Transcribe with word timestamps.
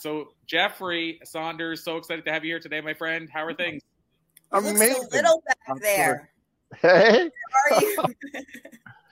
So 0.00 0.28
Jeffrey 0.46 1.20
Saunders, 1.24 1.84
so 1.84 1.96
excited 1.96 2.24
to 2.24 2.32
have 2.32 2.44
you 2.44 2.52
here 2.52 2.60
today, 2.60 2.80
my 2.80 2.94
friend. 2.94 3.28
How 3.30 3.44
are 3.44 3.54
things? 3.54 3.82
You 4.52 4.60
look 4.60 4.76
Amazing. 4.76 4.94
so 4.94 5.16
little 5.16 5.42
back 5.46 5.80
there. 5.80 6.30
Hey. 6.80 7.30
How 7.70 7.76
are 7.76 7.80
you? 7.80 8.04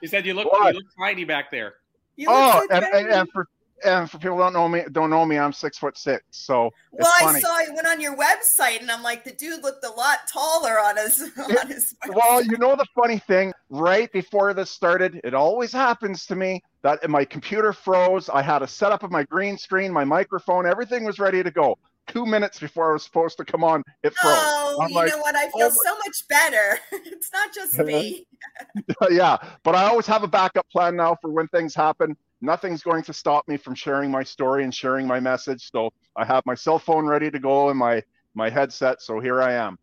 He 0.01 0.07
said 0.07 0.25
you 0.25 0.33
look 0.33 0.49
What? 0.49 0.73
you 0.73 0.79
look 0.79 0.87
tiny 0.97 1.25
back 1.25 1.51
there. 1.51 1.73
You 2.15 2.27
oh, 2.29 2.33
look 2.33 2.55
Oh, 2.55 2.67
so 2.69 2.75
and, 2.77 2.85
and, 2.95 3.13
and 3.13 3.29
for 3.33 3.47
and 3.83 4.09
for 4.09 4.17
people 4.17 4.37
who 4.37 4.43
don't 4.43 4.53
know 4.53 4.67
me, 4.67 4.83
don't 4.91 5.09
know 5.09 5.25
me, 5.25 5.37
I'm 5.37 5.53
six 5.53 5.77
foot 5.77 5.97
six. 5.97 6.23
So 6.31 6.67
it's 6.93 7.03
well, 7.03 7.13
I 7.17 7.23
funny. 7.25 7.41
saw 7.41 7.59
you 7.59 7.73
went 7.75 7.87
on 7.87 7.99
your 7.99 8.15
website, 8.15 8.81
and 8.81 8.89
I'm 8.91 9.03
like, 9.03 9.23
the 9.23 9.31
dude 9.31 9.63
looked 9.63 9.85
a 9.85 9.89
lot 9.89 10.19
taller 10.31 10.79
on 10.79 10.97
his 10.97 11.21
on 11.59 11.67
his. 11.67 11.95
Well, 12.09 12.41
you 12.41 12.57
know 12.57 12.75
the 12.75 12.85
funny 12.95 13.19
thing, 13.19 13.53
right 13.69 14.11
before 14.11 14.53
this 14.53 14.71
started, 14.71 15.19
it 15.23 15.33
always 15.33 15.71
happens 15.71 16.25
to 16.27 16.35
me 16.35 16.63
that 16.81 17.07
my 17.09 17.25
computer 17.25 17.73
froze. 17.73 18.29
I 18.29 18.41
had 18.41 18.61
a 18.61 18.67
setup 18.67 19.03
of 19.03 19.11
my 19.11 19.23
green 19.23 19.57
screen, 19.57 19.91
my 19.91 20.05
microphone, 20.05 20.65
everything 20.65 21.03
was 21.03 21.19
ready 21.19 21.43
to 21.43 21.51
go. 21.51 21.77
Two 22.07 22.25
minutes 22.25 22.59
before 22.59 22.89
I 22.89 22.93
was 22.93 23.03
supposed 23.03 23.37
to 23.37 23.45
come 23.45 23.63
on, 23.63 23.83
it 24.01 24.15
froze. 24.15 24.33
Oh, 24.35 24.79
I'm 24.81 24.89
you 24.89 24.95
like, 24.95 25.09
know 25.09 25.19
what? 25.19 25.35
I 25.35 25.45
oh 25.53 25.57
feel 25.57 25.67
oh 25.71 25.81
so 25.83 25.97
much 25.97 26.27
better. 26.27 26.79
it's 27.05 27.31
not 27.31 27.53
just 27.53 27.77
me. 27.85 28.25
yeah, 29.11 29.37
but 29.63 29.75
I 29.75 29.83
always 29.85 30.07
have 30.07 30.23
a 30.23 30.27
backup 30.27 30.67
plan 30.69 30.95
now 30.95 31.15
for 31.21 31.29
when 31.29 31.47
things 31.49 31.75
happen. 31.75 32.17
Nothing's 32.41 32.81
going 32.81 33.03
to 33.03 33.13
stop 33.13 33.47
me 33.47 33.57
from 33.57 33.75
sharing 33.75 34.09
my 34.09 34.23
story 34.23 34.63
and 34.63 34.73
sharing 34.73 35.05
my 35.05 35.19
message. 35.19 35.69
So 35.71 35.91
I 36.15 36.25
have 36.25 36.43
my 36.45 36.55
cell 36.55 36.79
phone 36.79 37.05
ready 37.05 37.29
to 37.29 37.39
go 37.39 37.69
and 37.69 37.77
my 37.77 38.01
my 38.33 38.49
headset. 38.49 39.01
So 39.01 39.19
here 39.19 39.41
I 39.41 39.53
am. 39.53 39.77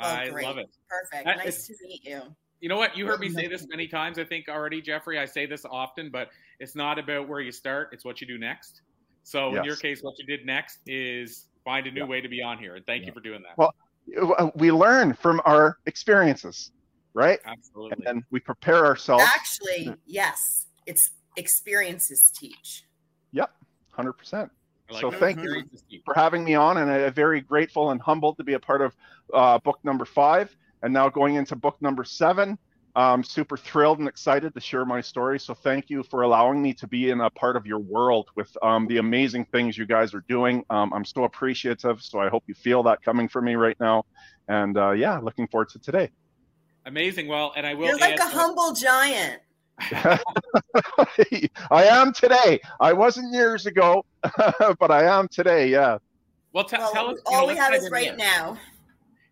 Oh, 0.00 0.06
I 0.06 0.28
great. 0.28 0.44
love 0.44 0.58
it. 0.58 0.68
Perfect. 0.88 1.24
That 1.24 1.38
nice 1.38 1.60
is- 1.70 1.78
to 1.78 1.86
meet 1.86 2.04
you. 2.04 2.20
You 2.60 2.68
know 2.68 2.76
what? 2.76 2.96
You 2.96 3.06
heard 3.06 3.20
me 3.20 3.28
say 3.28 3.46
this 3.46 3.66
many 3.68 3.86
times, 3.86 4.18
I 4.18 4.24
think 4.24 4.48
already, 4.48 4.82
Jeffrey. 4.82 5.18
I 5.18 5.26
say 5.26 5.46
this 5.46 5.64
often, 5.64 6.10
but 6.10 6.28
it's 6.58 6.74
not 6.74 6.98
about 6.98 7.28
where 7.28 7.40
you 7.40 7.52
start; 7.52 7.90
it's 7.92 8.04
what 8.04 8.20
you 8.20 8.26
do 8.26 8.38
next. 8.38 8.82
So 9.22 9.54
in 9.54 9.64
your 9.64 9.76
case, 9.76 10.02
what 10.02 10.14
you 10.18 10.26
did 10.26 10.44
next 10.46 10.78
is 10.86 11.46
find 11.64 11.86
a 11.86 11.90
new 11.90 12.00
Yeah. 12.00 12.06
way 12.06 12.20
to 12.20 12.28
be 12.28 12.42
on 12.42 12.58
here, 12.58 12.76
and 12.76 12.84
thank 12.86 13.06
you 13.06 13.12
for 13.12 13.20
doing 13.20 13.42
that. 13.42 13.56
Well, 13.56 13.72
We 14.54 14.72
learn 14.72 15.12
from 15.12 15.42
our 15.44 15.76
experiences, 15.86 16.72
right? 17.14 17.38
And 17.44 17.58
Absolutely. 17.58 18.04
then 18.04 18.24
we 18.30 18.40
prepare 18.40 18.86
ourselves. 18.86 19.24
Actually, 19.24 19.94
yes, 20.06 20.66
it's 20.86 21.10
experiences 21.36 22.32
teach. 22.34 22.84
Yep, 23.32 23.50
hundred 23.90 24.14
percent. 24.14 24.50
Like 24.90 25.02
so 25.02 25.10
that. 25.10 25.20
thank 25.20 25.42
you. 25.42 25.62
For 26.06 26.14
having 26.14 26.42
me 26.42 26.54
on, 26.54 26.78
and 26.78 26.90
I'm 26.90 27.12
very 27.12 27.42
grateful 27.42 27.90
and 27.90 28.00
humbled 28.00 28.38
to 28.38 28.44
be 28.44 28.54
a 28.54 28.58
part 28.60 28.80
of 28.80 28.96
uh, 29.34 29.58
book 29.58 29.78
number 29.84 30.06
five, 30.06 30.56
and 30.82 30.92
now 30.92 31.08
going 31.08 31.34
into 31.36 31.56
book 31.56 31.76
number 31.80 32.04
seven. 32.04 32.58
I'm 32.96 33.22
super 33.22 33.56
thrilled 33.56 34.00
and 34.00 34.08
excited 34.08 34.54
to 34.54 34.60
share 34.60 34.84
my 34.84 35.00
story. 35.00 35.38
So 35.38 35.54
thank 35.54 35.88
you 35.88 36.02
for 36.02 36.22
allowing 36.22 36.60
me 36.60 36.74
to 36.74 36.86
be 36.88 37.10
in 37.10 37.20
a 37.20 37.30
part 37.30 37.54
of 37.56 37.64
your 37.64 37.78
world 37.78 38.28
with 38.34 38.50
um, 38.60 38.88
the 38.88 38.96
amazing 38.96 39.44
things 39.52 39.78
you 39.78 39.86
guys 39.86 40.14
are 40.14 40.24
doing. 40.28 40.64
Um, 40.68 40.92
I'm 40.92 41.04
so 41.04 41.22
appreciative. 41.22 42.02
So 42.02 42.18
I 42.18 42.28
hope 42.28 42.42
you 42.48 42.54
feel 42.54 42.82
that 42.84 43.00
coming 43.02 43.28
from 43.28 43.44
me 43.44 43.54
right 43.54 43.76
now. 43.78 44.04
And 44.48 44.76
uh, 44.76 44.92
yeah, 44.92 45.18
looking 45.18 45.46
forward 45.46 45.68
to 45.70 45.78
today. 45.78 46.10
Amazing. 46.86 47.28
Well, 47.28 47.52
and 47.54 47.66
I 47.66 47.74
will. 47.74 47.86
You're 47.86 47.98
like 47.98 48.18
a 48.18 48.24
humble 48.26 48.72
giant. 48.72 49.42
I 51.70 51.84
am 51.84 52.12
today. 52.12 52.58
I 52.80 52.92
wasn't 52.92 53.32
years 53.32 53.66
ago, 53.66 54.04
but 54.80 54.90
I 54.90 55.04
am 55.04 55.28
today. 55.28 55.68
Yeah. 55.68 55.98
Well, 56.52 56.64
t- 56.64 56.76
Well, 56.78 56.92
tell 56.92 57.10
us. 57.10 57.18
you 57.26 57.32
know, 57.32 57.38
all 57.38 57.46
we 57.46 57.56
have 57.56 57.74
is 57.74 57.88
right 57.90 58.08
there. 58.08 58.16
now. 58.16 58.58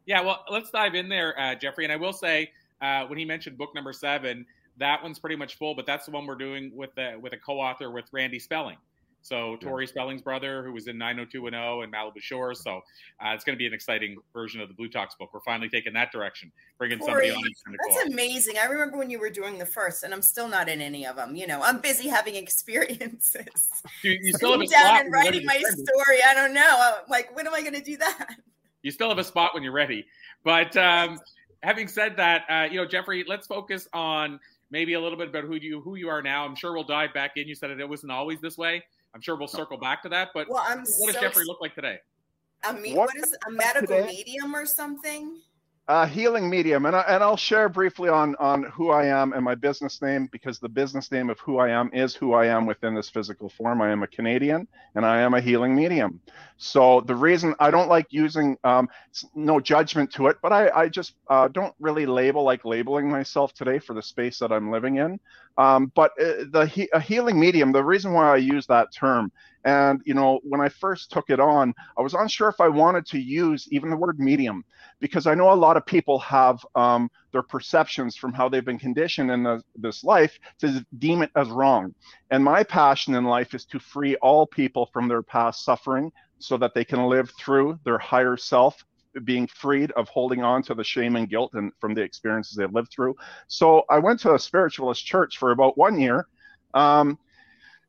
Yeah, 0.07 0.21
well, 0.21 0.45
let's 0.51 0.71
dive 0.71 0.95
in 0.95 1.09
there, 1.09 1.39
uh, 1.39 1.55
Jeffrey. 1.55 1.85
And 1.85 1.93
I 1.93 1.97
will 1.97 2.13
say, 2.13 2.51
uh, 2.81 3.05
when 3.07 3.19
he 3.19 3.25
mentioned 3.25 3.59
book 3.59 3.75
number 3.75 3.93
seven, 3.93 4.47
that 4.79 5.03
one's 5.03 5.19
pretty 5.19 5.37
much 5.37 5.57
full, 5.57 5.75
but 5.75 5.87
that's 5.87 6.07
the 6.07 6.13
one 6.13 6.27
we're 6.27 6.37
doing 6.37 6.71
with 6.75 6.97
a, 6.99 7.17
with 7.17 7.33
a 7.33 7.39
co-author 7.39 7.91
with 7.91 8.05
Randy 8.13 8.39
Spelling. 8.39 8.77
So 9.23 9.57
Tori 9.57 9.89
Spelling's 9.89 10.23
brother, 10.23 10.63
who 10.63 10.73
was 10.73 10.87
in 10.87 10.97
90210 10.99 11.83
and 11.83 11.93
Malibu 11.93 12.21
Shores. 12.23 12.63
So 12.63 12.77
uh, 13.21 13.31
it's 13.35 13.43
going 13.43 13.57
to 13.57 13.59
be 13.59 13.67
an 13.67 13.73
exciting 13.73 14.17
version 14.33 14.61
of 14.61 14.69
the 14.69 14.75
Blue 14.75 14.89
Talks 14.89 15.17
book. 15.17 15.31
We're 15.35 15.41
finally 15.41 15.69
taking 15.69 15.93
that 15.95 16.13
direction, 16.13 16.53
bringing 16.79 17.01
somebody 17.01 17.31
on 17.31 17.39
each 17.41 17.57
kind 17.65 17.75
of 17.75 17.81
That's 17.83 17.97
co-author. 17.97 18.13
amazing. 18.13 18.55
I 18.59 18.67
remember 18.67 18.97
when 18.99 19.11
you 19.11 19.19
were 19.19 19.31
doing 19.31 19.59
the 19.59 19.67
first, 19.67 20.05
and 20.05 20.15
I'm 20.15 20.23
still 20.23 20.47
not 20.47 20.69
in 20.69 20.81
any 20.81 21.05
of 21.09 21.17
them. 21.17 21.35
You 21.35 21.49
know, 21.49 21.61
I'm 21.61 21.81
busy 21.81 22.09
having 22.09 22.37
experiences. 22.91 23.69
You, 24.05 24.17
you 24.23 24.33
still 24.35 24.53
have 24.53 24.61
a 24.61 24.67
Sitting 24.69 24.81
down 24.81 24.87
spot. 24.87 25.01
and 25.07 25.11
when 25.11 25.25
you're 25.25 25.33
ready 25.33 25.39
writing 25.39 25.47
my 25.47 25.61
send 25.75 25.89
story. 25.89 26.19
I 26.25 26.33
don't 26.33 26.55
know. 26.55 26.77
I'm 26.79 27.11
like, 27.11 27.35
when 27.35 27.49
am 27.49 27.55
I 27.55 27.63
going 27.63 27.75
to 27.75 27.83
do 27.83 27.97
that? 27.97 28.29
You 28.87 28.93
still 28.93 29.09
have 29.09 29.19
a 29.19 29.25
spot 29.25 29.53
when 29.53 29.65
you're 29.65 29.73
ready. 29.73 30.07
But 30.45 30.77
um, 30.77 31.19
having 31.65 31.89
said 31.89 32.17
that, 32.19 32.45
uh, 32.49 32.69
you 32.71 32.77
know, 32.77 32.87
Jeffrey, 32.87 33.25
let's 33.27 33.49
focus 33.49 33.89
on 33.93 34.39
maybe 34.71 34.93
a 34.93 35.01
little 35.01 35.19
bit 35.19 35.29
about 35.29 35.43
who 35.43 35.57
you 35.57 35.81
who 35.81 35.97
you 35.97 36.09
are 36.09 36.23
now. 36.23 36.45
I'm 36.45 36.55
sure 36.55 36.73
we'll 36.73 36.85
dive 36.85 37.13
back 37.13 37.33
in. 37.37 37.49
You 37.49 37.57
said 37.57 37.71
it, 37.71 37.81
it 37.81 37.89
wasn't 37.89 38.13
always 38.13 38.41
this 38.41 38.57
way. 38.57 38.85
I'm 39.13 39.21
sure 39.21 39.35
we'll 39.35 39.49
circle 39.49 39.77
back 39.77 40.05
to 40.05 40.09
that. 40.11 40.29
But 40.33 40.49
Well, 40.49 40.63
I'm 40.65 40.85
what 40.99 41.07
does 41.07 41.17
so 41.17 41.21
Jeffrey 41.21 41.45
look 41.47 41.61
like 41.61 41.75
today? 41.75 41.99
I 42.63 42.73
mean, 42.79 42.95
What 42.97 43.11
what 43.13 43.25
is 43.25 43.37
a 43.49 43.51
medical 43.51 43.97
today? 43.97 44.07
medium 44.07 44.55
or 44.55 44.67
something? 44.67 45.39
Uh, 45.89 46.07
healing 46.07 46.51
medium, 46.51 46.87
and 46.87 46.97
I, 46.97 47.03
and 47.03 47.23
I'll 47.23 47.37
share 47.37 47.69
briefly 47.69 48.09
on 48.09 48.35
on 48.37 48.65
who 48.65 48.91
I 48.91 49.07
am 49.07 49.33
and 49.33 49.45
my 49.45 49.55
business 49.55 50.03
name 50.03 50.29
because 50.33 50.59
the 50.59 50.69
business 50.69 51.13
name 51.13 51.31
of 51.31 51.39
who 51.41 51.59
I 51.59 51.69
am 51.69 51.91
is 51.93 52.15
who 52.15 52.35
I 52.35 52.47
am 52.47 52.67
within 52.67 52.95
this 52.95 53.09
physical 53.09 53.49
form. 53.49 53.81
I 53.81 53.91
am 53.91 54.03
a 54.03 54.09
Canadian, 54.09 54.67
and 54.97 55.07
I 55.07 55.21
am 55.21 55.35
a 55.35 55.41
healing 55.41 55.77
medium. 55.77 56.21
So 56.57 57.03
the 57.03 57.15
reason 57.15 57.55
I 57.61 57.71
don't 57.71 57.89
like 57.89 58.07
using 58.11 58.57
um, 58.65 58.89
no 59.35 59.61
judgment 59.61 60.13
to 60.15 60.27
it, 60.27 60.39
but 60.43 60.53
I 60.53 60.71
I 60.71 60.89
just 60.89 61.15
uh, 61.31 61.49
don't 61.49 61.75
really 61.79 62.07
label 62.07 62.43
like 62.43 62.65
labeling 62.65 63.09
myself 63.09 63.55
today 63.55 63.79
for 63.79 63.95
the 63.95 64.03
space 64.03 64.41
that 64.41 64.51
I'm 64.51 64.73
living 64.73 64.97
in. 64.97 65.21
Um, 65.57 65.93
but 65.95 66.11
uh, 66.21 66.45
the 66.51 66.67
he, 66.67 66.89
a 66.93 67.01
healing 67.01 67.39
medium, 67.39 67.71
the 67.73 67.85
reason 67.85 68.13
why 68.13 68.33
I 68.33 68.37
use 68.37 68.67
that 68.67 68.93
term, 68.93 69.31
and 69.67 70.01
you 70.05 70.15
know 70.15 70.39
when 70.45 70.61
I 70.61 70.69
first 70.69 71.11
took 71.11 71.29
it 71.29 71.41
on, 71.41 71.75
I 71.99 72.01
was 72.01 72.15
unsure 72.15 72.49
if 72.49 72.61
I 72.61 72.69
wanted 72.69 73.05
to 73.07 73.19
use 73.19 73.69
even 73.71 73.91
the 73.91 73.97
word 73.97 74.19
medium 74.19 74.65
because 75.01 75.27
I 75.27 75.35
know 75.35 75.53
a 75.53 75.55
lot 75.55 75.77
of 75.77 75.85
people 75.85 76.19
have 76.21 76.65
um, 76.77 77.11
their 77.33 77.43
perceptions 77.43 78.17
from 78.17 78.33
how 78.33 78.49
they've 78.49 78.65
been 78.65 78.79
conditioned 78.79 79.31
in 79.31 79.43
the, 79.43 79.63
this 79.75 80.05
life 80.05 80.39
to 80.61 80.87
deem 80.99 81.21
it 81.23 81.31
as 81.35 81.49
wrong. 81.49 81.95
And 82.31 82.43
my 82.43 82.63
passion 82.63 83.17
in 83.17 83.25
life 83.25 83.55
is 83.55 83.65
to 83.67 83.81
free 83.81 84.15
all 84.17 84.47
people 84.47 84.89
from 84.93 85.09
their 85.09 85.23
past 85.23 85.65
suffering 85.65 86.13
so 86.39 86.57
that 86.59 86.73
they 86.73 86.85
can 86.85 87.05
live 87.07 87.31
through 87.39 87.79
their 87.85 87.99
higher 87.99 88.37
self 88.37 88.85
being 89.25 89.47
freed 89.49 89.91
of 89.93 90.09
holding 90.09 90.43
on 90.43 90.63
to 90.63 90.75
the 90.75 90.85
shame 90.85 91.17
and 91.17 91.29
guilt 91.29 91.55
and 91.55 91.73
from 91.81 91.95
the 91.95 92.03
experiences 92.03 92.55
they've 92.55 92.73
lived 92.73 92.93
through. 92.93 93.17
So 93.49 93.83
I 93.91 93.99
went 93.99 94.21
to 94.21 94.35
a 94.35 94.39
spiritualist 94.39 95.05
church 95.05 95.39
for 95.39 95.51
about 95.51 95.77
one 95.77 95.99
year. 95.99 96.29
Um, 96.75 97.19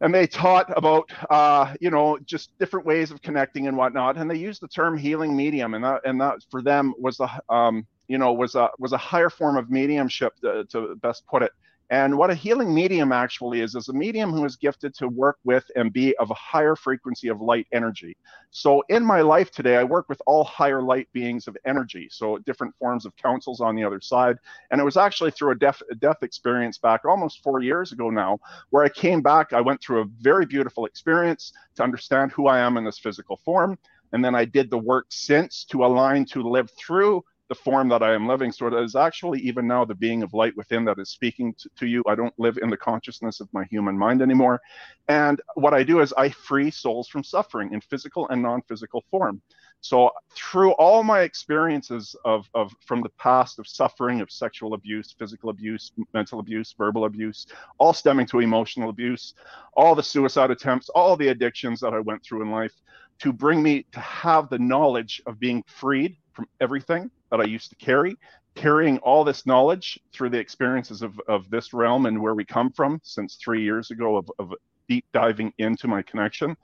and 0.01 0.13
they 0.13 0.27
taught 0.27 0.71
about 0.77 1.11
uh, 1.29 1.73
you 1.79 1.89
know 1.89 2.17
just 2.25 2.57
different 2.59 2.85
ways 2.85 3.11
of 3.11 3.21
connecting 3.21 3.67
and 3.67 3.75
whatnot 3.75 4.17
and 4.17 4.29
they 4.29 4.35
used 4.35 4.61
the 4.61 4.67
term 4.67 4.97
healing 4.97 5.35
medium 5.35 5.73
and 5.73 5.83
that 5.83 6.01
and 6.05 6.19
that 6.21 6.37
for 6.49 6.61
them 6.61 6.93
was 6.99 7.17
the 7.17 7.29
um, 7.49 7.85
you 8.07 8.17
know 8.17 8.33
was 8.33 8.55
a 8.55 8.69
was 8.79 8.93
a 8.93 8.97
higher 8.97 9.29
form 9.29 9.57
of 9.57 9.69
mediumship 9.69 10.33
to, 10.41 10.65
to 10.65 10.95
best 10.97 11.25
put 11.27 11.43
it 11.43 11.51
and 11.89 12.17
what 12.17 12.29
a 12.29 12.35
healing 12.35 12.73
medium 12.73 13.11
actually 13.11 13.61
is 13.61 13.75
is 13.75 13.89
a 13.89 13.93
medium 13.93 14.31
who 14.31 14.45
is 14.45 14.55
gifted 14.55 14.93
to 14.93 15.07
work 15.07 15.37
with 15.43 15.69
and 15.75 15.93
be 15.93 16.15
of 16.17 16.29
a 16.31 16.35
higher 16.35 16.75
frequency 16.75 17.27
of 17.27 17.41
light 17.41 17.67
energy 17.71 18.15
so 18.51 18.83
in 18.89 19.03
my 19.03 19.21
life 19.21 19.51
today 19.51 19.77
i 19.77 19.83
work 19.83 20.07
with 20.09 20.21
all 20.25 20.43
higher 20.43 20.81
light 20.81 21.07
beings 21.13 21.47
of 21.47 21.57
energy 21.65 22.07
so 22.11 22.37
different 22.39 22.73
forms 22.77 23.05
of 23.05 23.15
councils 23.15 23.61
on 23.61 23.75
the 23.75 23.83
other 23.83 24.01
side 24.01 24.37
and 24.71 24.81
it 24.81 24.83
was 24.83 24.97
actually 24.97 25.31
through 25.31 25.51
a 25.51 25.55
death, 25.55 25.81
a 25.91 25.95
death 25.95 26.23
experience 26.23 26.77
back 26.77 27.05
almost 27.05 27.43
four 27.43 27.61
years 27.61 27.91
ago 27.91 28.09
now 28.09 28.39
where 28.69 28.83
I 28.83 28.89
came 28.89 29.21
back, 29.21 29.53
I 29.53 29.61
went 29.61 29.81
through 29.81 30.01
a 30.01 30.05
very 30.19 30.45
beautiful 30.45 30.85
experience 30.85 31.53
to 31.75 31.83
understand 31.83 32.31
who 32.31 32.47
I 32.47 32.59
am 32.59 32.77
in 32.77 32.83
this 32.83 32.99
physical 32.99 33.37
form. 33.37 33.77
And 34.13 34.23
then 34.23 34.35
I 34.35 34.45
did 34.45 34.69
the 34.69 34.77
work 34.77 35.07
since 35.09 35.65
to 35.65 35.85
align 35.85 36.25
to 36.27 36.41
live 36.41 36.69
through 36.77 37.23
the 37.49 37.55
form 37.55 37.87
that 37.89 38.03
I 38.03 38.13
am 38.13 38.27
living. 38.27 38.51
So 38.51 38.67
it 38.67 38.73
is 38.73 38.95
actually 38.95 39.39
even 39.39 39.67
now 39.67 39.85
the 39.85 39.95
being 39.95 40.23
of 40.23 40.33
light 40.33 40.55
within 40.57 40.83
that 40.85 40.99
is 40.99 41.09
speaking 41.09 41.53
to, 41.59 41.69
to, 41.77 41.87
you. 41.87 42.03
I 42.07 42.15
don't 42.15 42.37
live 42.37 42.57
in 42.61 42.69
the 42.69 42.77
consciousness 42.77 43.39
of 43.39 43.47
my 43.53 43.63
human 43.65 43.97
mind 43.97 44.21
anymore. 44.21 44.61
And 45.07 45.41
what 45.55 45.73
I 45.73 45.83
do 45.83 46.01
is 46.01 46.13
I 46.17 46.29
free 46.29 46.71
souls 46.71 47.07
from 47.07 47.23
suffering 47.23 47.73
in 47.73 47.81
physical 47.81 48.27
and 48.29 48.41
non 48.41 48.61
physical 48.63 49.03
form. 49.09 49.41
So 49.81 50.11
through 50.31 50.71
all 50.71 51.03
my 51.03 51.21
experiences 51.21 52.15
of, 52.25 52.49
of 52.53 52.73
from 52.85 53.01
the 53.01 53.09
past 53.19 53.59
of 53.59 53.67
suffering, 53.67 54.21
of 54.21 54.31
sexual 54.31 54.73
abuse, 54.73 55.15
physical 55.17 55.49
abuse, 55.49 55.91
mental 56.13 56.39
abuse, 56.39 56.73
verbal 56.77 57.05
abuse, 57.05 57.45
all 57.77 57.93
stemming 57.93 58.25
to 58.27 58.39
emotional 58.39 58.89
abuse, 58.89 59.35
all 59.75 59.93
the 59.93 60.03
suicide 60.03 60.51
attempts, 60.51 60.89
all 60.89 61.15
the 61.15 61.27
addictions 61.27 61.79
that 61.81 61.93
I 61.93 61.99
went 61.99 62.23
through 62.23 62.41
in 62.41 62.51
life, 62.51 62.73
to 63.19 63.33
bring 63.33 63.61
me 63.61 63.85
to 63.91 63.99
have 63.99 64.49
the 64.49 64.59
knowledge 64.59 65.21
of 65.25 65.39
being 65.39 65.63
freed 65.67 66.17
from 66.33 66.47
everything 66.61 67.09
that 67.31 67.41
I 67.41 67.45
used 67.45 67.69
to 67.69 67.75
carry, 67.77 68.15
carrying 68.55 68.97
all 68.99 69.23
this 69.23 69.45
knowledge 69.45 69.99
through 70.13 70.29
the 70.29 70.39
experiences 70.39 71.01
of, 71.01 71.19
of 71.27 71.49
this 71.49 71.73
realm 71.73 72.05
and 72.05 72.21
where 72.21 72.35
we 72.35 72.45
come 72.45 72.71
from 72.71 72.99
since 73.03 73.35
three 73.35 73.63
years 73.63 73.91
ago 73.91 74.17
of, 74.17 74.29
of 74.39 74.53
deep 74.87 75.05
diving 75.13 75.53
into 75.57 75.87
my 75.87 76.01
connection. 76.01 76.55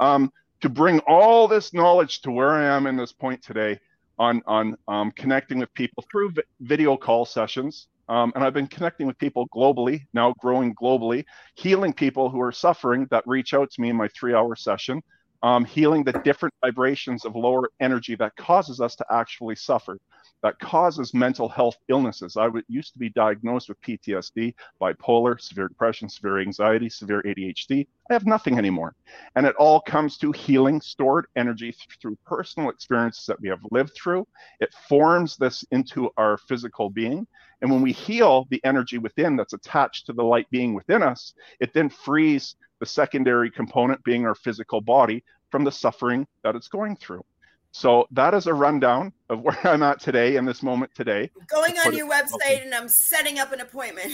Um, 0.00 0.32
to 0.60 0.68
bring 0.68 0.98
all 1.00 1.46
this 1.46 1.72
knowledge 1.72 2.20
to 2.22 2.30
where 2.30 2.50
I 2.50 2.64
am 2.64 2.86
in 2.86 2.96
this 2.96 3.12
point 3.12 3.42
today 3.42 3.78
on 4.18 4.42
on 4.46 4.76
um, 4.88 5.12
connecting 5.12 5.60
with 5.60 5.72
people 5.74 6.04
through 6.10 6.32
vi- 6.32 6.42
video 6.60 6.96
call 6.96 7.24
sessions. 7.24 7.88
Um, 8.08 8.32
and 8.34 8.42
I've 8.42 8.54
been 8.54 8.66
connecting 8.66 9.06
with 9.06 9.18
people 9.18 9.46
globally, 9.54 10.06
now 10.14 10.34
growing 10.40 10.74
globally, 10.74 11.24
healing 11.56 11.92
people 11.92 12.30
who 12.30 12.40
are 12.40 12.50
suffering 12.50 13.06
that 13.10 13.22
reach 13.26 13.52
out 13.52 13.70
to 13.70 13.80
me 13.80 13.90
in 13.90 13.96
my 13.96 14.08
three 14.08 14.34
hour 14.34 14.56
session, 14.56 15.02
um, 15.42 15.64
healing 15.64 16.04
the 16.04 16.12
different 16.24 16.54
vibrations 16.60 17.24
of 17.24 17.36
lower 17.36 17.70
energy 17.80 18.14
that 18.16 18.36
causes 18.36 18.80
us 18.80 18.96
to 18.96 19.06
actually 19.10 19.56
suffer 19.56 19.98
that 20.42 20.58
causes 20.60 21.14
mental 21.14 21.48
health 21.48 21.76
illnesses. 21.88 22.36
I 22.36 22.48
used 22.68 22.92
to 22.92 22.98
be 22.98 23.08
diagnosed 23.10 23.68
with 23.68 23.80
PTSD, 23.80 24.54
bipolar, 24.80 25.40
severe 25.40 25.68
depression, 25.68 26.08
severe 26.08 26.40
anxiety, 26.40 26.88
severe 26.88 27.22
ADHD. 27.22 27.86
I 28.10 28.12
have 28.12 28.26
nothing 28.26 28.58
anymore. 28.58 28.94
And 29.34 29.46
it 29.46 29.56
all 29.56 29.80
comes 29.80 30.16
to 30.18 30.32
healing 30.32 30.80
stored 30.80 31.26
energy 31.36 31.72
th- 31.72 31.98
through 32.00 32.16
personal 32.24 32.70
experiences 32.70 33.26
that 33.26 33.40
we 33.40 33.48
have 33.48 33.60
lived 33.70 33.92
through. 33.94 34.26
It 34.60 34.72
forms 34.88 35.36
this 35.36 35.64
into 35.70 36.10
our 36.16 36.38
physical 36.38 36.88
being. 36.88 37.26
And 37.60 37.70
when 37.70 37.82
we 37.82 37.92
heal 37.92 38.46
the 38.50 38.60
energy 38.64 38.98
within 38.98 39.36
that's 39.36 39.52
attached 39.52 40.06
to 40.06 40.12
the 40.12 40.22
light 40.22 40.48
being 40.50 40.74
within 40.74 41.02
us, 41.02 41.34
it 41.60 41.72
then 41.74 41.88
frees 41.88 42.56
the 42.80 42.86
secondary 42.86 43.50
component, 43.50 44.02
being 44.04 44.26
our 44.26 44.34
physical 44.34 44.80
body, 44.80 45.24
from 45.50 45.64
the 45.64 45.72
suffering 45.72 46.26
that 46.44 46.54
it's 46.54 46.68
going 46.68 46.96
through. 46.96 47.24
So 47.70 48.08
that 48.12 48.34
is 48.34 48.46
a 48.46 48.54
rundown 48.54 49.12
of 49.28 49.40
where 49.40 49.58
I'm 49.66 49.82
at 49.82 50.00
today 50.00 50.36
in 50.36 50.44
this 50.44 50.62
moment 50.62 50.94
today. 50.94 51.30
Going 51.48 51.76
on 51.78 51.94
your 51.94 52.08
website 52.08 52.64
and 52.64 52.74
I'm 52.74 52.88
setting 52.88 53.38
up 53.38 53.52
an 53.52 53.60
appointment. 53.60 54.12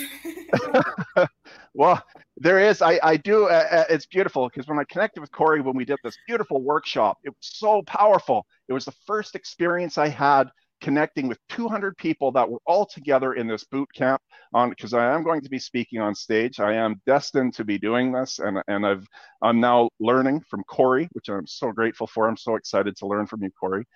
well, 1.75 2.03
there 2.37 2.59
is. 2.59 2.83
I, 2.83 2.99
I 3.03 3.17
do. 3.17 3.47
Uh, 3.47 3.67
uh 3.71 3.85
it's 3.89 4.07
beautiful 4.07 4.49
because 4.49 4.67
when 4.69 4.79
I 4.79 4.85
connected 4.85 5.21
with 5.21 5.31
Corey 5.31 5.61
when 5.61 5.77
we 5.77 5.85
did 5.85 5.99
this 6.03 6.17
beautiful 6.27 6.63
workshop, 6.63 7.19
it 7.23 7.31
was 7.31 7.39
so 7.41 7.83
powerful. 7.83 8.45
It 8.69 8.73
was 8.73 8.85
the 8.85 8.95
first 9.07 9.35
experience 9.35 9.99
I 9.99 10.09
had 10.09 10.49
connecting 10.85 11.29
with 11.29 11.39
200 11.49 11.97
people 11.97 12.31
that 12.31 12.49
were 12.49 12.61
all 12.67 12.85
together 12.85 13.33
in 13.33 13.49
this 13.49 13.65
boot 13.65 13.89
camp 13.95 14.21
on 14.53 14.69
because 14.69 14.93
I 14.93 15.15
am 15.15 15.25
going 15.25 15.41
to 15.41 15.49
be 15.49 15.59
speaking 15.59 15.99
on 15.99 16.15
stage. 16.15 16.61
I 16.61 16.75
am 16.75 17.01
destined 17.07 17.55
to 17.55 17.65
be 17.65 17.79
doing 17.79 18.13
this, 18.13 18.39
and 18.39 18.59
and 18.69 18.87
I've 18.87 19.07
I'm 19.41 19.61
now 19.61 19.89
learning 19.99 20.43
from 20.51 20.63
Corey, 20.65 21.09
which 21.13 21.31
I'm 21.31 21.47
so 21.47 21.73
grateful 21.73 22.07
for. 22.07 22.29
I'm 22.29 22.37
so 22.37 22.57
excited 22.57 22.97
to 22.99 23.07
learn 23.07 23.27
from 23.27 23.43
you, 23.43 23.51
Corey, 23.59 23.87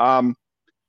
um, 0.00 0.34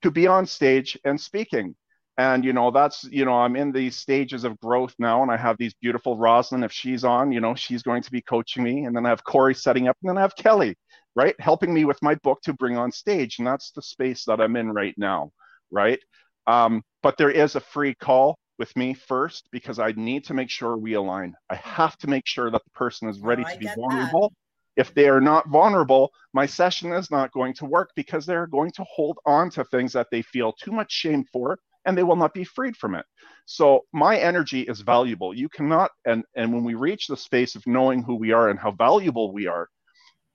to 0.01 0.09
be 0.09 0.25
on 0.25 0.47
stage 0.47 0.97
and 1.05 1.21
speaking. 1.21 1.75
And 2.17 2.43
you 2.43 2.53
know 2.53 2.71
that's 2.71 3.03
you 3.03 3.23
know 3.23 3.33
I'm 3.33 3.55
in 3.55 3.71
these 3.71 3.95
stages 3.95 4.45
of 4.45 4.59
growth 4.59 4.95
now, 4.97 5.21
and 5.21 5.31
I 5.31 5.37
have 5.37 5.57
these 5.59 5.75
beautiful 5.75 6.17
Roslyn. 6.17 6.63
If 6.63 6.71
she's 6.71 7.03
on, 7.03 7.31
you 7.31 7.41
know 7.41 7.53
she's 7.53 7.83
going 7.83 8.01
to 8.01 8.11
be 8.11 8.23
coaching 8.23 8.63
me, 8.63 8.85
and 8.85 8.95
then 8.95 9.05
I 9.05 9.09
have 9.09 9.23
Corey 9.23 9.53
setting 9.53 9.87
up, 9.87 9.97
and 10.01 10.09
then 10.09 10.17
I 10.17 10.21
have 10.21 10.35
Kelly, 10.35 10.75
right, 11.15 11.35
helping 11.39 11.73
me 11.73 11.85
with 11.85 12.01
my 12.01 12.15
book 12.15 12.41
to 12.43 12.53
bring 12.53 12.77
on 12.77 12.91
stage, 12.91 13.37
and 13.39 13.47
that's 13.47 13.71
the 13.71 13.81
space 13.81 14.25
that 14.25 14.41
I'm 14.41 14.55
in 14.55 14.71
right 14.71 14.95
now 14.97 15.31
right? 15.73 15.99
Um, 16.47 16.83
but 17.01 17.17
there 17.17 17.31
is 17.31 17.55
a 17.55 17.59
free 17.59 17.95
call 17.95 18.37
with 18.59 18.73
me 18.77 18.93
first 18.93 19.49
because 19.51 19.79
I 19.79 19.91
need 19.93 20.23
to 20.25 20.33
make 20.33 20.49
sure 20.49 20.77
we 20.77 20.93
align. 20.93 21.33
I 21.49 21.55
have 21.55 21.97
to 21.97 22.07
make 22.07 22.27
sure 22.27 22.49
that 22.51 22.63
the 22.63 22.71
person 22.71 23.09
is 23.09 23.19
ready 23.19 23.43
oh, 23.45 23.51
to 23.51 23.57
be 23.57 23.67
vulnerable. 23.75 24.29
That. 24.29 24.81
If 24.81 24.93
they 24.93 25.07
are 25.09 25.21
not 25.21 25.49
vulnerable, 25.49 26.11
my 26.33 26.45
session 26.45 26.93
is 26.93 27.11
not 27.11 27.31
going 27.31 27.53
to 27.55 27.65
work 27.65 27.91
because 27.95 28.25
they're 28.25 28.47
going 28.47 28.71
to 28.71 28.83
hold 28.83 29.17
on 29.25 29.49
to 29.51 29.63
things 29.65 29.93
that 29.93 30.07
they 30.11 30.21
feel 30.21 30.53
too 30.53 30.71
much 30.71 30.91
shame 30.91 31.25
for 31.31 31.59
and 31.85 31.97
they 31.97 32.03
will 32.03 32.15
not 32.15 32.33
be 32.33 32.43
freed 32.43 32.77
from 32.77 32.95
it. 32.95 33.05
So 33.45 33.81
my 33.91 34.17
energy 34.17 34.61
is 34.61 34.81
valuable. 34.81 35.33
You 35.33 35.49
cannot 35.49 35.91
and 36.05 36.23
and 36.35 36.53
when 36.53 36.63
we 36.63 36.75
reach 36.75 37.07
the 37.07 37.17
space 37.17 37.55
of 37.55 37.67
knowing 37.67 38.01
who 38.01 38.15
we 38.15 38.31
are 38.31 38.49
and 38.49 38.57
how 38.59 38.71
valuable 38.71 39.31
we 39.31 39.47
are, 39.47 39.67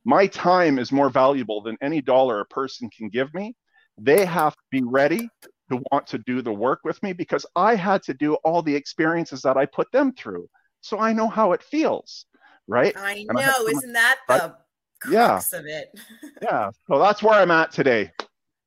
my 0.09 0.27
time 0.27 0.79
is 0.79 0.91
more 0.91 1.11
valuable 1.11 1.61
than 1.61 1.77
any 1.83 2.01
dollar 2.01 2.41
a 2.41 2.47
person 2.47 2.89
can 2.89 3.11
give 3.11 3.33
me 3.35 3.55
they 3.99 4.25
have 4.25 4.55
to 4.55 4.63
be 4.71 4.83
ready 4.83 5.29
to 5.71 5.83
want 5.91 6.07
to 6.07 6.19
do 6.19 6.41
the 6.41 6.53
work 6.53 6.81
with 6.85 7.03
me 7.03 7.13
because 7.13 7.45
I 7.57 7.75
had 7.75 8.03
to 8.05 8.15
do 8.15 8.35
all 8.37 8.63
the 8.63 8.75
experiences 8.75 9.43
that 9.43 9.57
I 9.57 9.67
put 9.67 9.91
them 9.93 10.13
through. 10.13 10.49
So 10.81 10.99
I 10.99 11.13
know 11.13 11.29
how 11.29 11.53
it 11.53 11.63
feels, 11.63 12.25
right? 12.67 12.95
I 12.97 13.25
know. 13.29 13.41
I 13.41 13.71
Isn't 13.71 13.93
that 13.93 14.19
the 14.29 14.35
right? 14.39 14.53
crux 15.01 15.53
yeah. 15.53 15.59
of 15.59 15.67
it? 15.67 16.01
yeah. 16.43 16.71
So 16.87 16.99
that's 16.99 17.23
where 17.23 17.35
I'm 17.35 17.51
at 17.51 17.73
today. 17.73 18.11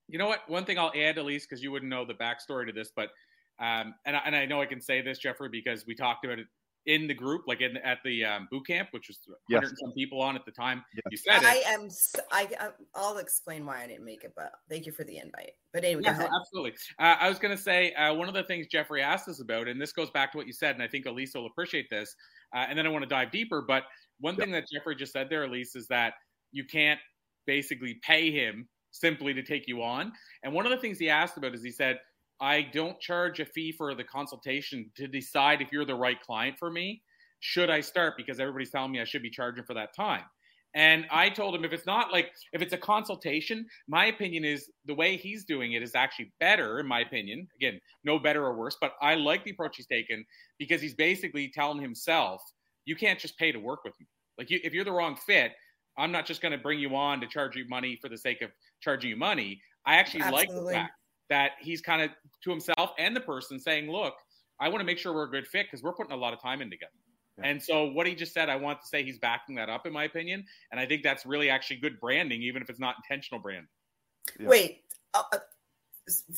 You 0.10 0.20
know 0.20 0.28
what? 0.28 0.42
One 0.48 0.66
thing 0.66 0.78
I'll 0.78 0.92
add, 0.96 1.18
Elise, 1.18 1.48
because 1.48 1.64
you 1.64 1.72
wouldn't 1.72 1.90
know 1.90 2.06
the 2.06 2.14
backstory 2.14 2.68
to 2.68 2.74
this, 2.74 2.92
but 2.96 3.10
um, 3.60 3.96
and, 4.06 4.16
I, 4.16 4.22
and 4.26 4.36
I 4.36 4.46
know 4.46 4.62
I 4.62 4.66
can 4.66 4.82
say 4.82 5.02
this, 5.02 5.20
Jeffrey, 5.20 5.48
because 5.50 5.86
we 5.88 5.96
talked 5.96 6.26
about 6.26 6.40
it 6.40 6.48
in 6.88 7.08
the 7.08 7.14
group, 7.14 7.44
like 7.48 7.62
in 7.62 7.78
at 7.78 8.00
the 8.04 8.26
um, 8.26 8.48
boot 8.50 8.66
camp, 8.66 8.90
which 8.92 9.08
was 9.08 9.20
100 9.28 9.64
yes. 9.64 9.74
some 9.80 9.92
people 9.94 10.22
on 10.22 10.36
at 10.36 10.46
the 10.46 10.52
time. 10.52 10.84
Yes. 10.94 11.04
You 11.12 11.18
said 11.18 11.46
I 11.46 11.58
it. 11.58 11.68
am. 11.68 11.90
I, 12.32 12.70
I'll 12.96 13.18
explain 13.18 13.66
why 13.66 13.84
I 13.84 13.88
didn't 13.88 14.06
make 14.06 14.24
it, 14.24 14.34
but 14.36 14.52
thank 14.70 14.86
you 14.86 14.92
for 14.92 15.04
the 15.04 15.18
invite. 15.18 15.52
But 15.74 15.84
anyway, 15.84 16.02
yeah, 16.06 16.28
absolutely. 16.42 16.74
Uh, 17.00 17.16
I 17.20 17.30
was 17.30 17.40
going 17.40 17.56
to 17.56 17.62
say 17.62 17.94
uh, 17.94 18.14
one 18.14 18.28
of 18.28 18.34
the 18.34 18.44
things 18.44 18.68
Jeffrey 18.68 19.02
asked 19.02 19.28
us 19.28 19.42
about, 19.42 19.68
and 19.68 19.80
this 19.80 19.94
goes 19.94 20.10
back 20.10 20.32
to 20.32 20.38
what 20.38 20.48
you 20.48 20.54
said, 20.54 20.76
and 20.76 20.84
I 20.84 20.88
think 20.88 21.06
Elise 21.06 21.34
will 21.36 21.48
appreciate 21.48 21.90
this. 21.90 22.16
Uh, 22.56 22.66
and 22.68 22.78
then 22.78 22.86
I 22.86 22.90
want 22.90 23.04
to 23.04 23.10
dive 23.10 23.32
deeper. 23.32 23.64
But 23.68 23.84
one 24.20 24.36
thing 24.36 24.52
that 24.52 24.66
Jeffrey 24.72 24.96
just 24.96 25.14
said 25.14 25.28
there, 25.30 25.44
Elise, 25.44 25.76
is 25.76 25.88
that 25.88 26.14
you 26.52 26.66
can't 26.66 27.00
basically 27.46 28.00
pay 28.04 28.32
him 28.32 28.68
simply 28.92 29.34
to 29.34 29.44
take 29.44 29.68
you 29.68 29.82
on. 29.82 30.12
And 30.44 30.54
one 30.54 30.66
of 30.66 30.72
the 30.72 30.78
things 30.78 31.00
he 31.00 31.10
asked 31.10 31.38
about 31.38 31.56
is 31.56 31.64
he 31.64 31.72
said 31.72 31.98
I 32.42 32.64
don't 32.74 33.00
charge 33.00 33.40
a 33.40 33.46
fee 33.46 33.72
for 33.72 33.94
the 33.94 34.04
consultation 34.04 34.90
to 34.98 35.08
decide 35.08 35.62
if 35.62 35.70
you're 35.72 35.86
the 35.86 35.96
right 35.96 36.20
client 36.20 36.58
for 36.58 36.72
me. 36.72 37.04
Should 37.40 37.70
I 37.70 37.82
start? 37.82 38.16
Because 38.18 38.40
everybody's 38.40 38.72
telling 38.72 38.92
me 38.92 39.00
I 39.00 39.06
should 39.06 39.22
be 39.22 39.30
charging 39.30 39.64
for 39.64 39.76
that 39.76 39.96
time. 39.96 40.24
And 40.74 41.06
I 41.12 41.30
told 41.30 41.54
him 41.54 41.66
if 41.66 41.74
it's 41.74 41.86
not 41.86 42.12
like 42.12 42.32
if 42.54 42.62
it's 42.62 42.74
a 42.74 42.78
consultation, 42.78 43.66
my 43.88 44.06
opinion 44.06 44.46
is 44.46 44.70
the 44.86 44.96
way 44.96 45.18
he's 45.18 45.44
doing 45.44 45.74
it 45.74 45.84
is 45.84 45.96
actually 45.96 46.32
better, 46.40 46.80
in 46.80 46.88
my 46.88 47.02
opinion. 47.02 47.48
Again, 47.58 47.80
no 48.06 48.18
better 48.18 48.46
or 48.46 48.56
worse, 48.56 48.78
but 48.80 48.94
I 49.02 49.16
like 49.16 49.44
the 49.44 49.52
approach 49.52 49.76
he's 49.78 49.88
taken 49.88 50.26
because 50.60 50.82
he's 50.82 50.96
basically 50.96 51.52
telling 51.54 51.82
himself, 51.82 52.42
you 52.86 52.96
can't 52.96 53.20
just 53.20 53.38
pay 53.38 53.52
to 53.52 53.60
work 53.60 53.84
with 53.84 53.94
me. 54.00 54.08
Like 54.38 54.50
you, 54.50 54.60
if 54.64 54.74
you're 54.74 54.86
the 54.86 54.94
wrong 54.94 55.18
fit, 55.18 55.52
I'm 55.98 56.12
not 56.12 56.26
just 56.26 56.42
going 56.42 56.54
to 56.54 56.58
bring 56.58 56.80
you 56.80 56.96
on 56.96 57.20
to 57.20 57.28
charge 57.28 57.56
you 57.56 57.68
money 57.68 58.00
for 58.02 58.08
the 58.08 58.18
sake 58.18 58.42
of 58.42 58.50
charging 58.82 59.10
you 59.10 59.18
money. 59.18 59.62
I 59.86 59.98
actually 59.98 60.22
Absolutely. 60.22 60.56
like 60.56 60.66
the 60.66 60.72
fact 60.72 60.94
that 61.32 61.52
he's 61.62 61.80
kind 61.80 62.02
of 62.02 62.12
to 62.44 62.50
himself 62.50 62.92
and 63.00 63.16
the 63.16 63.22
person 63.22 63.58
saying, 63.58 63.90
look, 63.90 64.14
I 64.60 64.68
want 64.68 64.82
to 64.82 64.86
make 64.86 64.98
sure 64.98 65.14
we're 65.14 65.24
a 65.24 65.32
good 65.32 65.48
fit 65.48 65.66
because 65.66 65.82
we're 65.82 65.94
putting 65.94 66.12
a 66.12 66.18
lot 66.18 66.34
of 66.34 66.42
time 66.42 66.62
in 66.62 66.70
together. 66.70 66.92
Yeah. 67.38 67.48
And 67.48 67.64
so 67.64 67.86
what 67.86 68.06
he 68.06 68.14
just 68.14 68.34
said, 68.34 68.50
I 68.50 68.58
want 68.58 68.82
to 68.82 68.88
say 68.88 69.02
he's 69.02 69.18
backing 69.18 69.56
that 69.56 69.70
up 69.70 69.88
in 69.88 69.94
my 69.94 70.04
opinion. 70.04 70.44
And 70.72 70.80
I 70.80 70.86
think 70.86 71.04
that's 71.04 71.26
really 71.26 71.50
actually 71.50 71.78
good 71.78 72.02
branding, 72.02 72.42
even 72.44 72.62
if 72.62 72.70
it's 72.70 72.82
not 72.82 72.96
intentional 72.98 73.42
branding. 73.42 73.70
Yeah. 74.38 74.48
Wait, 74.48 74.82
uh, 75.14 75.24
uh 75.32 75.38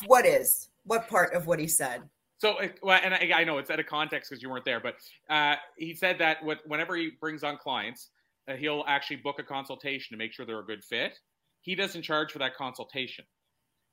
what 0.05 0.27
is, 0.27 0.69
what 0.83 1.07
part 1.07 1.33
of 1.33 1.47
what 1.47 1.57
he 1.57 1.67
said? 1.67 2.03
So, 2.37 2.59
uh, 2.59 2.67
well, 2.83 2.99
and 3.03 3.15
I, 3.15 3.31
I 3.33 3.43
know 3.45 3.57
it's 3.57 3.71
out 3.71 3.79
of 3.79 3.87
context 3.87 4.29
because 4.29 4.43
you 4.43 4.49
weren't 4.51 4.65
there, 4.65 4.79
but 4.79 4.95
uh, 5.27 5.55
he 5.75 5.95
said 5.95 6.19
that 6.19 6.43
what, 6.43 6.59
whenever 6.67 6.95
he 6.95 7.13
brings 7.19 7.43
on 7.43 7.57
clients, 7.57 8.09
uh, 8.47 8.53
he'll 8.53 8.83
actually 8.87 9.15
book 9.15 9.39
a 9.39 9.43
consultation 9.43 10.15
to 10.15 10.17
make 10.17 10.33
sure 10.33 10.45
they're 10.45 10.59
a 10.59 10.65
good 10.65 10.83
fit. 10.83 11.17
He 11.61 11.73
doesn't 11.73 12.03
charge 12.03 12.31
for 12.31 12.39
that 12.39 12.55
consultation. 12.55 13.25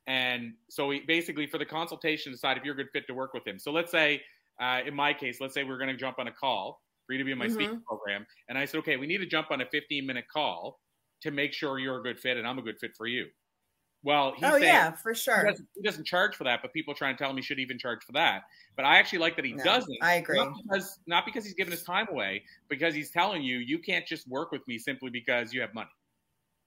And 0.06 0.54
so 0.68 0.86
we 0.86 1.00
basically 1.06 1.46
for 1.46 1.58
the 1.58 1.64
consultation 1.64 2.32
decide 2.32 2.56
if 2.56 2.64
you're 2.64 2.74
a 2.74 2.76
good 2.76 2.90
fit 2.92 3.06
to 3.06 3.14
work 3.14 3.34
with 3.34 3.46
him. 3.46 3.58
So 3.58 3.70
let's 3.70 3.90
say, 3.90 4.22
uh, 4.60 4.80
in 4.86 4.94
my 4.94 5.12
case, 5.12 5.38
let's 5.40 5.54
say 5.54 5.64
we're 5.64 5.78
going 5.78 5.90
to 5.90 5.96
jump 5.96 6.18
on 6.18 6.28
a 6.28 6.32
call 6.32 6.80
for 7.06 7.12
you 7.12 7.18
to 7.18 7.24
be 7.24 7.32
in 7.32 7.38
my 7.38 7.46
mm-hmm. 7.46 7.54
speaking 7.54 7.82
program, 7.86 8.26
and 8.48 8.58
I 8.58 8.64
said, 8.64 8.78
okay, 8.78 8.96
we 8.96 9.06
need 9.06 9.18
to 9.18 9.26
jump 9.26 9.50
on 9.50 9.60
a 9.60 9.66
15 9.66 10.06
minute 10.06 10.26
call 10.32 10.80
to 11.22 11.30
make 11.30 11.52
sure 11.52 11.78
you're 11.78 11.98
a 11.98 12.02
good 12.02 12.18
fit 12.18 12.36
and 12.36 12.46
I'm 12.46 12.58
a 12.58 12.62
good 12.62 12.78
fit 12.78 12.92
for 12.96 13.06
you. 13.06 13.26
Well, 14.02 14.32
oh 14.42 14.56
yeah, 14.56 14.92
for 14.92 15.14
sure. 15.14 15.44
He 15.44 15.50
doesn't, 15.50 15.68
he 15.76 15.82
doesn't, 15.82 16.06
charge 16.06 16.34
for 16.34 16.44
that, 16.44 16.60
but 16.62 16.72
people 16.72 16.94
try 16.94 17.10
and 17.10 17.18
tell 17.18 17.28
him 17.28 17.36
he 17.36 17.42
should 17.42 17.58
even 17.58 17.78
charge 17.78 18.02
for 18.02 18.12
that. 18.12 18.44
But 18.74 18.86
I 18.86 18.96
actually 18.96 19.18
like 19.18 19.36
that 19.36 19.44
he 19.44 19.52
no, 19.52 19.62
doesn't. 19.62 19.98
I 20.00 20.14
agree. 20.14 20.38
Not 20.38 20.54
because 20.62 20.98
not 21.06 21.26
because 21.26 21.44
he's 21.44 21.52
giving 21.52 21.70
his 21.70 21.82
time 21.82 22.08
away, 22.08 22.42
because 22.70 22.94
he's 22.94 23.10
telling 23.10 23.42
you 23.42 23.58
you 23.58 23.78
can't 23.78 24.06
just 24.06 24.26
work 24.26 24.52
with 24.52 24.66
me 24.66 24.78
simply 24.78 25.10
because 25.10 25.52
you 25.52 25.60
have 25.60 25.74
money. 25.74 25.90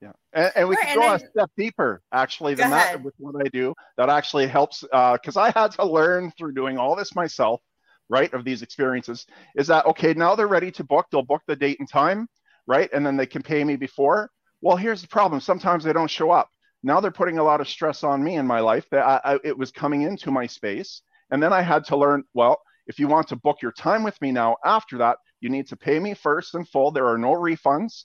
Yeah, 0.03 0.12
and, 0.33 0.51
and 0.55 0.67
we 0.67 0.75
right, 0.75 0.86
can 0.86 0.95
go 0.98 1.01
then, 1.03 1.15
a 1.15 1.31
step 1.31 1.50
deeper 1.57 2.01
actually 2.12 2.55
than 2.55 2.72
that 2.72 3.01
with 3.01 3.13
what 3.19 3.36
I 3.39 3.48
do. 3.48 3.74
That 3.95 4.10
actually 4.10 4.48
helps 4.48 4.81
because 4.81 5.38
uh, 5.38 5.41
I 5.41 5.51
had 5.51 5.72
to 5.72 5.86
learn 5.86 6.33
through 6.38 6.55
doing 6.55 6.77
all 6.77 6.93
this 6.93 7.15
myself, 7.15 7.62
right? 8.10 8.31
Of 8.33 8.43
these 8.43 8.63
experiences, 8.63 9.25
is 9.55 9.67
that 9.67 9.86
okay? 9.86 10.13
Now 10.13 10.36
they're 10.36 10.50
ready 10.50 10.72
to 10.72 10.83
book. 10.83 11.05
They'll 11.10 11.24
book 11.24 11.41
the 11.48 11.55
date 11.55 11.79
and 11.79 11.89
time, 11.89 12.27
right? 12.67 12.89
And 12.91 13.05
then 13.05 13.15
they 13.15 13.25
can 13.25 13.43
pay 13.43 13.63
me 13.63 13.77
before. 13.77 14.29
Well, 14.62 14.75
here's 14.75 15.01
the 15.01 15.07
problem. 15.07 15.39
Sometimes 15.39 15.86
they 15.86 15.93
don't 15.93 16.12
show 16.12 16.31
up. 16.31 16.50
Now 16.83 17.00
they're 17.00 17.12
putting 17.12 17.38
a 17.38 17.43
lot 17.43 17.62
of 17.62 17.69
stress 17.69 18.03
on 18.03 18.22
me 18.22 18.36
in 18.36 18.45
my 18.45 18.60
life. 18.60 18.86
That 18.91 19.05
I, 19.05 19.36
I, 19.36 19.39
it 19.45 19.57
was 19.57 19.72
coming 19.72 20.01
into 20.01 20.31
my 20.31 20.48
space, 20.48 21.01
and 21.31 21.41
then 21.41 21.53
I 21.53 21.62
had 21.62 21.86
to 21.86 21.95
learn. 21.95 22.25
Well, 22.33 22.60
if 22.88 23.00
you 23.00 23.07
want 23.07 23.29
to 23.29 23.38
book 23.38 23.62
your 23.62 23.72
time 23.72 24.03
with 24.03 24.22
me 24.22 24.33
now, 24.33 24.57
after 24.65 24.98
that, 24.98 25.15
you 25.39 25.48
need 25.50 25.67
to 25.69 25.77
pay 25.77 25.98
me 25.98 26.13
first 26.13 26.55
in 26.55 26.65
full. 26.65 26.91
There 26.91 27.07
are 27.07 27.17
no 27.17 27.31
refunds 27.31 28.03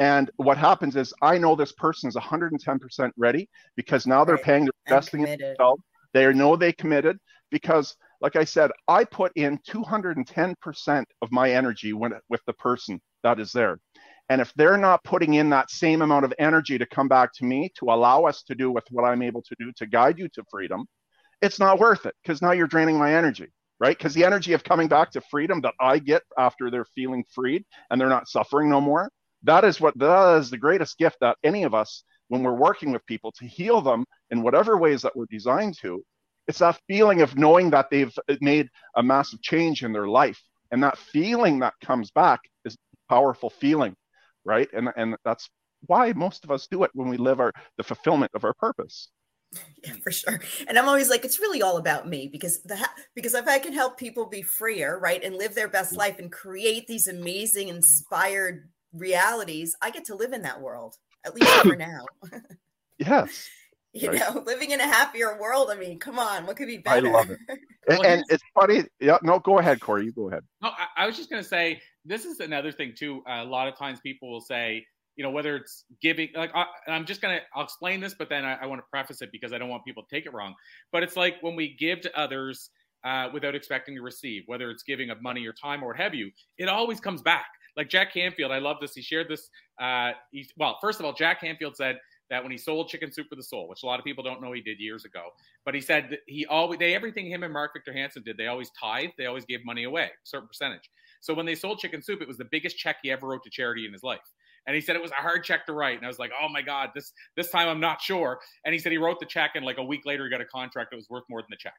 and 0.00 0.30
what 0.36 0.56
happens 0.56 0.96
is 0.96 1.12
I 1.20 1.36
know 1.36 1.54
this 1.54 1.72
person 1.72 2.08
is 2.08 2.16
110% 2.16 3.10
ready 3.18 3.48
because 3.76 4.06
now 4.06 4.24
they're 4.24 4.36
right. 4.36 4.44
paying, 4.44 4.64
they're 4.64 4.72
investing 4.86 5.26
in 5.26 5.38
themselves. 5.38 5.82
They 6.14 6.32
know 6.32 6.56
they 6.56 6.72
committed 6.72 7.18
because, 7.50 7.94
like 8.22 8.34
I 8.34 8.44
said, 8.44 8.70
I 8.88 9.04
put 9.04 9.30
in 9.36 9.58
210% 9.68 11.04
of 11.20 11.30
my 11.30 11.50
energy 11.50 11.92
when, 11.92 12.14
with 12.30 12.40
the 12.46 12.54
person 12.54 12.98
that 13.22 13.38
is 13.38 13.52
there. 13.52 13.78
And 14.30 14.40
if 14.40 14.54
they're 14.54 14.78
not 14.78 15.04
putting 15.04 15.34
in 15.34 15.50
that 15.50 15.70
same 15.70 16.00
amount 16.00 16.24
of 16.24 16.32
energy 16.38 16.78
to 16.78 16.86
come 16.86 17.08
back 17.08 17.34
to 17.34 17.44
me 17.44 17.70
to 17.78 17.86
allow 17.86 18.24
us 18.24 18.42
to 18.44 18.54
do 18.54 18.70
with 18.70 18.84
what 18.90 19.04
I'm 19.04 19.22
able 19.22 19.42
to 19.42 19.54
do 19.58 19.70
to 19.76 19.86
guide 19.86 20.18
you 20.18 20.28
to 20.30 20.44
freedom, 20.50 20.86
it's 21.42 21.60
not 21.60 21.78
worth 21.78 22.06
it 22.06 22.14
because 22.22 22.40
now 22.40 22.52
you're 22.52 22.66
draining 22.66 22.96
my 22.96 23.14
energy, 23.14 23.48
right? 23.78 23.98
Because 23.98 24.14
the 24.14 24.24
energy 24.24 24.54
of 24.54 24.64
coming 24.64 24.88
back 24.88 25.10
to 25.10 25.20
freedom 25.30 25.60
that 25.60 25.74
I 25.78 25.98
get 25.98 26.22
after 26.38 26.70
they're 26.70 26.86
feeling 26.94 27.24
freed 27.34 27.64
and 27.90 28.00
they're 28.00 28.08
not 28.08 28.28
suffering 28.28 28.70
no 28.70 28.80
more, 28.80 29.10
that 29.42 29.64
is 29.64 29.80
what 29.80 29.96
that 29.98 30.38
is 30.38 30.50
the 30.50 30.58
greatest 30.58 30.98
gift 30.98 31.16
that 31.20 31.36
any 31.44 31.64
of 31.64 31.74
us 31.74 32.04
when 32.28 32.42
we're 32.42 32.54
working 32.54 32.92
with 32.92 33.04
people 33.06 33.32
to 33.32 33.46
heal 33.46 33.80
them 33.80 34.04
in 34.30 34.42
whatever 34.42 34.76
ways 34.76 35.02
that 35.02 35.16
we're 35.16 35.26
designed 35.26 35.76
to 35.78 36.02
it's 36.46 36.58
that 36.58 36.80
feeling 36.88 37.20
of 37.20 37.36
knowing 37.36 37.70
that 37.70 37.90
they've 37.90 38.12
made 38.40 38.68
a 38.96 39.02
massive 39.02 39.40
change 39.40 39.84
in 39.84 39.92
their 39.92 40.08
life. 40.08 40.40
And 40.72 40.82
that 40.82 40.98
feeling 40.98 41.60
that 41.60 41.74
comes 41.80 42.10
back 42.10 42.40
is 42.64 42.74
a 42.74 43.14
powerful 43.14 43.50
feeling 43.50 43.94
right? 44.44 44.68
And 44.72 44.88
and 44.96 45.16
that's 45.24 45.48
why 45.86 46.12
most 46.12 46.44
of 46.44 46.50
us 46.50 46.66
do 46.70 46.84
it 46.84 46.90
when 46.94 47.08
we 47.08 47.16
live 47.16 47.40
our 47.40 47.52
the 47.76 47.84
fulfillment 47.84 48.32
of 48.34 48.44
our 48.44 48.54
purpose. 48.54 49.08
Yeah 49.84 49.94
for 50.02 50.12
sure. 50.12 50.40
And 50.68 50.78
i'm 50.78 50.88
always 50.88 51.10
like 51.10 51.24
it's 51.24 51.40
really 51.40 51.62
all 51.62 51.76
about 51.78 52.08
me 52.08 52.28
because 52.28 52.62
the 52.62 52.78
because 53.14 53.34
if 53.34 53.48
i 53.48 53.58
can 53.58 53.72
help 53.72 53.98
people 53.98 54.26
be 54.26 54.42
freer 54.42 54.98
right 54.98 55.22
and 55.24 55.34
live 55.36 55.54
their 55.54 55.68
best 55.68 55.96
life 55.96 56.18
and 56.18 56.30
create 56.30 56.86
these 56.86 57.08
amazing 57.08 57.68
inspired 57.68 58.68
realities, 58.92 59.74
I 59.80 59.90
get 59.90 60.04
to 60.06 60.14
live 60.14 60.32
in 60.32 60.42
that 60.42 60.60
world, 60.60 60.96
at 61.24 61.34
least 61.34 61.50
for 61.62 61.76
now. 61.76 62.04
yes. 62.98 63.48
you 63.92 64.08
right. 64.08 64.18
know, 64.18 64.42
living 64.46 64.70
in 64.70 64.80
a 64.80 64.86
happier 64.86 65.38
world. 65.40 65.70
I 65.70 65.76
mean, 65.76 65.98
come 65.98 66.18
on, 66.18 66.46
what 66.46 66.56
could 66.56 66.68
be 66.68 66.78
better? 66.78 67.08
I 67.08 67.10
love 67.10 67.30
it. 67.30 67.38
and, 67.88 68.04
and 68.04 68.24
it's 68.28 68.42
funny. 68.54 68.84
Yeah, 69.00 69.18
no, 69.22 69.38
go 69.38 69.58
ahead, 69.58 69.80
Corey. 69.80 70.04
You 70.04 70.12
go 70.12 70.28
ahead. 70.28 70.44
No, 70.62 70.68
I, 70.68 71.04
I 71.04 71.06
was 71.06 71.16
just 71.16 71.30
going 71.30 71.42
to 71.42 71.48
say 71.48 71.80
this 72.04 72.24
is 72.24 72.40
another 72.40 72.72
thing 72.72 72.94
too. 72.96 73.22
Uh, 73.28 73.42
a 73.42 73.44
lot 73.44 73.68
of 73.68 73.76
times 73.76 74.00
people 74.00 74.30
will 74.30 74.40
say, 74.40 74.84
you 75.16 75.24
know, 75.24 75.30
whether 75.30 75.56
it's 75.56 75.84
giving, 76.00 76.28
like, 76.34 76.50
I, 76.54 76.64
am 76.86 77.04
just 77.04 77.20
going 77.20 77.36
to, 77.36 77.42
I'll 77.54 77.64
explain 77.64 78.00
this, 78.00 78.14
but 78.14 78.28
then 78.28 78.44
I, 78.44 78.54
I 78.62 78.66
want 78.66 78.80
to 78.80 78.86
preface 78.90 79.20
it 79.20 79.30
because 79.32 79.52
I 79.52 79.58
don't 79.58 79.68
want 79.68 79.84
people 79.84 80.02
to 80.02 80.08
take 80.14 80.24
it 80.24 80.32
wrong. 80.32 80.54
But 80.92 81.02
it's 81.02 81.16
like 81.16 81.34
when 81.42 81.56
we 81.56 81.76
give 81.78 82.00
to 82.02 82.18
others 82.18 82.70
uh, 83.04 83.28
without 83.32 83.54
expecting 83.54 83.96
to 83.96 84.02
receive, 84.02 84.44
whether 84.46 84.70
it's 84.70 84.82
giving 84.82 85.10
of 85.10 85.20
money 85.20 85.46
or 85.46 85.52
time 85.52 85.82
or 85.82 85.88
what 85.88 85.96
have 85.96 86.14
you, 86.14 86.30
it 86.58 86.68
always 86.68 87.00
comes 87.00 87.22
back 87.22 87.46
like 87.80 87.88
Jack 87.88 88.12
Canfield, 88.12 88.52
I 88.52 88.58
love 88.58 88.76
this. 88.78 88.94
He 88.94 89.00
shared 89.00 89.26
this. 89.26 89.48
Uh, 89.80 90.10
he, 90.32 90.46
well, 90.58 90.76
first 90.82 91.00
of 91.00 91.06
all, 91.06 91.14
Jack 91.14 91.40
Canfield 91.40 91.74
said 91.74 91.96
that 92.28 92.42
when 92.42 92.52
he 92.52 92.58
sold 92.58 92.88
Chicken 92.88 93.10
Soup 93.10 93.26
for 93.26 93.36
the 93.36 93.42
Soul, 93.42 93.68
which 93.68 93.82
a 93.82 93.86
lot 93.86 93.98
of 93.98 94.04
people 94.04 94.22
don't 94.22 94.42
know 94.42 94.52
he 94.52 94.60
did 94.60 94.78
years 94.78 95.06
ago, 95.06 95.30
but 95.64 95.74
he 95.74 95.80
said 95.80 96.18
he 96.26 96.44
always 96.44 96.78
they 96.78 96.94
everything 96.94 97.26
him 97.26 97.42
and 97.42 97.54
Mark 97.54 97.72
Victor 97.72 97.94
Hansen 97.94 98.22
did, 98.22 98.36
they 98.36 98.48
always 98.48 98.70
tithe, 98.78 99.08
they 99.16 99.24
always 99.24 99.46
gave 99.46 99.64
money 99.64 99.84
away, 99.84 100.04
a 100.04 100.08
certain 100.24 100.46
percentage. 100.46 100.90
So 101.22 101.32
when 101.32 101.46
they 101.46 101.54
sold 101.54 101.78
Chicken 101.78 102.02
Soup, 102.02 102.20
it 102.20 102.28
was 102.28 102.36
the 102.36 102.48
biggest 102.50 102.76
check 102.76 102.96
he 103.02 103.10
ever 103.10 103.26
wrote 103.26 103.42
to 103.44 103.50
charity 103.50 103.86
in 103.86 103.94
his 103.94 104.02
life. 104.02 104.20
And 104.66 104.74
he 104.74 104.82
said 104.82 104.94
it 104.94 105.00
was 105.00 105.10
a 105.12 105.14
hard 105.14 105.42
check 105.42 105.64
to 105.66 105.72
write. 105.72 105.96
And 105.96 106.04
I 106.04 106.08
was 106.08 106.18
like, 106.18 106.32
oh 106.38 106.50
my 106.50 106.60
God, 106.60 106.90
this 106.94 107.14
this 107.34 107.48
time 107.48 107.66
I'm 107.66 107.80
not 107.80 108.02
sure. 108.02 108.38
And 108.66 108.74
he 108.74 108.78
said 108.78 108.92
he 108.92 108.98
wrote 108.98 109.20
the 109.20 109.26
check 109.26 109.52
and 109.54 109.64
like 109.64 109.78
a 109.78 109.82
week 109.82 110.02
later 110.04 110.24
he 110.24 110.30
got 110.30 110.42
a 110.42 110.44
contract 110.44 110.90
that 110.90 110.96
was 110.96 111.08
worth 111.08 111.24
more 111.30 111.40
than 111.40 111.48
the 111.48 111.56
check. 111.56 111.72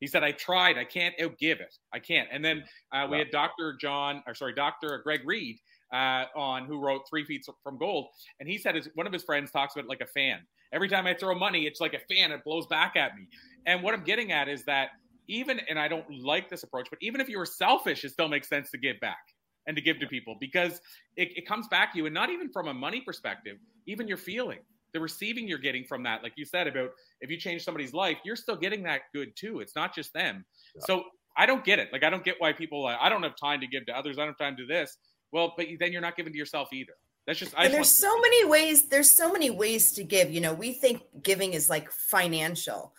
He 0.00 0.06
said, 0.06 0.24
I 0.24 0.32
tried. 0.32 0.76
I 0.76 0.84
can't 0.84 1.14
outgive 1.18 1.60
it. 1.60 1.74
I 1.92 1.98
can't. 1.98 2.28
And 2.32 2.44
then 2.44 2.64
uh, 2.92 3.06
we 3.10 3.18
had 3.18 3.30
Dr. 3.30 3.76
John, 3.80 4.22
or 4.26 4.34
sorry, 4.34 4.54
Dr. 4.54 5.00
Greg 5.04 5.20
Reid 5.24 5.58
uh, 5.92 6.24
on 6.36 6.66
who 6.66 6.80
wrote 6.80 7.02
Three 7.08 7.24
Feet 7.24 7.46
from 7.62 7.78
Gold, 7.78 8.08
and 8.40 8.48
he 8.48 8.58
said 8.58 8.74
his, 8.74 8.88
one 8.94 9.06
of 9.06 9.12
his 9.12 9.22
friends 9.22 9.50
talks 9.50 9.74
about 9.74 9.84
it 9.84 9.88
like 9.88 10.00
a 10.00 10.06
fan. 10.06 10.40
Every 10.72 10.88
time 10.88 11.06
I 11.06 11.14
throw 11.14 11.34
money, 11.34 11.66
it's 11.66 11.80
like 11.80 11.94
a 11.94 12.14
fan; 12.14 12.32
it 12.32 12.42
blows 12.44 12.66
back 12.66 12.96
at 12.96 13.14
me. 13.14 13.28
And 13.66 13.82
what 13.82 13.94
I'm 13.94 14.02
getting 14.02 14.32
at 14.32 14.48
is 14.48 14.64
that 14.64 14.88
even, 15.28 15.60
and 15.70 15.78
I 15.78 15.88
don't 15.88 16.04
like 16.10 16.50
this 16.50 16.64
approach, 16.64 16.88
but 16.90 16.98
even 17.00 17.20
if 17.20 17.28
you 17.28 17.38
were 17.38 17.46
selfish, 17.46 18.04
it 18.04 18.10
still 18.10 18.28
makes 18.28 18.48
sense 18.48 18.70
to 18.72 18.78
give 18.78 18.98
back 19.00 19.22
and 19.66 19.76
to 19.76 19.82
give 19.82 19.98
to 20.00 20.06
people 20.06 20.36
because 20.40 20.80
it, 21.16 21.28
it 21.36 21.46
comes 21.46 21.68
back 21.68 21.92
to 21.92 21.98
you, 21.98 22.06
and 22.06 22.14
not 22.14 22.30
even 22.30 22.50
from 22.52 22.68
a 22.68 22.74
money 22.74 23.00
perspective, 23.00 23.56
even 23.86 24.08
your 24.08 24.18
feeling 24.18 24.58
the 24.94 25.00
receiving 25.00 25.46
you're 25.46 25.58
getting 25.58 25.84
from 25.84 26.02
that, 26.04 26.22
like 26.22 26.32
you 26.36 26.46
said 26.46 26.66
about 26.66 26.90
if 27.20 27.30
you 27.30 27.36
change 27.36 27.62
somebody's 27.62 27.92
life, 27.92 28.16
you're 28.24 28.36
still 28.36 28.56
getting 28.56 28.82
that 28.84 29.02
good 29.12 29.36
too. 29.36 29.60
It's 29.60 29.76
not 29.76 29.94
just 29.94 30.14
them. 30.14 30.46
Yeah. 30.74 30.82
So 30.86 31.04
I 31.36 31.44
don't 31.44 31.64
get 31.64 31.78
it. 31.78 31.92
Like 31.92 32.04
I 32.04 32.10
don't 32.10 32.24
get 32.24 32.36
why 32.38 32.52
people. 32.52 32.82
Like, 32.84 32.96
I 33.00 33.10
don't 33.10 33.22
have 33.22 33.36
time 33.36 33.60
to 33.60 33.66
give 33.66 33.84
to 33.86 33.92
others. 33.96 34.16
I 34.18 34.22
don't 34.22 34.28
have 34.28 34.38
time 34.38 34.56
to 34.56 34.62
do 34.62 34.66
this. 34.66 34.96
Well, 35.32 35.52
but 35.56 35.66
then 35.80 35.92
you're 35.92 36.00
not 36.00 36.16
giving 36.16 36.32
to 36.32 36.38
yourself 36.38 36.72
either. 36.72 36.94
That's 37.26 37.38
just. 37.38 37.58
I 37.58 37.66
and 37.66 37.74
there's 37.74 37.90
so 37.90 38.18
many 38.20 38.44
ways. 38.44 38.88
There's 38.88 39.10
so 39.10 39.32
many 39.32 39.50
ways 39.50 39.92
to 39.92 40.04
give. 40.04 40.30
You 40.30 40.40
know, 40.40 40.54
we 40.54 40.72
think 40.72 41.02
giving 41.22 41.52
is 41.54 41.68
like 41.68 41.90
financial. 41.90 42.94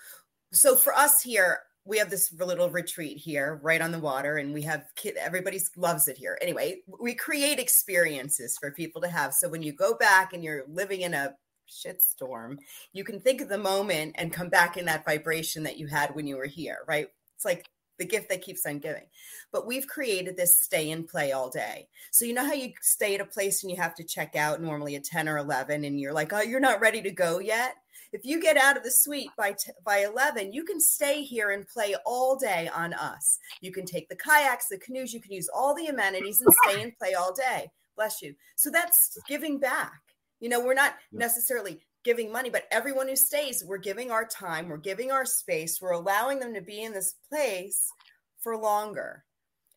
So 0.51 0.75
for 0.75 0.93
us 0.93 1.21
here, 1.21 1.59
we 1.85 1.99
have 1.99 2.09
this 2.09 2.33
little 2.33 2.69
retreat 2.69 3.17
here, 3.17 3.59
right 3.61 3.81
on 3.81 3.91
the 3.91 3.99
water, 3.99 4.37
and 4.37 4.53
we 4.53 4.63
have 4.63 4.85
kid. 4.95 5.15
Everybody 5.17 5.61
loves 5.77 6.07
it 6.07 6.17
here. 6.17 6.37
Anyway, 6.41 6.81
we 6.99 7.13
create 7.13 7.59
experiences 7.59 8.57
for 8.59 8.71
people 8.71 9.01
to 9.01 9.07
have. 9.07 9.33
So 9.33 9.47
when 9.47 9.61
you 9.61 9.71
go 9.71 9.93
back 9.93 10.33
and 10.33 10.43
you're 10.43 10.63
living 10.67 11.01
in 11.01 11.13
a 11.13 11.35
shitstorm, 11.69 12.57
you 12.93 13.03
can 13.03 13.19
think 13.19 13.41
of 13.41 13.49
the 13.49 13.57
moment 13.57 14.15
and 14.15 14.33
come 14.33 14.49
back 14.49 14.77
in 14.77 14.85
that 14.85 15.05
vibration 15.05 15.63
that 15.63 15.77
you 15.77 15.87
had 15.87 16.15
when 16.15 16.27
you 16.27 16.37
were 16.37 16.45
here, 16.45 16.79
right? 16.87 17.07
It's 17.35 17.45
like 17.45 17.65
the 17.97 18.05
gift 18.05 18.29
that 18.29 18.41
keeps 18.41 18.65
on 18.65 18.79
giving. 18.79 19.05
But 19.51 19.65
we've 19.65 19.87
created 19.87 20.35
this 20.35 20.59
stay 20.59 20.91
and 20.91 21.07
play 21.07 21.31
all 21.31 21.49
day. 21.49 21.87
So 22.11 22.25
you 22.25 22.33
know 22.33 22.45
how 22.45 22.53
you 22.53 22.73
stay 22.81 23.15
at 23.15 23.21
a 23.21 23.25
place 23.25 23.63
and 23.63 23.71
you 23.71 23.77
have 23.77 23.95
to 23.95 24.03
check 24.03 24.35
out 24.35 24.61
normally 24.61 24.95
at 24.95 25.05
10 25.05 25.29
or 25.29 25.37
11 25.37 25.85
and 25.85 25.99
you're 25.99 26.13
like, 26.13 26.33
"Oh, 26.33 26.41
you're 26.41 26.59
not 26.59 26.81
ready 26.81 27.01
to 27.01 27.11
go 27.11 27.39
yet?" 27.39 27.75
If 28.11 28.21
you 28.23 28.41
get 28.41 28.57
out 28.57 28.77
of 28.77 28.83
the 28.83 28.91
suite 28.91 29.31
by 29.37 29.53
t- 29.53 29.71
by 29.83 29.99
11, 29.99 30.53
you 30.53 30.63
can 30.63 30.79
stay 30.79 31.23
here 31.23 31.51
and 31.51 31.67
play 31.67 31.95
all 32.05 32.35
day 32.37 32.69
on 32.73 32.93
us. 32.93 33.39
You 33.61 33.71
can 33.71 33.85
take 33.85 34.07
the 34.09 34.15
kayaks, 34.15 34.67
the 34.67 34.77
canoes, 34.77 35.13
you 35.13 35.21
can 35.21 35.33
use 35.33 35.49
all 35.53 35.75
the 35.75 35.87
amenities 35.87 36.41
and 36.41 36.53
stay 36.63 36.81
and 36.81 36.97
play 36.97 37.13
all 37.13 37.33
day. 37.33 37.71
Bless 37.95 38.21
you. 38.21 38.35
So 38.55 38.69
that's 38.69 39.17
giving 39.27 39.59
back. 39.59 40.04
You 40.39 40.49
know, 40.49 40.63
we're 40.63 40.73
not 40.73 40.95
necessarily 41.11 41.79
giving 42.03 42.31
money, 42.31 42.49
but 42.49 42.67
everyone 42.71 43.07
who 43.07 43.15
stays, 43.15 43.63
we're 43.65 43.77
giving 43.77 44.11
our 44.11 44.25
time, 44.25 44.69
we're 44.69 44.77
giving 44.77 45.11
our 45.11 45.25
space, 45.25 45.81
we're 45.81 45.91
allowing 45.91 46.39
them 46.39 46.53
to 46.53 46.61
be 46.61 46.83
in 46.83 46.93
this 46.93 47.15
place 47.29 47.91
for 48.41 48.55
longer. 48.55 49.23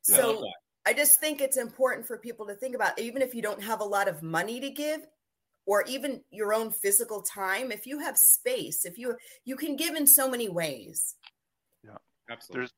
Yeah, 0.09 0.17
so 0.17 0.45
I, 0.87 0.91
I 0.91 0.93
just 0.95 1.21
think 1.21 1.41
it's 1.41 1.57
important 1.57 2.07
for 2.07 2.19
people 2.19 2.47
to 2.47 2.55
think 2.55 2.75
about, 2.75 2.99
even 2.99 3.23
if 3.23 3.35
you 3.35 3.43
don't 3.43 3.62
have 3.62 3.81
a 3.81 3.85
lot 3.85 4.09
of 4.09 4.23
money 4.23 4.61
to 4.61 4.71
give, 4.71 5.00
or 5.67 5.85
even 5.87 6.23
your 6.31 6.55
own 6.55 6.71
physical 6.71 7.21
time, 7.21 7.71
if 7.71 7.87
you 7.87 7.99
have 7.99 8.17
space, 8.17 8.87
if 8.87 8.97
you 8.97 9.17
you 9.45 9.55
can 9.55 9.77
give 9.77 9.95
in 9.95 10.07
so 10.07 10.29
many 10.29 10.49
ways. 10.49 11.15
Yeah, 11.85 11.99
absolutely. 12.31 12.61
There's 12.61 12.73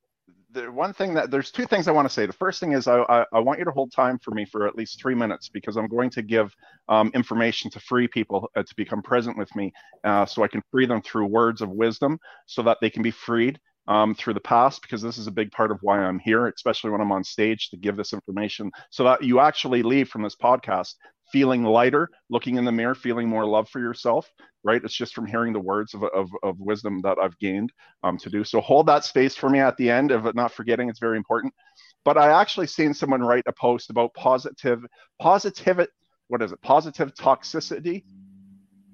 the 0.52 0.70
one 0.70 0.92
thing 0.92 1.14
that 1.14 1.30
there's 1.30 1.50
two 1.50 1.66
things 1.66 1.86
I 1.86 1.92
want 1.92 2.08
to 2.08 2.12
say. 2.12 2.26
The 2.26 2.32
first 2.32 2.60
thing 2.60 2.72
is 2.72 2.88
I, 2.88 3.00
I, 3.02 3.24
I, 3.32 3.38
want 3.38 3.58
you 3.58 3.64
to 3.64 3.70
hold 3.70 3.92
time 3.92 4.18
for 4.18 4.32
me 4.32 4.44
for 4.44 4.66
at 4.66 4.74
least 4.74 5.00
three 5.00 5.14
minutes 5.14 5.48
because 5.48 5.76
I'm 5.76 5.86
going 5.86 6.10
to 6.10 6.22
give 6.22 6.54
um, 6.88 7.10
information 7.14 7.70
to 7.70 7.80
free 7.80 8.08
people 8.08 8.50
uh, 8.56 8.62
to 8.62 8.74
become 8.76 9.02
present 9.02 9.38
with 9.38 9.54
me 9.54 9.72
uh, 10.04 10.26
so 10.26 10.42
I 10.42 10.48
can 10.48 10.62
free 10.70 10.86
them 10.86 11.02
through 11.02 11.26
words 11.26 11.62
of 11.62 11.70
wisdom 11.70 12.18
so 12.46 12.62
that 12.62 12.78
they 12.80 12.90
can 12.90 13.02
be 13.02 13.12
freed 13.12 13.60
um, 13.86 14.14
through 14.14 14.34
the 14.34 14.40
past 14.40 14.82
because 14.82 15.02
this 15.02 15.18
is 15.18 15.26
a 15.26 15.32
big 15.32 15.50
part 15.52 15.70
of 15.70 15.78
why 15.82 15.98
I'm 15.98 16.18
here, 16.18 16.46
especially 16.48 16.90
when 16.90 17.00
I'm 17.00 17.12
on 17.12 17.24
stage 17.24 17.70
to 17.70 17.76
give 17.76 17.96
this 17.96 18.12
information 18.12 18.70
so 18.90 19.04
that 19.04 19.22
you 19.22 19.40
actually 19.40 19.82
leave 19.82 20.08
from 20.08 20.22
this 20.22 20.36
podcast 20.36 20.94
feeling 21.32 21.64
lighter, 21.64 22.08
looking 22.28 22.56
in 22.56 22.64
the 22.64 22.72
mirror, 22.72 22.94
feeling 22.94 23.28
more 23.28 23.44
love 23.44 23.68
for 23.68 23.80
yourself, 23.80 24.30
right? 24.64 24.82
It's 24.84 24.94
just 24.94 25.14
from 25.14 25.26
hearing 25.26 25.52
the 25.52 25.60
words 25.60 25.94
of, 25.94 26.04
of, 26.04 26.28
of 26.42 26.58
wisdom 26.60 27.00
that 27.02 27.18
I've 27.18 27.38
gained 27.38 27.72
um, 28.02 28.18
to 28.18 28.30
do. 28.30 28.44
So 28.44 28.60
hold 28.60 28.86
that 28.86 29.04
space 29.04 29.36
for 29.36 29.48
me 29.48 29.60
at 29.60 29.76
the 29.76 29.90
end 29.90 30.10
of 30.10 30.34
not 30.34 30.52
forgetting 30.52 30.88
it's 30.88 30.98
very 30.98 31.16
important. 31.16 31.54
But 32.04 32.16
I 32.16 32.40
actually 32.40 32.66
seen 32.66 32.94
someone 32.94 33.22
write 33.22 33.44
a 33.46 33.52
post 33.52 33.90
about 33.90 34.14
positive, 34.14 34.84
positive, 35.20 35.86
what 36.28 36.42
is 36.42 36.52
it? 36.52 36.62
Positive 36.62 37.12
toxicity 37.14 38.04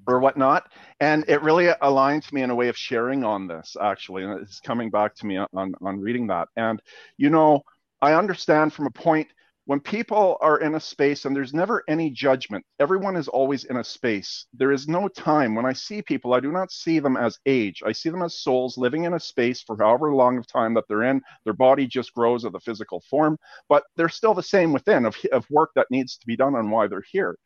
or 0.06 0.20
whatnot. 0.20 0.70
And 1.00 1.24
it 1.28 1.42
really 1.42 1.68
aligned 1.80 2.22
to 2.24 2.34
me 2.34 2.42
in 2.42 2.50
a 2.50 2.54
way 2.54 2.68
of 2.68 2.76
sharing 2.76 3.24
on 3.24 3.46
this 3.46 3.76
actually. 3.80 4.24
And 4.24 4.40
it's 4.40 4.60
coming 4.60 4.90
back 4.90 5.14
to 5.16 5.26
me 5.26 5.36
on, 5.36 5.74
on 5.80 6.00
reading 6.00 6.28
that. 6.28 6.48
And, 6.56 6.80
you 7.16 7.30
know, 7.30 7.62
I 8.00 8.14
understand 8.14 8.72
from 8.72 8.86
a 8.86 8.90
point 8.90 9.28
when 9.66 9.80
people 9.80 10.38
are 10.40 10.60
in 10.60 10.76
a 10.76 10.80
space 10.80 11.24
and 11.24 11.34
there's 11.34 11.52
never 11.52 11.82
any 11.88 12.08
judgment, 12.08 12.64
everyone 12.78 13.16
is 13.16 13.26
always 13.26 13.64
in 13.64 13.76
a 13.78 13.84
space. 13.84 14.46
There 14.54 14.70
is 14.70 14.86
no 14.86 15.08
time. 15.08 15.56
When 15.56 15.66
I 15.66 15.72
see 15.72 16.02
people, 16.02 16.34
I 16.34 16.40
do 16.40 16.52
not 16.52 16.70
see 16.70 17.00
them 17.00 17.16
as 17.16 17.38
age. 17.46 17.82
I 17.84 17.90
see 17.90 18.08
them 18.08 18.22
as 18.22 18.38
souls 18.38 18.78
living 18.78 19.04
in 19.04 19.14
a 19.14 19.20
space 19.20 19.62
for 19.62 19.76
however 19.76 20.14
long 20.14 20.38
of 20.38 20.46
time 20.46 20.72
that 20.74 20.84
they're 20.88 21.02
in. 21.02 21.20
Their 21.44 21.52
body 21.52 21.88
just 21.88 22.14
grows 22.14 22.44
of 22.44 22.52
the 22.52 22.60
physical 22.60 23.02
form, 23.10 23.38
but 23.68 23.82
they're 23.96 24.08
still 24.08 24.34
the 24.34 24.42
same 24.42 24.72
within 24.72 25.04
of, 25.04 25.16
of 25.32 25.44
work 25.50 25.70
that 25.74 25.90
needs 25.90 26.16
to 26.16 26.26
be 26.28 26.36
done 26.36 26.54
on 26.54 26.70
why 26.70 26.86
they're 26.86 27.02
here. 27.10 27.36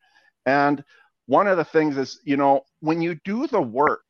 And 0.45 0.83
one 1.25 1.47
of 1.47 1.57
the 1.57 1.65
things 1.65 1.97
is, 1.97 2.19
you 2.23 2.37
know, 2.37 2.61
when 2.81 3.01
you 3.01 3.17
do 3.25 3.47
the 3.47 3.61
work, 3.61 4.03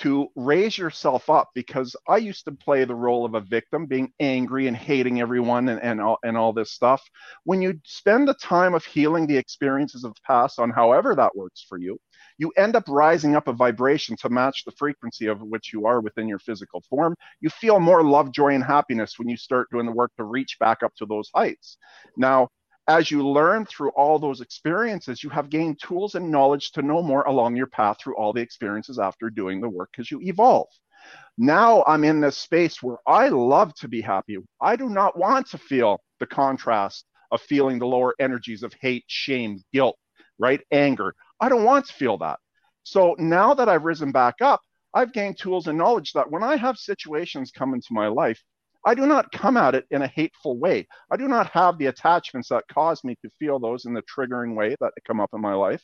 to 0.00 0.28
raise 0.36 0.78
yourself 0.78 1.28
up 1.28 1.48
because 1.54 1.96
I 2.08 2.18
used 2.18 2.44
to 2.44 2.52
play 2.52 2.84
the 2.84 2.94
role 2.94 3.24
of 3.24 3.34
a 3.34 3.40
victim, 3.40 3.86
being 3.86 4.12
angry 4.20 4.66
and 4.66 4.76
hating 4.76 5.20
everyone 5.20 5.68
and, 5.68 5.82
and, 5.82 6.00
all, 6.00 6.18
and 6.22 6.36
all 6.36 6.52
this 6.52 6.72
stuff. 6.72 7.02
When 7.44 7.60
you 7.60 7.80
spend 7.84 8.28
the 8.28 8.34
time 8.34 8.74
of 8.74 8.84
healing 8.84 9.26
the 9.26 9.36
experiences 9.36 10.04
of 10.04 10.14
the 10.14 10.20
past 10.26 10.58
on 10.58 10.70
however 10.70 11.14
that 11.14 11.36
works 11.36 11.64
for 11.68 11.78
you, 11.78 11.98
you 12.38 12.52
end 12.56 12.76
up 12.76 12.84
rising 12.88 13.34
up 13.34 13.48
a 13.48 13.52
vibration 13.52 14.16
to 14.16 14.28
match 14.28 14.64
the 14.64 14.72
frequency 14.72 15.26
of 15.26 15.42
which 15.42 15.72
you 15.72 15.86
are 15.86 16.00
within 16.00 16.28
your 16.28 16.38
physical 16.38 16.82
form. 16.88 17.16
You 17.40 17.50
feel 17.50 17.80
more 17.80 18.04
love, 18.04 18.32
joy, 18.32 18.54
and 18.54 18.64
happiness 18.64 19.18
when 19.18 19.28
you 19.28 19.36
start 19.36 19.68
doing 19.70 19.86
the 19.86 19.92
work 19.92 20.12
to 20.16 20.24
reach 20.24 20.56
back 20.60 20.82
up 20.82 20.94
to 20.96 21.06
those 21.06 21.30
heights. 21.34 21.76
Now, 22.16 22.48
as 22.88 23.10
you 23.10 23.26
learn 23.26 23.66
through 23.66 23.90
all 23.90 24.18
those 24.18 24.40
experiences, 24.40 25.22
you 25.22 25.28
have 25.28 25.50
gained 25.50 25.78
tools 25.78 26.14
and 26.14 26.30
knowledge 26.30 26.72
to 26.72 26.82
know 26.82 27.02
more 27.02 27.22
along 27.24 27.54
your 27.54 27.66
path 27.66 27.98
through 28.00 28.16
all 28.16 28.32
the 28.32 28.40
experiences 28.40 28.98
after 28.98 29.28
doing 29.28 29.60
the 29.60 29.68
work 29.68 29.90
because 29.92 30.10
you 30.10 30.20
evolve. 30.22 30.68
Now 31.36 31.84
I'm 31.86 32.02
in 32.02 32.20
this 32.20 32.38
space 32.38 32.82
where 32.82 32.96
I 33.06 33.28
love 33.28 33.74
to 33.76 33.88
be 33.88 34.00
happy. 34.00 34.38
I 34.60 34.74
do 34.74 34.88
not 34.88 35.18
want 35.18 35.48
to 35.50 35.58
feel 35.58 36.00
the 36.18 36.26
contrast 36.26 37.04
of 37.30 37.42
feeling 37.42 37.78
the 37.78 37.86
lower 37.86 38.14
energies 38.18 38.62
of 38.62 38.72
hate, 38.80 39.04
shame, 39.06 39.62
guilt, 39.72 39.96
right? 40.38 40.60
Anger. 40.72 41.14
I 41.40 41.50
don't 41.50 41.64
want 41.64 41.86
to 41.86 41.92
feel 41.92 42.16
that. 42.18 42.38
So 42.84 43.14
now 43.18 43.52
that 43.52 43.68
I've 43.68 43.84
risen 43.84 44.12
back 44.12 44.36
up, 44.40 44.62
I've 44.94 45.12
gained 45.12 45.38
tools 45.38 45.66
and 45.66 45.76
knowledge 45.76 46.12
that 46.14 46.30
when 46.30 46.42
I 46.42 46.56
have 46.56 46.78
situations 46.78 47.52
come 47.54 47.74
into 47.74 47.88
my 47.92 48.08
life 48.08 48.42
I 48.84 48.94
do 48.94 49.06
not 49.06 49.32
come 49.32 49.56
at 49.56 49.74
it 49.74 49.86
in 49.90 50.02
a 50.02 50.06
hateful 50.06 50.58
way. 50.58 50.86
I 51.10 51.16
do 51.16 51.28
not 51.28 51.50
have 51.50 51.78
the 51.78 51.86
attachments 51.86 52.48
that 52.48 52.68
cause 52.72 53.04
me 53.04 53.16
to 53.22 53.30
feel 53.38 53.58
those 53.58 53.84
in 53.84 53.94
the 53.94 54.02
triggering 54.02 54.54
way 54.54 54.76
that 54.80 54.92
come 55.06 55.20
up 55.20 55.30
in 55.34 55.40
my 55.40 55.54
life. 55.54 55.82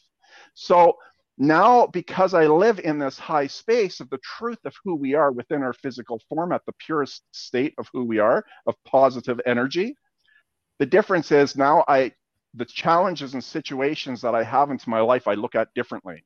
So 0.55 0.97
now, 1.37 1.87
because 1.89 2.33
I 2.33 2.47
live 2.47 2.79
in 2.79 2.99
this 2.99 3.19
high 3.19 3.49
space 3.49 4.01
of 4.01 4.09
the 4.11 4.19
truth 4.19 4.65
of 4.65 4.75
who 4.85 4.95
we 4.95 5.15
are 5.15 5.33
within 5.33 5.63
our 5.63 5.73
physical 5.73 6.21
form 6.29 6.53
at 6.53 6.65
the 6.67 6.75
purest 6.79 7.23
state 7.33 7.75
of 7.79 7.89
who 7.93 8.05
we 8.05 8.21
are, 8.21 8.45
of 8.67 8.77
positive 8.85 9.41
energy, 9.45 9.97
the 10.79 10.87
difference 10.87 11.33
is 11.33 11.57
now 11.57 11.85
I 11.89 12.13
the 12.55 12.65
challenges 12.65 13.35
and 13.35 13.43
situations 13.43 14.21
that 14.21 14.35
I 14.35 14.45
have 14.45 14.71
into 14.71 14.89
my 14.89 15.01
life 15.01 15.27
I 15.27 15.35
look 15.35 15.57
at 15.57 15.75
differently 15.75 16.25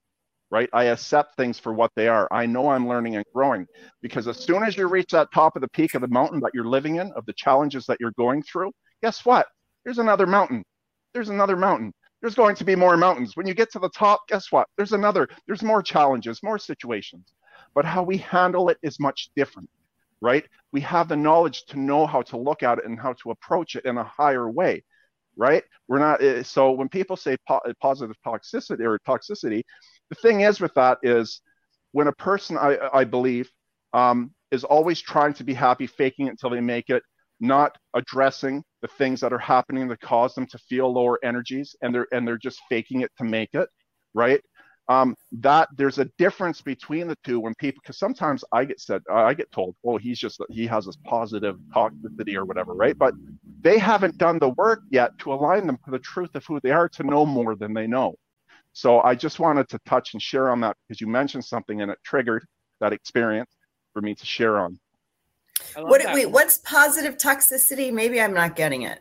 right? 0.51 0.69
I 0.73 0.85
accept 0.85 1.37
things 1.37 1.59
for 1.59 1.73
what 1.73 1.91
they 1.95 2.09
are. 2.09 2.29
I 2.31 2.47
know 2.47 2.69
I'm 2.71 2.89
learning 2.89 3.17
and 3.17 3.25
growing 3.35 3.67
because 4.01 4.29
as 4.29 4.39
soon 4.39 4.63
as 4.63 4.77
you 4.77 4.87
reach 4.87 5.11
that 5.13 5.29
top 5.33 5.57
of 5.57 5.63
the 5.63 5.69
peak 5.69 5.95
of 5.95 6.01
the 6.01 6.09
mountain 6.09 6.41
that 6.41 6.53
you're 6.55 6.65
living 6.65 6.97
in, 6.97 7.13
of 7.13 7.27
the 7.27 7.35
challenges 7.35 7.87
that 7.87 7.99
you're 8.01 8.13
going 8.19 8.43
through, 8.43 8.73
guess 9.03 9.25
what? 9.25 9.47
There's 9.85 9.99
another 9.99 10.27
mountain. 10.27 10.65
There's 11.13 11.29
another 11.29 11.57
mountain. 11.57 11.93
There's 12.21 12.35
going 12.35 12.57
to 12.57 12.65
be 12.65 12.75
more 12.75 12.97
mountains. 12.97 13.37
When 13.37 13.47
you 13.47 13.55
get 13.55 13.71
to 13.73 13.79
the 13.79 13.91
top, 13.91 14.21
guess 14.29 14.51
what? 14.51 14.67
There's 14.77 14.93
another, 14.93 15.29
there's 15.47 15.63
more 15.63 15.83
challenges, 15.83 16.43
more 16.43 16.59
situations. 16.59 17.33
But 17.75 17.85
how 17.85 18.03
we 18.03 18.17
handle 18.19 18.71
it 18.71 18.79
is 18.83 18.99
much 18.99 19.31
different, 19.37 19.69
right? 20.21 20.45
We 20.73 20.81
have 20.81 21.09
the 21.09 21.17
knowledge 21.17 21.65
to 21.67 21.79
know 21.79 22.07
how 22.07 22.23
to 22.23 22.37
look 22.37 22.63
at 22.63 22.79
it 22.79 22.87
and 22.87 22.99
how 22.99 23.13
to 23.23 23.31
approach 23.31 23.77
it 23.77 23.85
in 23.85 23.99
a 23.99 24.05
higher 24.05 24.51
way 24.51 24.83
right? 25.39 25.63
We're 25.87 26.01
not 26.01 26.23
eh, 26.23 26.43
so 26.43 26.73
when 26.73 26.89
people 26.89 27.17
say 27.17 27.37
po- 27.47 27.63
positive 27.81 28.17
toxicity 28.27 28.81
or 28.81 28.99
toxicity, 29.09 29.63
the 30.11 30.17
thing 30.17 30.41
is 30.43 30.61
with 30.61 30.75
that 30.75 30.99
is 31.03 31.41
when 31.93 32.07
a 32.09 32.13
person, 32.13 32.57
I, 32.57 32.79
I 32.93 33.05
believe, 33.05 33.51
um, 33.93 34.33
is 34.51 34.65
always 34.65 35.01
trying 35.01 35.35
to 35.35 35.45
be 35.45 35.55
happy, 35.55 35.87
faking 35.87 36.27
it 36.27 36.31
until 36.31 36.51
they 36.51 36.61
make 36.61 36.91
it, 36.91 37.03
not 37.41 37.77
addressing 37.95 38.63
the 38.83 38.89
things 38.89 39.21
that 39.21 39.33
are 39.33 39.39
happening 39.39 39.89
that 39.89 40.01
cause 40.01 40.35
them 40.35 40.47
to 40.47 40.59
feel 40.59 40.93
lower 40.93 41.19
energies, 41.23 41.77
and 41.83 41.95
they're 41.95 42.07
and 42.13 42.27
they're 42.27 42.39
just 42.39 42.61
faking 42.69 43.03
it 43.03 43.11
to 43.19 43.25
make 43.25 43.51
it, 43.53 43.69
right? 44.15 44.41
Um, 44.89 45.15
that 45.41 45.69
there's 45.77 45.99
a 45.99 46.07
difference 46.17 46.63
between 46.63 47.09
the 47.09 47.17
two 47.23 47.41
when 47.41 47.55
people 47.57 47.81
because 47.83 47.99
sometimes 47.99 48.43
I 48.53 48.65
get 48.65 48.81
said 48.81 49.03
I 49.13 49.35
get 49.35 49.53
told, 49.53 49.77
oh, 49.85 49.99
he's 49.99 50.19
just 50.19 50.41
he 50.49 50.67
has 50.67 50.87
this 50.87 50.97
positive 51.05 51.57
toxicity 51.75 52.35
or 52.35 52.45
whatever, 52.45 52.75
right? 52.75 52.97
But 52.97 53.15
they 53.61 53.79
haven't 53.79 54.19
done 54.19 54.39
the 54.39 54.51
work 54.51 54.81
yet 54.91 55.19
to 55.21 55.33
align 55.33 55.67
them 55.67 55.79
to 55.85 55.91
the 55.91 55.99
truth 55.99 56.35
of 56.35 56.45
who 56.47 56.59
they 56.61 56.71
are 56.71 56.89
to 56.91 57.03
know 57.03 57.27
more 57.27 57.55
than 57.55 57.75
they 57.75 57.87
know. 57.87 58.15
So 58.79 59.01
I 59.01 59.17
just 59.17 59.41
wanted 59.41 59.69
to 59.71 59.81
touch 59.87 60.15
and 60.15 60.23
share 60.23 60.51
on 60.51 60.61
that 60.61 60.77
because 60.87 61.01
you 61.01 61.09
mentioned 61.09 61.45
something 61.45 61.83
and 61.83 61.91
it 61.91 61.99
triggered 62.05 62.47
that 62.79 62.93
experience 62.93 63.51
for 63.93 64.01
me 64.01 64.15
to 64.15 64.25
share 64.25 64.61
on. 64.61 64.79
What 65.75 66.01
wait, 66.15 66.27
what's 66.27 66.59
positive 66.59 67.17
toxicity? 67.17 67.93
Maybe 67.93 68.21
I'm 68.21 68.33
not 68.33 68.55
getting 68.55 68.83
it. 68.83 69.01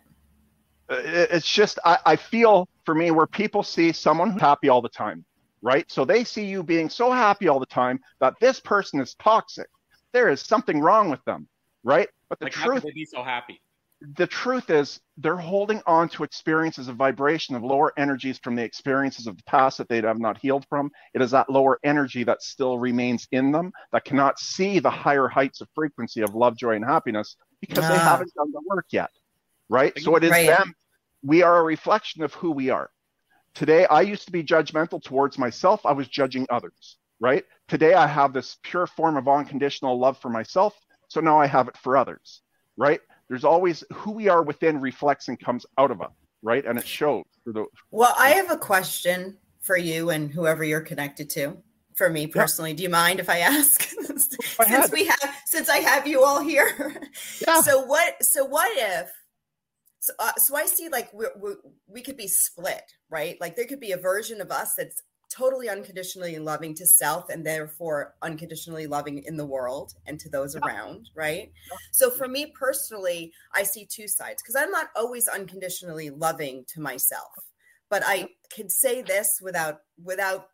Uh, 0.90 0.96
it's 1.06 1.48
just 1.48 1.78
I, 1.86 2.00
I 2.08 2.16
feel 2.16 2.68
for 2.86 2.96
me 2.96 3.12
where 3.12 3.28
people 3.28 3.62
see 3.62 3.92
someone 3.92 4.32
who's 4.32 4.42
happy 4.42 4.68
all 4.68 4.82
the 4.82 4.90
time, 4.90 5.24
right? 5.62 5.86
So 5.92 6.06
they 6.06 6.24
see 6.24 6.44
you 6.44 6.64
being 6.64 6.90
so 6.90 7.12
happy 7.12 7.48
all 7.48 7.60
the 7.60 7.68
time 7.68 8.00
that 8.20 8.34
this 8.42 8.60
person 8.60 9.00
is 9.00 9.14
toxic. 9.22 9.68
There 10.12 10.28
is 10.28 10.42
something 10.42 10.82
wrong 10.82 11.12
with 11.12 11.24
them, 11.26 11.48
right? 11.84 12.10
But 12.30 12.40
the 12.40 12.46
like, 12.46 12.54
truth, 12.54 12.82
how 12.82 12.90
be 12.90 13.06
so 13.06 13.22
happy? 13.22 13.62
The 14.00 14.28
truth 14.28 14.70
is 14.70 15.00
they're 15.18 15.38
holding 15.38 15.82
on 15.88 16.08
to 16.10 16.24
experiences 16.24 16.88
of 16.88 16.96
vibration 16.96 17.56
of 17.56 17.64
lower 17.64 17.92
energies 17.98 18.40
from 18.44 18.56
the 18.56 18.64
experiences 18.64 19.26
of 19.26 19.38
the 19.38 19.44
past 19.44 19.80
that 19.80 19.90
they 19.90 20.02
have 20.02 20.20
not 20.20 20.38
healed 20.38 20.66
from. 20.70 20.92
It 21.16 21.22
is 21.22 21.32
that 21.32 21.50
lower 21.50 21.80
energy 21.84 22.24
that 22.24 22.44
still 22.44 22.78
remains 22.78 23.28
in 23.32 23.52
them 23.52 23.72
that 23.92 24.06
cannot 24.06 24.40
see 24.40 24.80
the 24.80 24.90
higher 24.90 25.28
heights 25.28 25.62
of 25.62 25.68
frequency 25.74 26.22
of 26.22 26.36
love 26.36 26.56
joy 26.58 26.76
and 26.76 26.86
happiness 26.86 27.38
because 27.60 27.88
they 27.88 27.98
haven't 27.98 28.34
done 28.36 28.52
the 28.52 28.62
work 28.68 28.86
yet 28.92 29.10
right? 29.70 29.98
So 30.00 30.16
it 30.16 30.24
is 30.24 30.32
right. 30.32 30.48
them. 30.48 30.74
We 31.24 31.44
are 31.44 31.58
a 31.58 31.64
reflection 31.64 32.24
of 32.24 32.34
who 32.34 32.52
we 32.52 32.70
are. 32.70 32.90
Today 33.54 33.88
i 33.88 34.02
used 34.02 34.26
to 34.28 34.32
be 34.32 34.44
judgmental 34.44 35.02
towards 35.02 35.38
myself. 35.38 35.86
I 35.86 35.94
was 35.94 36.08
judging 36.08 36.46
others 36.50 36.98
right? 37.20 37.44
Today 37.68 37.96
i 37.96 38.06
have 38.06 38.34
this 38.34 38.58
pure 38.64 38.86
form 38.86 39.18
of 39.18 39.28
unconditional 39.28 40.00
love 40.00 40.20
for 40.20 40.30
myself. 40.30 40.76
So 41.08 41.22
now 41.22 41.40
i 41.40 41.48
have 41.48 41.68
it 41.68 41.78
for 41.78 41.98
others 41.98 42.42
right 42.78 43.02
there's 43.30 43.44
always 43.44 43.84
who 43.94 44.12
we 44.12 44.28
are 44.28 44.44
within 44.44 44.80
reflects 44.80 45.28
and 45.28 45.40
comes 45.40 45.66
out 45.78 45.92
of 45.92 46.02
us, 46.02 46.12
right? 46.42 46.66
And 46.66 46.78
it 46.80 46.88
shows. 46.88 47.26
The, 47.46 47.66
well, 47.92 48.14
I 48.18 48.30
have 48.32 48.52
a 48.52 48.58
question 48.58 49.38
for 49.60 49.78
you 49.78 50.10
and 50.10 50.32
whoever 50.32 50.64
you're 50.64 50.82
connected 50.82 51.30
to. 51.32 51.58
For 51.96 52.12
me 52.12 52.28
personally, 52.28 52.72
yeah. 52.72 52.78
do 52.78 52.84
you 52.84 52.90
mind 52.90 53.20
if 53.20 53.28
I 53.28 53.40
ask? 53.40 53.82
since 54.18 54.92
we 54.92 55.06
have, 55.06 55.36
since 55.46 55.68
I 55.68 55.78
have 55.78 56.06
you 56.06 56.24
all 56.24 56.42
here. 56.42 57.02
Yeah. 57.46 57.62
So 57.62 57.82
what? 57.86 58.24
So 58.24 58.46
what 58.46 58.70
if? 58.78 59.12
So, 60.00 60.14
uh, 60.20 60.34
so 60.38 60.56
I 60.56 60.68
see 60.68 60.90
like 60.90 61.12
we 61.12 61.26
we 61.88 62.02
could 62.02 62.16
be 62.16 62.28
split, 62.28 62.84
right? 63.10 63.36
Like 63.42 63.56
there 63.56 63.66
could 63.66 63.80
be 63.80 63.94
a 63.94 63.98
version 63.98 64.42
of 64.42 64.52
us 64.52 64.76
that's 64.76 65.02
totally 65.30 65.70
unconditionally 65.70 66.40
loving 66.40 66.74
to 66.74 66.86
self 66.86 67.30
and 67.30 67.46
therefore 67.46 68.16
unconditionally 68.22 68.88
loving 68.88 69.24
in 69.24 69.38
the 69.38 69.46
world 69.46 69.94
and 70.06 70.20
to 70.20 70.30
those 70.30 70.56
around 70.56 71.10
right? 71.16 71.52
So 71.92 72.10
for 72.10 72.28
me 72.28 72.54
personally 72.58 73.32
i 73.54 73.64
see 73.64 73.86
two 73.86 74.08
sides 74.08 74.42
because 74.42 74.56
i'm 74.56 74.72
not 74.72 74.88
always 74.96 75.28
unconditionally 75.28 76.10
loving 76.10 76.66
to 76.74 76.82
myself 76.82 77.32
but 77.90 78.04
i 78.06 78.28
can 78.50 78.70
say 78.70 79.02
this 79.02 79.40
without 79.42 79.82
without 80.04 80.50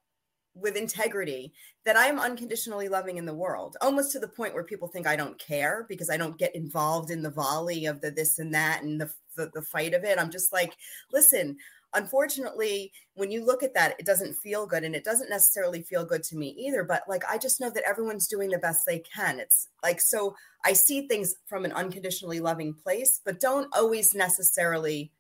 with 0.56 0.76
integrity 0.76 1.52
that 1.86 1.96
I 1.96 2.06
am 2.06 2.20
unconditionally 2.20 2.88
loving 2.88 3.18
in 3.18 3.26
the 3.26 3.34
world, 3.34 3.76
almost 3.82 4.12
to 4.12 4.20
the 4.20 4.28
point 4.28 4.54
where 4.54 4.64
people 4.64 4.88
think 4.88 5.08
I 5.08 5.16
don't 5.16 5.40
care 5.40 5.86
because 5.90 6.10
I 6.10 6.18
don't 6.18 6.38
get 6.38 6.56
involved 6.56 7.10
in 7.10 7.24
the 7.24 7.32
volley 7.32 7.86
of 7.86 8.02
the 8.02 8.12
this 8.12 8.40
and 8.40 8.54
that 8.54 8.84
and 8.84 9.02
the, 9.02 9.12
the, 9.36 9.52
the 9.54 9.62
fight 9.62 9.94
of 9.94 10.04
it. 10.04 10.20
I'm 10.20 10.32
just 10.32 10.54
like, 10.54 10.76
listen, 11.12 11.58
unfortunately 11.96 12.92
when 13.16 13.32
you 13.32 13.46
look 13.46 13.64
at 13.64 13.74
that 13.74 13.96
it 14.00 14.06
doesn't 14.06 14.34
feel 14.36 14.66
good 14.66 14.84
and 14.84 14.96
it 14.96 15.04
doesn't 15.04 15.30
necessarily 15.30 15.82
feel 15.82 16.06
good 16.06 16.24
to 16.24 16.36
me 16.36 16.50
either 16.58 16.84
but 16.84 17.04
like 17.08 17.24
i 17.30 17.38
just 17.38 17.60
know 17.62 17.70
that 17.70 17.88
everyone's 17.88 18.28
doing 18.28 18.50
the 18.50 18.58
best 18.58 18.86
they 18.86 19.00
can. 19.00 19.40
It's 19.40 19.70
like 19.84 20.02
so 20.02 20.36
i 20.66 20.74
see 20.74 21.08
things 21.08 21.36
from 21.46 21.66
an 21.66 21.72
unconditionally 21.72 22.40
loving 22.40 22.74
place 22.74 23.22
but 23.24 23.40
don't 23.40 23.68
always 23.74 24.14
necessarily 24.14 25.12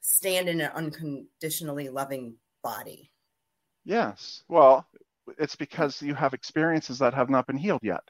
stand 0.00 0.48
in 0.48 0.60
an 0.60 0.70
unconditionally 0.74 1.90
loving 1.90 2.36
body. 2.62 3.10
Yes. 3.84 4.42
Well 4.48 4.86
it's 5.38 5.56
because 5.56 6.02
you 6.02 6.14
have 6.14 6.34
experiences 6.34 6.98
that 6.98 7.14
have 7.14 7.30
not 7.30 7.46
been 7.46 7.56
healed 7.56 7.82
yet 7.82 8.02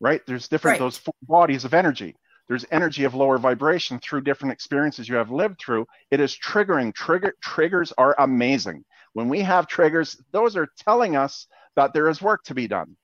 right? 0.00 0.20
There's 0.26 0.48
different 0.48 0.74
right. 0.74 0.84
those 0.84 0.98
four 0.98 1.14
bodies 1.22 1.64
of 1.64 1.72
energy 1.72 2.16
there's 2.48 2.64
energy 2.70 3.04
of 3.04 3.14
lower 3.14 3.38
vibration 3.38 3.98
through 3.98 4.20
different 4.22 4.52
experiences 4.52 5.08
you 5.08 5.16
have 5.16 5.30
lived 5.30 5.58
through. 5.58 5.86
It 6.10 6.20
is 6.20 6.36
triggering. 6.36 6.94
Trigger 6.94 7.34
triggers 7.42 7.92
are 7.96 8.14
amazing. 8.18 8.84
When 9.12 9.28
we 9.28 9.40
have 9.40 9.66
triggers 9.66 10.20
those 10.32 10.56
are 10.56 10.68
telling 10.78 11.16
us 11.16 11.46
that 11.76 11.92
there 11.92 12.08
is 12.08 12.20
work 12.20 12.44
to 12.44 12.54
be 12.54 12.68
done 12.68 12.96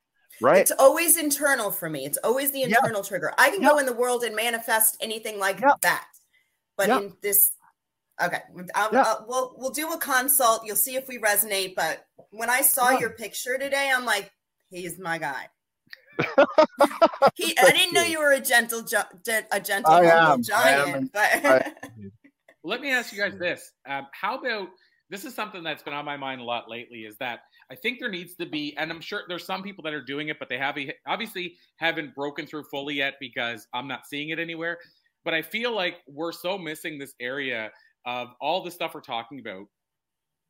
right? 0.42 0.58
It's 0.58 0.72
always 0.78 1.18
internal 1.18 1.70
for 1.70 1.90
me. 1.90 2.06
It's 2.06 2.16
always 2.24 2.50
the 2.50 2.62
internal 2.62 3.02
trigger. 3.02 3.30
I 3.36 3.50
can 3.50 3.60
go 3.60 3.76
in 3.76 3.84
the 3.84 3.92
world 3.92 4.22
and 4.22 4.34
manifest 4.34 4.96
anything 5.02 5.38
like 5.38 5.60
that 5.82 6.06
but 6.80 7.02
in 7.02 7.12
this 7.22 7.52
Okay, 8.22 8.40
I'll. 8.74 8.94
I'll, 8.94 9.24
we'll 9.26 9.54
we'll 9.56 9.70
do 9.70 9.92
a 9.92 9.98
consult. 9.98 10.66
You'll 10.66 10.76
see 10.76 10.94
if 10.94 11.08
we 11.08 11.18
resonate. 11.18 11.74
But 11.74 12.04
when 12.30 12.50
I 12.50 12.60
saw 12.60 12.90
your 12.90 13.10
picture 13.10 13.56
today, 13.56 13.90
I'm 13.94 14.04
like, 14.04 14.30
he's 14.68 14.98
my 14.98 15.16
guy. 15.16 15.48
he, 17.34 17.56
I 17.58 17.70
didn't 17.70 17.92
know 17.92 18.02
you 18.02 18.18
were 18.18 18.32
a 18.32 18.40
gentle, 18.40 18.80
a 18.80 19.60
gentle 19.60 19.92
I 19.92 20.00
am, 20.04 20.42
giant. 20.42 21.10
I 21.14 21.28
am, 21.28 21.42
but 21.42 21.74
let 22.64 22.80
me 22.80 22.90
ask 22.90 23.12
you 23.12 23.18
guys 23.18 23.38
this: 23.38 23.72
um, 23.88 24.06
How 24.12 24.38
about 24.38 24.68
this? 25.08 25.24
Is 25.24 25.34
something 25.34 25.62
that's 25.62 25.82
been 25.82 25.94
on 25.94 26.04
my 26.04 26.16
mind 26.16 26.40
a 26.40 26.44
lot 26.44 26.68
lately. 26.68 27.00
Is 27.00 27.16
that 27.18 27.40
I 27.70 27.74
think 27.74 27.98
there 28.00 28.10
needs 28.10 28.34
to 28.36 28.46
be, 28.46 28.76
and 28.76 28.90
I'm 28.90 29.00
sure 29.00 29.22
there's 29.28 29.46
some 29.46 29.62
people 29.62 29.82
that 29.84 29.94
are 29.94 30.02
doing 30.02 30.28
it, 30.28 30.38
but 30.38 30.48
they 30.48 30.58
have 30.58 30.76
obviously 31.06 31.56
haven't 31.76 32.14
broken 32.14 32.46
through 32.46 32.64
fully 32.64 32.94
yet 32.94 33.14
because 33.20 33.66
I'm 33.72 33.88
not 33.88 34.06
seeing 34.06 34.30
it 34.30 34.38
anywhere. 34.38 34.78
But 35.24 35.34
I 35.34 35.42
feel 35.42 35.74
like 35.74 35.98
we're 36.06 36.32
so 36.32 36.56
missing 36.56 36.98
this 36.98 37.14
area 37.20 37.70
of 38.06 38.28
all 38.40 38.62
the 38.62 38.70
stuff 38.70 38.94
we're 38.94 39.02
talking 39.02 39.40
about 39.40 39.66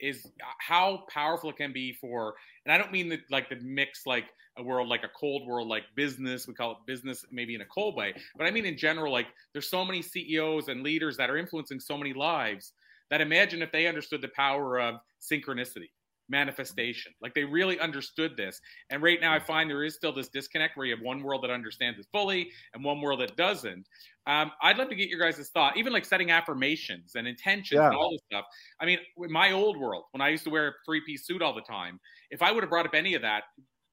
is 0.00 0.26
uh, 0.26 0.46
how 0.58 1.04
powerful 1.12 1.50
it 1.50 1.56
can 1.56 1.72
be 1.72 1.92
for 1.92 2.34
and 2.64 2.72
i 2.72 2.78
don't 2.78 2.92
mean 2.92 3.08
that 3.08 3.20
like 3.30 3.48
the 3.48 3.56
mix 3.56 4.06
like 4.06 4.26
a 4.58 4.62
world 4.62 4.88
like 4.88 5.04
a 5.04 5.10
cold 5.18 5.46
world 5.46 5.68
like 5.68 5.84
business 5.94 6.46
we 6.46 6.54
call 6.54 6.72
it 6.72 6.78
business 6.86 7.24
maybe 7.30 7.54
in 7.54 7.60
a 7.60 7.66
cold 7.66 7.96
way 7.96 8.14
but 8.36 8.46
i 8.46 8.50
mean 8.50 8.64
in 8.64 8.76
general 8.76 9.12
like 9.12 9.26
there's 9.52 9.68
so 9.68 9.84
many 9.84 10.02
ceos 10.02 10.68
and 10.68 10.82
leaders 10.82 11.16
that 11.16 11.30
are 11.30 11.36
influencing 11.36 11.80
so 11.80 11.96
many 11.96 12.12
lives 12.12 12.72
that 13.10 13.20
imagine 13.20 13.62
if 13.62 13.72
they 13.72 13.86
understood 13.86 14.22
the 14.22 14.30
power 14.36 14.80
of 14.80 14.96
synchronicity 15.20 15.90
manifestation. 16.30 17.12
Like 17.20 17.34
they 17.34 17.44
really 17.44 17.78
understood 17.78 18.36
this. 18.36 18.60
And 18.88 19.02
right 19.02 19.20
now, 19.20 19.34
I 19.34 19.40
find 19.40 19.68
there 19.68 19.84
is 19.84 19.94
still 19.94 20.12
this 20.12 20.28
disconnect 20.28 20.76
where 20.76 20.86
you 20.86 20.94
have 20.94 21.04
one 21.04 21.22
world 21.22 21.42
that 21.42 21.50
understands 21.50 21.98
it 21.98 22.06
fully 22.12 22.50
and 22.72 22.82
one 22.84 23.00
world 23.00 23.20
that 23.20 23.36
doesn't. 23.36 23.86
Um, 24.26 24.52
I'd 24.62 24.78
love 24.78 24.88
to 24.90 24.94
get 24.94 25.08
your 25.08 25.18
guys' 25.18 25.50
thought, 25.52 25.76
even 25.76 25.92
like 25.92 26.04
setting 26.04 26.30
affirmations 26.30 27.12
and 27.16 27.26
intentions 27.26 27.78
yeah. 27.78 27.88
and 27.88 27.96
all 27.96 28.12
this 28.12 28.20
stuff. 28.30 28.44
I 28.80 28.86
mean, 28.86 28.98
in 29.18 29.32
my 29.32 29.52
old 29.52 29.76
world, 29.76 30.04
when 30.12 30.20
I 30.20 30.28
used 30.28 30.44
to 30.44 30.50
wear 30.50 30.68
a 30.68 30.72
three 30.86 31.02
piece 31.04 31.26
suit 31.26 31.42
all 31.42 31.54
the 31.54 31.62
time, 31.62 31.98
if 32.30 32.42
I 32.42 32.52
would 32.52 32.62
have 32.62 32.70
brought 32.70 32.86
up 32.86 32.94
any 32.94 33.14
of 33.14 33.22
that, 33.22 33.44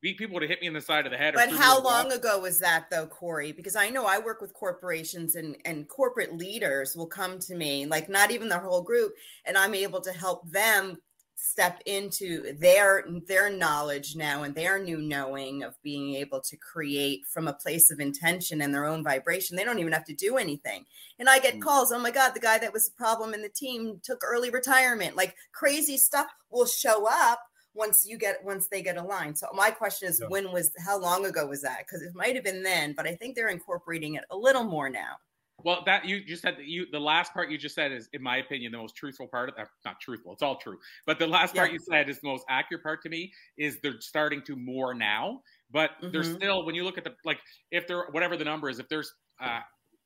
people 0.02 0.34
would 0.36 0.44
have 0.44 0.50
hit 0.50 0.62
me 0.62 0.68
in 0.68 0.74
the 0.74 0.82
side 0.82 1.06
of 1.06 1.12
the 1.12 1.18
head. 1.18 1.34
But 1.34 1.50
how 1.50 1.82
long 1.82 2.12
ago 2.12 2.40
was 2.40 2.60
that, 2.60 2.90
though, 2.90 3.08
Corey? 3.08 3.52
Because 3.52 3.76
I 3.76 3.90
know 3.90 4.06
I 4.06 4.20
work 4.20 4.42
with 4.42 4.54
corporations 4.54 5.36
and 5.36 5.58
and 5.66 5.88
corporate 5.88 6.36
leaders 6.36 6.96
will 6.96 7.08
come 7.08 7.40
to 7.40 7.56
me, 7.56 7.86
like 7.86 8.10
not 8.10 8.32
even 8.32 8.50
the 8.50 8.60
whole 8.60 8.82
group, 8.82 9.14
and 9.46 9.58
I'm 9.58 9.74
able 9.74 10.02
to 10.02 10.12
help 10.12 10.50
them 10.52 10.98
step 11.38 11.82
into 11.86 12.54
their 12.58 13.06
their 13.28 13.50
knowledge 13.50 14.16
now 14.16 14.44
and 14.44 14.56
their 14.56 14.84
new 14.84 14.98
knowing 14.98 15.64
of 15.64 15.76
being 15.84 16.16
able 16.16 16.42
to 16.42 16.58
create 16.58 17.26
from 17.28 17.48
a 17.48 17.54
place 17.54 17.92
of 17.92 18.00
intention 18.00 18.62
and 18.62 18.74
their 18.74 18.86
own 18.86 19.04
vibration. 19.04 19.56
They 19.56 19.64
don't 19.64 19.80
even 19.80 19.94
have 19.94 20.06
to 20.06 20.16
do 20.16 20.38
anything. 20.38 20.86
And 21.20 21.30
i 21.30 21.40
get 21.40 21.56
mm. 21.56 21.62
calls 21.62 21.92
oh 21.92 22.00
my 22.00 22.12
god 22.12 22.34
the 22.34 22.40
guy 22.40 22.58
that 22.58 22.74
was 22.74 22.90
the 22.90 22.96
problem 22.96 23.34
in 23.34 23.42
the 23.42 23.50
team 23.50 24.00
took 24.04 24.24
early 24.24 24.50
retirement. 24.50 25.16
Like 25.16 25.36
crazy 25.52 25.98
stuff 25.98 26.28
will 26.50 26.66
show 26.66 27.08
up 27.08 27.40
once 27.76 28.06
you 28.08 28.18
get 28.18 28.44
once 28.44 28.68
they 28.68 28.82
get 28.82 28.98
aligned. 28.98 29.38
So 29.38 29.48
my 29.54 29.70
question 29.70 30.10
is 30.10 30.20
yeah. 30.20 30.28
when 30.30 30.52
was 30.52 30.72
how 30.84 31.00
long 31.00 31.26
ago 31.26 31.46
was 31.46 31.62
that? 31.62 31.86
Because 31.86 32.02
it 32.02 32.16
might 32.16 32.36
have 32.36 32.44
been 32.44 32.64
then 32.64 32.94
but 32.94 33.08
i 33.08 33.16
think 33.16 33.36
they're 33.36 33.50
incorporating 33.50 34.16
it 34.16 34.24
a 34.32 34.38
little 34.38 34.64
more 34.64 34.90
now 34.90 35.18
well, 35.64 35.82
that 35.86 36.06
you 36.06 36.24
just 36.24 36.44
said 36.44 36.56
that 36.58 36.66
you 36.66 36.86
the 36.92 37.00
last 37.00 37.34
part 37.34 37.50
you 37.50 37.58
just 37.58 37.74
said 37.74 37.92
is, 37.92 38.10
in 38.14 38.22
my 38.22 38.38
opinion, 38.38 38.72
the 38.72 38.78
most 38.78 38.96
truthful 38.96 39.28
part 39.28 39.50
of 39.50 39.56
that. 39.56 39.68
Not 39.86 40.00
truthful, 40.00 40.34
it's 40.34 40.44
all 40.44 40.58
true. 40.58 40.78
But 41.08 41.18
the 41.18 41.26
last 41.26 41.56
part 41.56 41.72
you 41.72 41.80
said 41.80 42.10
is 42.10 42.20
the 42.22 42.28
most 42.28 42.46
accurate 42.48 42.84
part 42.84 43.02
to 43.04 43.10
me 43.10 43.32
is 43.58 43.80
they're 43.82 44.00
starting 44.00 44.44
to 44.44 44.56
more 44.56 44.94
now. 44.94 45.42
But 45.72 45.92
mm-hmm. 45.92 46.12
there's 46.12 46.32
still 46.32 46.66
when 46.66 46.76
you 46.76 46.84
look 46.84 46.98
at 47.00 47.04
the 47.04 47.14
like 47.26 47.40
if 47.72 47.88
there 47.88 48.06
whatever 48.12 48.38
the 48.38 48.46
number 48.46 48.70
is, 48.70 48.78
if 48.78 48.88
there's 48.88 49.12
uh, 49.42 49.62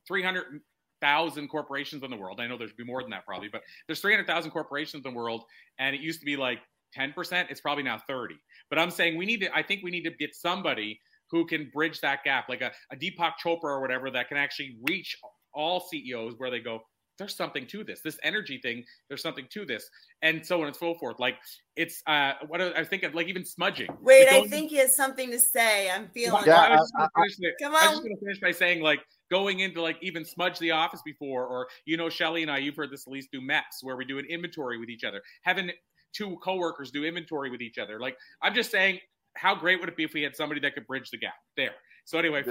three 0.07 0.23
hundred 0.23 0.61
thousand 1.01 1.49
corporations 1.49 2.01
in 2.03 2.11
the 2.11 2.17
world, 2.17 2.39
I 2.39 2.47
know 2.47 2.57
there's 2.57 2.73
be 2.73 2.85
more 2.85 3.01
than 3.01 3.11
that 3.11 3.25
probably, 3.25 3.49
but 3.49 3.61
there's 3.87 3.99
three 3.99 4.13
hundred 4.13 4.27
thousand 4.27 4.51
corporations 4.51 5.05
in 5.05 5.13
the 5.13 5.17
world, 5.17 5.43
and 5.79 5.93
it 5.93 6.01
used 6.01 6.21
to 6.21 6.25
be 6.25 6.37
like 6.37 6.59
ten 6.93 7.11
percent. 7.11 7.49
It's 7.51 7.61
probably 7.61 7.83
now 7.83 7.99
thirty. 8.07 8.35
But 8.69 8.79
I'm 8.79 8.89
saying 8.89 9.17
we 9.17 9.25
need 9.25 9.41
to. 9.41 9.53
I 9.53 9.63
think 9.63 9.81
we 9.83 9.91
need 9.91 10.03
to 10.03 10.11
get 10.11 10.33
somebody 10.33 11.01
who 11.29 11.45
can 11.45 11.69
bridge 11.73 12.01
that 12.01 12.23
gap, 12.23 12.49
like 12.49 12.61
a, 12.61 12.71
a 12.91 12.95
Deepak 12.95 13.33
Chopra 13.43 13.63
or 13.63 13.81
whatever, 13.81 14.11
that 14.11 14.27
can 14.27 14.37
actually 14.37 14.75
reach 14.83 15.17
all 15.53 15.79
CEOs 15.79 16.35
where 16.37 16.49
they 16.49 16.59
go, 16.59 16.81
there's 17.21 17.35
something 17.35 17.67
to 17.67 17.83
this. 17.83 18.01
This 18.01 18.17
energy 18.23 18.59
thing, 18.61 18.83
there's 19.07 19.21
something 19.21 19.45
to 19.51 19.63
this, 19.63 19.87
and 20.23 20.43
so 20.45 20.61
on 20.61 20.67
and 20.67 20.75
so 20.75 20.95
forth. 20.95 21.19
Like 21.19 21.35
it's 21.75 22.01
uh, 22.07 22.33
what 22.47 22.61
I 22.61 22.79
was 22.79 22.87
thinking, 22.87 23.11
like 23.13 23.27
even 23.27 23.45
smudging. 23.45 23.89
Wait, 24.01 24.27
I 24.27 24.47
think 24.47 24.71
he 24.71 24.77
has 24.77 24.95
something 24.95 25.29
to 25.29 25.39
say. 25.39 25.89
I'm 25.89 26.09
feeling. 26.09 26.43
Yeah, 26.47 26.59
I, 26.59 27.03
I, 27.03 27.03
I, 27.03 27.27
Come 27.61 27.75
on. 27.75 27.83
I 27.83 27.89
was 27.89 27.99
just 27.99 28.03
gonna 28.03 28.15
finish 28.19 28.39
by 28.39 28.51
saying 28.51 28.81
like 28.81 29.01
going 29.29 29.59
into 29.59 29.81
like 29.81 29.97
even 30.01 30.25
smudge 30.25 30.57
the 30.59 30.71
office 30.71 31.01
before, 31.05 31.45
or 31.45 31.67
you 31.85 31.95
know, 31.95 32.09
Shelly 32.09 32.41
and 32.41 32.49
I, 32.49 32.57
you've 32.57 32.75
heard 32.75 32.91
this 32.91 33.05
Elise 33.05 33.27
do 33.31 33.39
MEPS 33.39 33.83
where 33.83 33.95
we 33.95 34.05
do 34.05 34.17
an 34.17 34.25
inventory 34.25 34.79
with 34.79 34.89
each 34.89 35.03
other, 35.03 35.21
having 35.43 35.71
two 36.13 36.37
coworkers 36.43 36.89
do 36.91 37.05
inventory 37.05 37.51
with 37.51 37.61
each 37.61 37.77
other. 37.77 37.99
Like 37.99 38.17
I'm 38.41 38.55
just 38.55 38.71
saying, 38.71 38.99
how 39.35 39.53
great 39.53 39.79
would 39.79 39.89
it 39.89 39.95
be 39.95 40.03
if 40.03 40.13
we 40.13 40.23
had 40.23 40.35
somebody 40.35 40.59
that 40.61 40.73
could 40.73 40.87
bridge 40.87 41.11
the 41.11 41.17
gap 41.17 41.35
there? 41.55 41.75
So 42.05 42.17
anyway, 42.17 42.43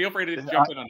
feel 0.00 0.10
free 0.10 0.24
to 0.24 0.36
jump 0.36 0.70
in 0.70 0.78
on 0.78 0.86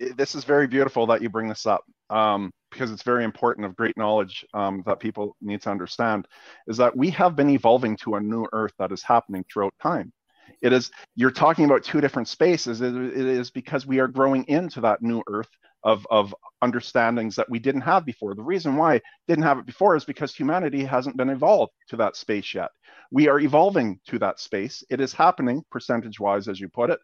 that 0.00 0.16
this 0.16 0.34
is 0.34 0.44
very 0.44 0.66
beautiful 0.66 1.06
that 1.06 1.22
you 1.22 1.28
bring 1.28 1.48
this 1.48 1.66
up 1.66 1.84
um, 2.10 2.50
because 2.70 2.90
it's 2.90 3.02
very 3.02 3.24
important 3.24 3.66
of 3.66 3.76
great 3.76 3.96
knowledge 3.96 4.44
um, 4.54 4.82
that 4.86 5.00
people 5.00 5.36
need 5.40 5.60
to 5.62 5.70
understand 5.70 6.26
is 6.66 6.76
that 6.76 6.96
we 6.96 7.10
have 7.10 7.34
been 7.34 7.50
evolving 7.50 7.96
to 7.96 8.14
a 8.14 8.20
new 8.20 8.46
earth 8.52 8.72
that 8.78 8.92
is 8.92 9.02
happening 9.02 9.44
throughout 9.52 9.74
time. 9.82 10.12
It 10.62 10.72
is 10.72 10.90
you're 11.14 11.30
talking 11.30 11.66
about 11.66 11.84
two 11.84 12.00
different 12.00 12.28
spaces. 12.28 12.80
It, 12.80 12.94
it 12.94 13.26
is 13.26 13.50
because 13.50 13.86
we 13.86 13.98
are 13.98 14.08
growing 14.08 14.44
into 14.48 14.80
that 14.80 15.02
new 15.02 15.22
earth 15.28 15.50
of, 15.84 16.06
of 16.10 16.34
understandings 16.62 17.36
that 17.36 17.50
we 17.50 17.58
didn't 17.58 17.82
have 17.82 18.04
before. 18.04 18.34
The 18.34 18.42
reason 18.42 18.76
why 18.76 19.00
didn't 19.28 19.44
have 19.44 19.58
it 19.58 19.66
before 19.66 19.94
is 19.94 20.04
because 20.04 20.34
humanity 20.34 20.84
hasn't 20.84 21.16
been 21.16 21.28
evolved 21.28 21.72
to 21.88 21.96
that 21.96 22.16
space 22.16 22.54
yet. 22.54 22.70
We 23.10 23.28
are 23.28 23.40
evolving 23.40 24.00
to 24.08 24.18
that 24.20 24.40
space. 24.40 24.82
It 24.90 25.00
is 25.00 25.12
happening 25.12 25.62
percentage 25.70 26.18
wise 26.18 26.48
as 26.48 26.58
you 26.58 26.68
put 26.68 26.90
it 26.90 26.98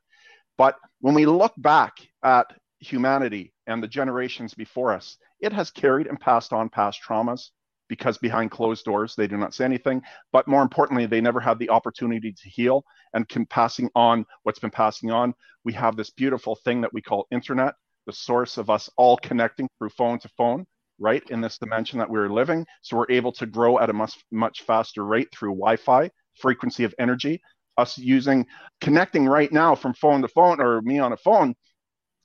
but 0.57 0.77
when 1.01 1.14
we 1.14 1.27
look 1.27 1.53
back 1.59 1.93
at 2.23 2.47
humanity 2.81 3.53
and 3.67 3.83
the 3.83 3.88
generations 3.88 4.55
before 4.55 4.93
us, 4.93 5.17
it 5.40 5.53
has 5.53 5.71
carried 5.71 6.07
and 6.07 6.21
passed 6.21 6.53
on 6.53 6.69
past 6.69 7.01
traumas 7.07 7.51
because 7.88 8.17
behind 8.19 8.51
closed 8.51 8.85
doors 8.85 9.14
they 9.14 9.27
do 9.27 9.37
not 9.37 9.55
say 9.55 9.64
anything. 9.64 10.03
But 10.33 10.49
more 10.49 10.62
importantly, 10.62 11.07
they 11.07 11.21
never 11.21 11.40
had 11.40 11.59
the 11.59 11.71
opportunity 11.71 12.33
to 12.33 12.49
heal 12.49 12.85
and 13.12 13.29
can 13.29 13.47
passing 13.47 13.90
on 13.95 14.25
what's 14.43 14.59
been 14.59 14.71
passing 14.71 15.11
on. 15.11 15.35
We 15.64 15.73
have 15.75 15.97
this 15.97 16.11
beautiful 16.11 16.57
thing 16.64 16.81
that 16.81 16.93
we 16.93 17.03
call 17.03 17.27
internet, 17.31 17.75
the 18.07 18.12
source 18.12 18.57
of 18.57 18.71
us 18.71 18.88
all 18.97 19.17
connecting 19.19 19.69
through 19.79 19.90
phone 19.90 20.19
to 20.21 20.29
phone 20.37 20.67
right 20.99 21.29
in 21.31 21.40
this 21.40 21.59
dimension 21.59 21.99
that 21.99 22.09
we're 22.09 22.29
living 22.29 22.64
so 22.83 22.97
we're 22.97 23.11
able 23.11 23.33
to 23.33 23.47
grow 23.47 23.79
at 23.81 23.90
a 23.90 23.93
much 23.93 24.17
much 24.31 24.62
faster 24.62 25.05
rate 25.05 25.29
through 25.33 25.51
wi-fi 25.51 26.09
frequency 26.37 26.85
of 26.85 26.95
energy 26.99 27.40
us 27.79 27.99
using 27.99 28.47
connecting 28.81 29.27
right 29.27 29.53
now 29.53 29.75
from 29.75 29.95
phone 29.95 30.23
to 30.23 30.29
phone 30.29 30.61
or 30.61 30.81
me 30.83 30.99
on 30.99 31.13
a 31.13 31.17
phone 31.17 31.55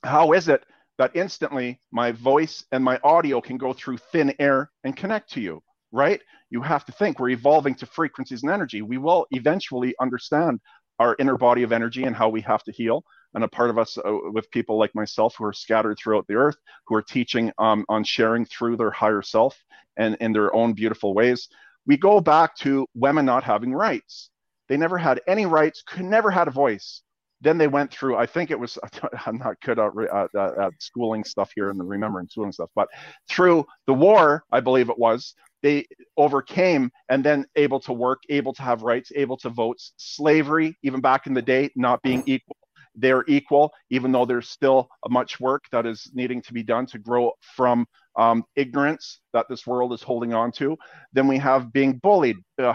how 0.03 0.33
is 0.33 0.47
it 0.47 0.63
that 0.97 1.15
instantly 1.15 1.79
my 1.91 2.11
voice 2.11 2.65
and 2.71 2.83
my 2.83 2.99
audio 3.03 3.41
can 3.41 3.57
go 3.57 3.73
through 3.73 3.97
thin 4.11 4.33
air 4.39 4.69
and 4.83 4.95
connect 4.95 5.31
to 5.31 5.41
you, 5.41 5.61
right? 5.91 6.21
You 6.49 6.61
have 6.61 6.85
to 6.85 6.91
think 6.91 7.19
we're 7.19 7.29
evolving 7.29 7.75
to 7.75 7.85
frequencies 7.85 8.43
and 8.43 8.51
energy. 8.51 8.81
We 8.81 8.97
will 8.97 9.25
eventually 9.31 9.95
understand 10.01 10.59
our 10.99 11.15
inner 11.17 11.37
body 11.37 11.63
of 11.63 11.71
energy 11.71 12.03
and 12.03 12.15
how 12.15 12.27
we 12.27 12.41
have 12.41 12.63
to 12.63 12.73
heal. 12.73 13.03
And 13.33 13.43
a 13.43 13.47
part 13.47 13.69
of 13.69 13.77
us, 13.77 13.97
uh, 13.97 14.11
with 14.33 14.51
people 14.51 14.77
like 14.77 14.93
myself 14.93 15.35
who 15.37 15.45
are 15.45 15.53
scattered 15.53 15.97
throughout 15.97 16.27
the 16.27 16.33
earth, 16.33 16.57
who 16.87 16.95
are 16.95 17.01
teaching 17.01 17.51
um, 17.59 17.85
on 17.87 18.03
sharing 18.03 18.43
through 18.43 18.75
their 18.75 18.91
higher 18.91 19.21
self 19.21 19.57
and 19.97 20.17
in 20.19 20.33
their 20.33 20.53
own 20.53 20.73
beautiful 20.73 21.13
ways. 21.13 21.47
We 21.85 21.95
go 21.95 22.19
back 22.19 22.57
to 22.57 22.87
women 22.93 23.25
not 23.25 23.43
having 23.43 23.73
rights. 23.73 24.31
They 24.69 24.77
never 24.77 24.97
had 24.97 25.21
any 25.27 25.45
rights, 25.45 25.83
could 25.85 26.05
never 26.05 26.31
had 26.31 26.47
a 26.47 26.51
voice. 26.51 27.01
Then 27.41 27.57
they 27.57 27.69
went 27.69 27.89
through 27.89 28.17
i 28.17 28.25
think 28.25 28.51
it 28.51 28.59
was 28.59 28.77
i'm 29.25 29.37
not 29.37 29.55
good 29.61 29.79
at, 29.79 29.91
at, 30.13 30.35
at 30.35 30.73
schooling 30.79 31.23
stuff 31.23 31.51
here 31.55 31.69
and 31.69 31.87
remembering 31.87 32.27
schooling 32.27 32.51
stuff 32.51 32.69
but 32.75 32.89
through 33.29 33.65
the 33.87 33.93
war 33.93 34.43
i 34.51 34.59
believe 34.59 34.89
it 34.89 34.99
was 34.99 35.33
they 35.61 35.85
overcame 36.17 36.91
and 37.09 37.23
then 37.23 37.45
able 37.55 37.79
to 37.81 37.93
work 37.93 38.21
able 38.29 38.53
to 38.53 38.61
have 38.61 38.81
rights 38.83 39.11
able 39.15 39.37
to 39.37 39.49
vote. 39.49 39.77
Slavery 39.97 40.77
even 40.83 41.01
back 41.01 41.27
in 41.27 41.33
the 41.33 41.41
day 41.41 41.69
not 41.75 42.01
being 42.01 42.23
equal. 42.25 42.57
They're 42.95 43.23
equal 43.27 43.71
even 43.89 44.11
though 44.11 44.25
there's 44.25 44.49
still 44.49 44.89
much 45.09 45.39
work 45.39 45.63
that 45.71 45.85
is 45.85 46.09
needing 46.13 46.41
to 46.43 46.53
be 46.53 46.63
done 46.63 46.85
to 46.87 46.99
grow 46.99 47.31
from 47.55 47.85
um, 48.15 48.43
ignorance 48.55 49.21
that 49.33 49.45
this 49.49 49.65
world 49.67 49.93
is 49.93 50.01
holding 50.01 50.33
on 50.33 50.51
to 50.51 50.75
then 51.13 51.27
we 51.27 51.37
have 51.37 51.71
being 51.71 51.97
bullied 51.99 52.37
uh, 52.57 52.73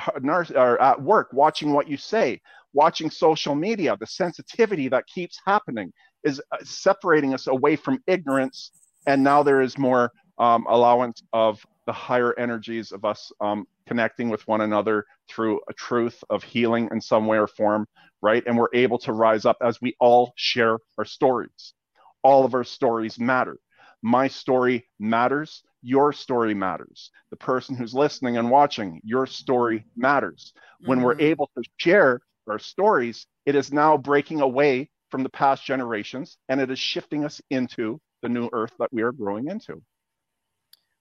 at 0.80 1.02
work 1.02 1.28
watching 1.32 1.72
what 1.72 1.88
you 1.88 1.96
say 1.96 2.40
watching 2.74 3.08
social 3.08 3.54
media, 3.54 3.96
the 3.98 4.06
sensitivity 4.06 4.88
that 4.88 5.06
keeps 5.06 5.40
happening 5.46 5.92
is 6.24 6.42
uh, 6.52 6.56
separating 6.62 7.32
us 7.32 7.46
away 7.46 7.76
from 7.76 8.02
ignorance. 8.06 8.72
And 9.06 9.22
now 9.22 9.42
there 9.42 9.62
is 9.62 9.78
more 9.78 10.10
um, 10.38 10.66
allowance 10.68 11.22
of 11.32 11.64
the 11.86 11.92
higher 11.92 12.38
energies 12.38 12.92
of 12.92 13.04
us 13.04 13.30
um, 13.40 13.66
connecting 13.86 14.28
with 14.28 14.46
one 14.48 14.62
another 14.62 15.04
through 15.28 15.60
a 15.68 15.72
truth 15.74 16.22
of 16.30 16.42
healing 16.42 16.88
in 16.90 17.00
some 17.00 17.26
way 17.26 17.38
or 17.38 17.46
form, 17.46 17.86
right? 18.20 18.42
And 18.46 18.58
we're 18.58 18.68
able 18.74 18.98
to 19.00 19.12
rise 19.12 19.44
up 19.44 19.58
as 19.62 19.80
we 19.80 19.94
all 20.00 20.32
share 20.36 20.78
our 20.98 21.04
stories. 21.04 21.74
All 22.22 22.44
of 22.44 22.54
our 22.54 22.64
stories 22.64 23.18
matter. 23.20 23.58
My 24.04 24.28
story 24.28 24.86
matters 25.00 25.64
your 25.84 26.14
story 26.14 26.54
matters. 26.54 27.10
The 27.30 27.36
person 27.36 27.76
who's 27.76 27.94
listening 27.94 28.38
and 28.38 28.50
watching, 28.50 29.00
your 29.04 29.26
story 29.26 29.84
matters. 29.96 30.52
Mm-hmm. 30.56 30.88
When 30.88 31.02
we're 31.02 31.12
mm-hmm. 31.12 31.26
able 31.26 31.50
to 31.56 31.62
share 31.76 32.22
our 32.48 32.58
stories, 32.58 33.26
it 33.44 33.54
is 33.54 33.72
now 33.72 33.98
breaking 33.98 34.40
away 34.40 34.88
from 35.10 35.22
the 35.22 35.28
past 35.28 35.64
generations 35.64 36.38
and 36.48 36.60
it 36.60 36.70
is 36.70 36.78
shifting 36.78 37.24
us 37.24 37.40
into 37.50 38.00
the 38.22 38.30
new 38.30 38.48
earth 38.52 38.72
that 38.78 38.92
we 38.92 39.02
are 39.02 39.12
growing 39.12 39.48
into. 39.48 39.82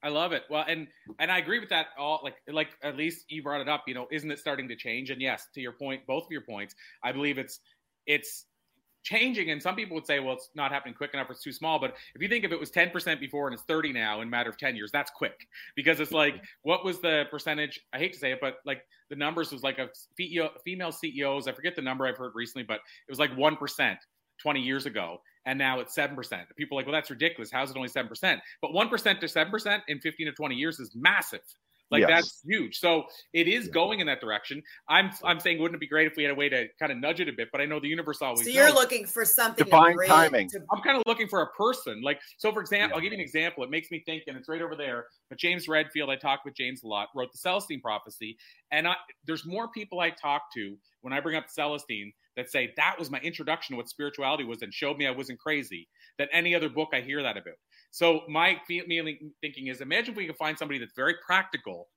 I 0.04 0.10
love 0.10 0.34
it. 0.34 0.44
Well, 0.50 0.66
and 0.68 0.88
and 1.18 1.32
I 1.32 1.38
agree 1.38 1.60
with 1.60 1.70
that. 1.70 1.88
All 1.98 2.20
like 2.22 2.36
like 2.50 2.68
Elise 2.84 3.24
you 3.30 3.42
brought 3.42 3.62
it 3.62 3.70
up. 3.70 3.86
You 3.88 3.94
know, 3.94 4.08
isn't 4.12 4.30
it 4.30 4.38
starting 4.38 4.68
to 4.68 4.76
change? 4.76 5.12
And 5.12 5.22
yes, 5.22 5.48
to 5.56 5.62
your 5.62 5.72
point, 5.72 6.06
both 6.06 6.26
of 6.26 6.32
your 6.32 6.42
points, 6.42 6.76
I 7.02 7.14
believe 7.14 7.38
it's 7.38 7.62
it's 8.06 8.46
changing. 9.04 9.52
And 9.52 9.62
some 9.62 9.76
people 9.76 9.96
would 9.96 10.08
say, 10.08 10.20
well, 10.20 10.34
it's 10.34 10.50
not 10.56 10.72
happening 10.72 10.94
quick 10.94 11.14
enough, 11.14 11.30
it's 11.30 11.44
too 11.44 11.52
small. 11.52 11.80
But 11.80 11.96
if 12.16 12.22
you 12.22 12.28
think 12.28 12.44
if 12.44 12.52
it 12.52 12.60
was 12.60 12.72
10% 12.72 13.20
before 13.20 13.48
and 13.48 13.54
it's 13.54 13.64
30 13.64 13.94
now 13.94 14.22
in 14.22 14.28
a 14.28 14.32
matter 14.32 14.50
of 14.50 14.58
10 14.58 14.76
years, 14.76 14.92
that's 14.92 15.12
quick 15.12 15.48
because 15.76 16.00
it's 16.00 16.12
like, 16.12 16.42
what 16.64 16.84
was 16.84 17.00
the 17.02 17.26
percentage? 17.30 17.80
I 17.94 18.00
hate 18.00 18.14
to 18.14 18.20
say 18.20 18.32
it, 18.32 18.40
but 18.42 18.58
like 18.66 18.84
the 19.10 19.16
numbers 19.16 19.52
was 19.52 19.62
like 19.64 19.80
a 19.80 19.90
female 20.18 20.92
CEOs. 20.92 21.48
I 21.48 21.52
forget 21.52 21.76
the 21.76 21.82
number 21.82 22.08
I've 22.08 22.18
heard 22.18 22.34
recently, 22.36 22.64
but 22.64 22.78
it 23.08 23.12
was 23.12 23.20
like 23.20 23.32
1%. 23.32 23.98
20 24.42 24.60
years 24.60 24.88
ago, 24.88 25.22
and 25.46 25.60
now 25.60 25.80
it's 25.80 25.96
7%. 25.96 26.18
People 26.58 26.76
are 26.76 26.82
like, 26.82 26.88
well, 26.88 26.94
that's 26.94 27.12
ridiculous. 27.12 27.52
How's 27.52 27.70
it 27.70 27.78
only 27.78 27.88
7%? 27.88 28.10
But 28.62 28.72
1% 28.72 29.20
to 29.20 29.26
7% 29.28 29.82
in 29.88 30.00
15 30.00 30.26
to 30.26 30.34
20 30.34 30.56
years 30.56 30.80
is 30.80 30.92
massive. 30.96 31.40
Like 31.92 32.02
yes. 32.02 32.10
that's 32.10 32.42
huge. 32.44 32.80
So 32.80 33.04
it 33.34 33.48
is 33.48 33.66
yeah. 33.66 33.72
going 33.72 34.00
in 34.00 34.08
that 34.08 34.20
direction. 34.20 34.62
I'm 34.90 35.12
I'm 35.24 35.40
saying 35.40 35.60
wouldn't 35.60 35.76
it 35.76 35.80
be 35.80 35.88
great 35.88 36.08
if 36.08 36.18
we 36.18 36.24
had 36.24 36.32
a 36.32 36.36
way 36.36 36.50
to 36.50 36.68
kind 36.80 36.92
of 36.92 36.98
nudge 36.98 37.20
it 37.20 37.30
a 37.30 37.34
bit? 37.34 37.50
But 37.52 37.62
I 37.62 37.66
know 37.66 37.80
the 37.80 37.88
universe 37.88 38.20
always. 38.22 38.46
So 38.46 38.50
you're 38.50 38.68
knows. 38.68 38.76
looking 38.76 39.06
for 39.06 39.26
something 39.26 39.64
divine 39.64 39.96
timing. 40.08 40.50
To- 40.50 40.62
I'm 40.72 40.82
kind 40.82 40.98
of 40.98 41.04
looking 41.06 41.28
for 41.28 41.42
a 41.42 41.48
person. 41.52 42.02
Like 42.02 42.20
so, 42.38 42.52
for 42.52 42.62
example, 42.62 42.90
yeah. 42.90 42.96
I'll 42.96 43.02
give 43.02 43.12
you 43.12 43.20
an 43.20 43.24
example. 43.24 43.64
It 43.64 43.70
makes 43.70 43.92
me 43.92 44.02
think, 44.06 44.24
and 44.28 44.36
it's 44.36 44.50
right 44.50 44.62
over 44.62 44.76
there. 44.76 45.06
But 45.30 45.38
James 45.38 45.68
Redfield, 45.68 46.10
I 46.10 46.16
talked 46.16 46.46
with 46.46 46.56
James 46.56 46.84
a 46.84 46.88
lot, 46.88 47.10
wrote 47.16 47.32
the 47.32 47.38
Celestine 47.38 47.82
Prophecy, 47.82 48.38
and 48.72 48.88
I, 48.88 48.96
there's 49.26 49.46
more 49.46 49.68
people 49.70 50.00
I 50.00 50.10
talk 50.10 50.44
to 50.56 50.76
when 51.02 51.14
I 51.14 51.20
bring 51.20 51.36
up 51.36 51.46
Celestine 51.48 52.12
that 52.36 52.50
say 52.50 52.74
that 52.78 52.96
was 52.98 53.12
my 53.12 53.20
introduction 53.20 53.74
to 53.74 53.78
what 53.78 53.90
spirituality 53.90 54.44
was 54.44 54.62
and 54.62 54.74
showed 54.74 54.98
me 54.98 55.06
I 55.06 55.12
wasn't 55.12 55.40
crazy 55.40 55.88
than 56.18 56.28
any 56.34 56.56
other 56.56 56.70
book 56.70 56.90
I 56.94 57.02
hear 57.02 57.22
that 57.22 57.38
about. 57.38 57.56
So 57.94 58.22
my 58.28 58.60
feeling 58.68 59.32
thinking 59.40 59.68
is 59.68 59.80
imagine 59.80 60.14
if 60.14 60.18
we 60.18 60.26
could 60.26 60.36
find 60.36 60.58
somebody 60.58 60.80
that's 60.80 60.96
very 60.96 61.14
practical 61.24 61.90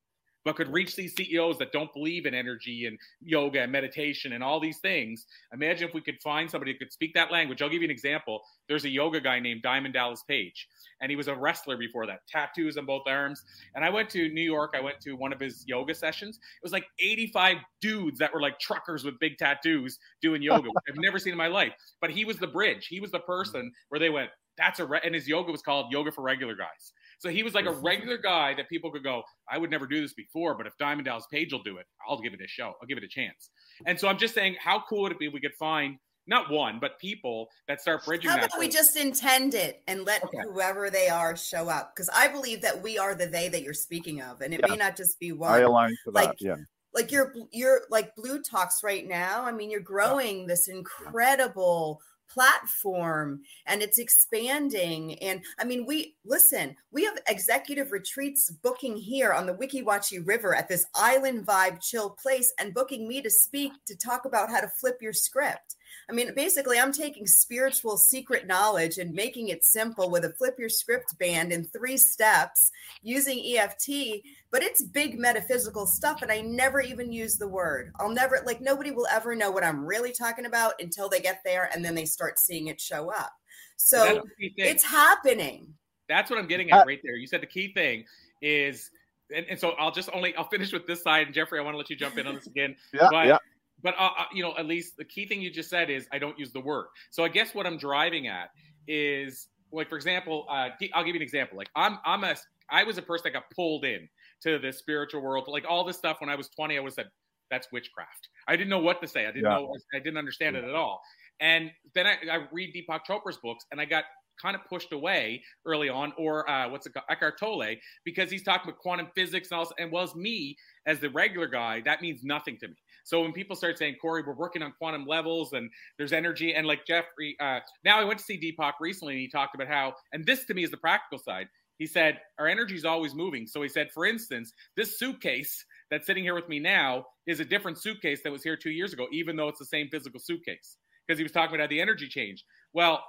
but 0.44 0.54
could 0.54 0.72
reach 0.72 0.94
these 0.94 1.12
CEOs 1.16 1.58
that 1.58 1.72
don't 1.72 1.92
believe 1.92 2.24
in 2.24 2.32
energy 2.32 2.86
and 2.86 2.96
yoga 3.20 3.62
and 3.62 3.72
meditation 3.72 4.34
and 4.34 4.44
all 4.44 4.60
these 4.60 4.78
things. 4.78 5.26
Imagine 5.52 5.88
if 5.88 5.94
we 5.94 6.00
could 6.00 6.22
find 6.22 6.48
somebody 6.48 6.72
who 6.72 6.78
could 6.78 6.92
speak 6.92 7.12
that 7.14 7.32
language. 7.32 7.62
I'll 7.62 7.68
give 7.68 7.82
you 7.82 7.88
an 7.88 7.90
example. 7.90 8.42
There's 8.68 8.84
a 8.84 8.88
yoga 8.88 9.20
guy 9.20 9.40
named 9.40 9.62
Diamond 9.62 9.94
Dallas 9.94 10.22
Page, 10.28 10.68
and 11.00 11.10
he 11.10 11.16
was 11.16 11.26
a 11.26 11.34
wrestler 11.34 11.76
before 11.76 12.06
that, 12.06 12.20
tattoos 12.28 12.76
on 12.76 12.86
both 12.86 13.02
arms. 13.08 13.42
And 13.74 13.84
I 13.84 13.90
went 13.90 14.08
to 14.10 14.28
New 14.28 14.40
York. 14.40 14.74
I 14.76 14.80
went 14.80 15.00
to 15.00 15.14
one 15.14 15.32
of 15.32 15.40
his 15.40 15.64
yoga 15.66 15.96
sessions. 15.96 16.36
It 16.36 16.62
was 16.62 16.72
like 16.72 16.86
85 17.00 17.56
dudes 17.80 18.18
that 18.20 18.32
were 18.32 18.40
like 18.40 18.60
truckers 18.60 19.02
with 19.02 19.18
big 19.18 19.38
tattoos 19.38 19.98
doing 20.22 20.42
yoga, 20.42 20.68
I've 20.88 20.96
never 20.98 21.18
seen 21.18 21.32
in 21.32 21.38
my 21.38 21.48
life. 21.48 21.72
But 22.00 22.10
he 22.10 22.24
was 22.24 22.36
the 22.36 22.46
bridge. 22.46 22.86
He 22.86 23.00
was 23.00 23.10
the 23.10 23.18
person 23.20 23.72
where 23.88 23.98
they 23.98 24.10
went, 24.10 24.30
that's 24.58 24.80
a, 24.80 24.86
re-, 24.86 25.00
and 25.04 25.14
his 25.14 25.28
yoga 25.28 25.52
was 25.52 25.62
called 25.62 25.92
Yoga 25.92 26.10
for 26.12 26.22
Regular 26.22 26.54
Guys. 26.54 26.92
So 27.18 27.30
he 27.30 27.42
was 27.42 27.54
like 27.54 27.66
a 27.66 27.72
regular 27.72 28.18
guy 28.18 28.54
that 28.54 28.68
people 28.68 28.90
could 28.90 29.02
go, 29.02 29.22
I 29.50 29.58
would 29.58 29.70
never 29.70 29.86
do 29.86 30.00
this 30.00 30.12
before, 30.12 30.54
but 30.54 30.66
if 30.66 30.74
Diamond 30.78 31.06
Dallas 31.06 31.26
Page 31.32 31.52
will 31.52 31.62
do 31.62 31.78
it, 31.78 31.86
I'll 32.06 32.20
give 32.20 32.34
it 32.34 32.40
a 32.42 32.48
show. 32.48 32.74
I'll 32.80 32.86
give 32.86 32.98
it 32.98 33.04
a 33.04 33.08
chance. 33.08 33.50
And 33.86 33.98
so 33.98 34.08
I'm 34.08 34.18
just 34.18 34.34
saying, 34.34 34.56
how 34.62 34.82
cool 34.88 35.02
would 35.02 35.12
it 35.12 35.18
be 35.18 35.26
if 35.26 35.32
we 35.32 35.40
could 35.40 35.54
find 35.58 35.96
not 36.26 36.50
one, 36.50 36.78
but 36.80 36.98
people 36.98 37.48
that 37.68 37.80
start 37.80 38.04
bridging 38.04 38.30
How 38.30 38.36
that. 38.36 38.46
about 38.46 38.58
we 38.58 38.68
just 38.68 38.96
intend 38.96 39.54
it 39.54 39.82
and 39.86 40.04
let 40.04 40.24
okay. 40.24 40.38
whoever 40.42 40.90
they 40.90 41.08
are 41.08 41.36
show 41.36 41.68
up? 41.68 41.94
Because 41.94 42.08
I 42.08 42.28
believe 42.28 42.60
that 42.62 42.82
we 42.82 42.98
are 42.98 43.14
the 43.14 43.26
they 43.26 43.48
that 43.48 43.62
you're 43.62 43.74
speaking 43.74 44.22
of, 44.22 44.40
and 44.40 44.52
it 44.52 44.60
yeah. 44.62 44.72
may 44.72 44.76
not 44.76 44.96
just 44.96 45.20
be 45.20 45.32
one. 45.32 45.52
I 45.52 45.60
align 45.60 45.96
to 46.04 46.10
like, 46.10 46.30
that. 46.30 46.40
Yeah. 46.40 46.56
Like 46.94 47.12
you're 47.12 47.34
you're 47.52 47.82
like 47.90 48.14
Blue 48.16 48.42
Talks 48.42 48.82
right 48.82 49.06
now. 49.06 49.44
I 49.44 49.52
mean, 49.52 49.70
you're 49.70 49.80
growing 49.80 50.40
yeah. 50.40 50.46
this 50.48 50.68
incredible 50.68 52.00
platform 52.28 53.40
and 53.66 53.82
it's 53.82 53.98
expanding. 53.98 55.18
And 55.20 55.42
I 55.58 55.64
mean, 55.64 55.86
we 55.86 56.16
listen, 56.24 56.76
we 56.92 57.04
have 57.04 57.18
executive 57.28 57.92
retreats 57.92 58.50
booking 58.50 58.96
here 58.96 59.32
on 59.32 59.46
the 59.46 59.54
Weeki 59.54 59.84
Wachee 59.84 60.26
River 60.26 60.54
at 60.54 60.68
this 60.68 60.86
island 60.94 61.46
vibe 61.46 61.80
chill 61.80 62.10
place 62.10 62.52
and 62.58 62.74
booking 62.74 63.08
me 63.08 63.22
to 63.22 63.30
speak 63.30 63.72
to 63.86 63.96
talk 63.96 64.24
about 64.24 64.50
how 64.50 64.60
to 64.60 64.68
flip 64.68 64.98
your 65.00 65.12
script. 65.12 65.76
I 66.08 66.12
mean, 66.12 66.32
basically, 66.34 66.78
I'm 66.78 66.92
taking 66.92 67.26
spiritual 67.26 67.96
secret 67.96 68.46
knowledge 68.46 68.98
and 68.98 69.12
making 69.12 69.48
it 69.48 69.64
simple 69.64 70.10
with 70.10 70.24
a 70.24 70.32
flip 70.34 70.56
your 70.58 70.68
script 70.68 71.18
band 71.18 71.52
in 71.52 71.64
three 71.64 71.96
steps 71.96 72.70
using 73.02 73.42
EFT, 73.44 74.22
but 74.52 74.62
it's 74.62 74.82
big 74.82 75.18
metaphysical 75.18 75.86
stuff. 75.86 76.22
And 76.22 76.30
I 76.30 76.42
never 76.42 76.80
even 76.80 77.12
use 77.12 77.36
the 77.36 77.48
word. 77.48 77.92
I'll 77.98 78.10
never, 78.10 78.40
like, 78.46 78.60
nobody 78.60 78.92
will 78.92 79.08
ever 79.10 79.34
know 79.34 79.50
what 79.50 79.64
I'm 79.64 79.84
really 79.84 80.12
talking 80.12 80.46
about 80.46 80.74
until 80.80 81.08
they 81.08 81.20
get 81.20 81.40
there 81.44 81.70
and 81.74 81.84
then 81.84 81.94
they 81.94 82.04
start 82.04 82.38
seeing 82.38 82.68
it 82.68 82.80
show 82.80 83.10
up. 83.10 83.32
So 83.76 84.22
it's 84.38 84.84
happening. 84.84 85.74
That's 86.08 86.30
what 86.30 86.38
I'm 86.38 86.46
getting 86.46 86.70
at 86.70 86.82
uh, 86.82 86.84
right 86.86 87.00
there. 87.02 87.16
You 87.16 87.26
said 87.26 87.42
the 87.42 87.46
key 87.46 87.74
thing 87.74 88.04
is, 88.40 88.90
and, 89.34 89.44
and, 89.50 89.58
so 89.58 89.70
I'll 89.72 89.90
just 89.90 90.08
only 90.14 90.34
I'll 90.36 90.48
finish 90.48 90.72
with 90.72 90.86
this 90.86 91.02
side. 91.02 91.26
And 91.26 91.34
Jeffrey, 91.34 91.58
I 91.58 91.62
want 91.62 91.74
to 91.74 91.78
let 91.78 91.90
you 91.90 91.96
jump 91.96 92.16
in 92.16 92.28
on 92.28 92.36
this 92.36 92.46
again. 92.46 92.76
yeah, 92.94 93.08
but 93.10 93.26
yeah 93.26 93.38
but 93.86 93.94
uh, 94.00 94.10
uh, 94.18 94.24
you 94.34 94.42
know, 94.42 94.52
Elise 94.58 94.94
the 94.98 95.04
key 95.04 95.28
thing 95.28 95.40
you 95.40 95.48
just 95.48 95.70
said 95.70 95.90
is 95.90 96.08
I 96.10 96.18
don't 96.18 96.36
use 96.36 96.50
the 96.50 96.58
word. 96.58 96.86
So 97.10 97.22
I 97.22 97.28
guess 97.28 97.54
what 97.54 97.68
I'm 97.68 97.78
driving 97.78 98.26
at 98.26 98.50
is 98.88 99.46
like, 99.70 99.88
for 99.88 99.94
example, 99.94 100.44
uh, 100.50 100.70
I'll 100.92 101.04
give 101.04 101.14
you 101.14 101.20
an 101.20 101.22
example. 101.22 101.56
Like 101.56 101.70
I'm, 101.76 101.98
I'm 102.04 102.24
a, 102.24 102.34
I 102.68 102.82
was 102.82 102.98
a 102.98 103.02
person 103.02 103.22
that 103.26 103.34
got 103.34 103.44
pulled 103.54 103.84
in 103.84 104.08
to 104.42 104.58
the 104.58 104.72
spiritual 104.72 105.20
world. 105.20 105.44
Like 105.46 105.64
all 105.68 105.84
this 105.84 105.96
stuff 105.96 106.16
when 106.20 106.28
I 106.28 106.34
was 106.34 106.48
20, 106.48 106.76
I 106.76 106.80
was 106.80 106.96
said 106.96 107.06
that's 107.48 107.68
witchcraft. 107.70 108.28
I 108.48 108.56
didn't 108.56 108.70
know 108.70 108.80
what 108.80 109.00
to 109.02 109.06
say. 109.06 109.22
I 109.22 109.30
didn't 109.30 109.44
yeah. 109.44 109.56
know. 109.56 109.72
I 109.94 110.00
didn't 110.00 110.18
understand 110.18 110.56
yeah. 110.56 110.62
it 110.62 110.68
at 110.68 110.74
all. 110.74 111.00
And 111.38 111.70
then 111.94 112.08
I, 112.08 112.16
I 112.28 112.46
read 112.50 112.74
Deepak 112.74 113.02
Chopra's 113.08 113.36
books, 113.36 113.66
and 113.70 113.80
I 113.80 113.84
got 113.84 114.02
kind 114.40 114.56
of 114.56 114.62
pushed 114.68 114.92
away 114.92 115.42
early 115.64 115.88
on, 115.88 116.12
or 116.18 116.48
uh, 116.50 116.68
what's 116.68 116.86
it 116.86 116.92
called, 116.92 117.06
Eckhart 117.08 117.38
Tolle, 117.38 117.76
because 118.04 118.30
he's 118.30 118.42
talking 118.42 118.68
about 118.68 118.80
quantum 118.80 119.08
physics 119.14 119.50
and 119.50 119.60
all. 119.60 119.72
And 119.78 119.92
was 119.92 120.14
me 120.14 120.56
as 120.86 121.00
the 121.00 121.10
regular 121.10 121.46
guy, 121.46 121.82
that 121.84 122.02
means 122.02 122.24
nothing 122.24 122.58
to 122.58 122.68
me. 122.68 122.74
So 123.06 123.22
when 123.22 123.32
people 123.32 123.54
start 123.54 123.78
saying, 123.78 123.96
Corey, 124.02 124.24
we're 124.26 124.34
working 124.34 124.62
on 124.62 124.72
quantum 124.78 125.06
levels 125.06 125.52
and 125.52 125.70
there's 125.96 126.12
energy, 126.12 126.54
and 126.54 126.66
like 126.66 126.84
Jeffrey, 126.84 127.36
uh, 127.40 127.60
now 127.84 128.00
I 128.00 128.04
went 128.04 128.18
to 128.18 128.24
see 128.24 128.36
Deepak 128.36 128.72
recently, 128.80 129.14
and 129.14 129.20
he 129.20 129.28
talked 129.28 129.54
about 129.54 129.68
how, 129.68 129.94
and 130.12 130.26
this 130.26 130.44
to 130.46 130.54
me 130.54 130.64
is 130.64 130.72
the 130.72 130.76
practical 130.76 131.16
side. 131.16 131.46
He 131.78 131.86
said 131.86 132.18
our 132.40 132.48
energy 132.48 132.74
is 132.74 132.84
always 132.84 133.14
moving. 133.14 133.46
So 133.46 133.62
he 133.62 133.68
said, 133.68 133.92
for 133.94 134.06
instance, 134.06 134.52
this 134.76 134.98
suitcase 134.98 135.64
that's 135.88 136.04
sitting 136.04 136.24
here 136.24 136.34
with 136.34 136.48
me 136.48 136.58
now 136.58 137.04
is 137.28 137.38
a 137.38 137.44
different 137.44 137.78
suitcase 137.78 138.22
that 138.24 138.32
was 138.32 138.42
here 138.42 138.56
two 138.56 138.70
years 138.70 138.92
ago, 138.92 139.06
even 139.12 139.36
though 139.36 139.46
it's 139.46 139.60
the 139.60 139.66
same 139.66 139.88
physical 139.88 140.18
suitcase. 140.18 140.76
Because 141.06 141.16
he 141.18 141.22
was 141.22 141.30
talking 141.30 141.54
about 141.54 141.62
how 141.62 141.68
the 141.68 141.80
energy 141.80 142.08
changed. 142.08 142.42
Well, 142.72 143.04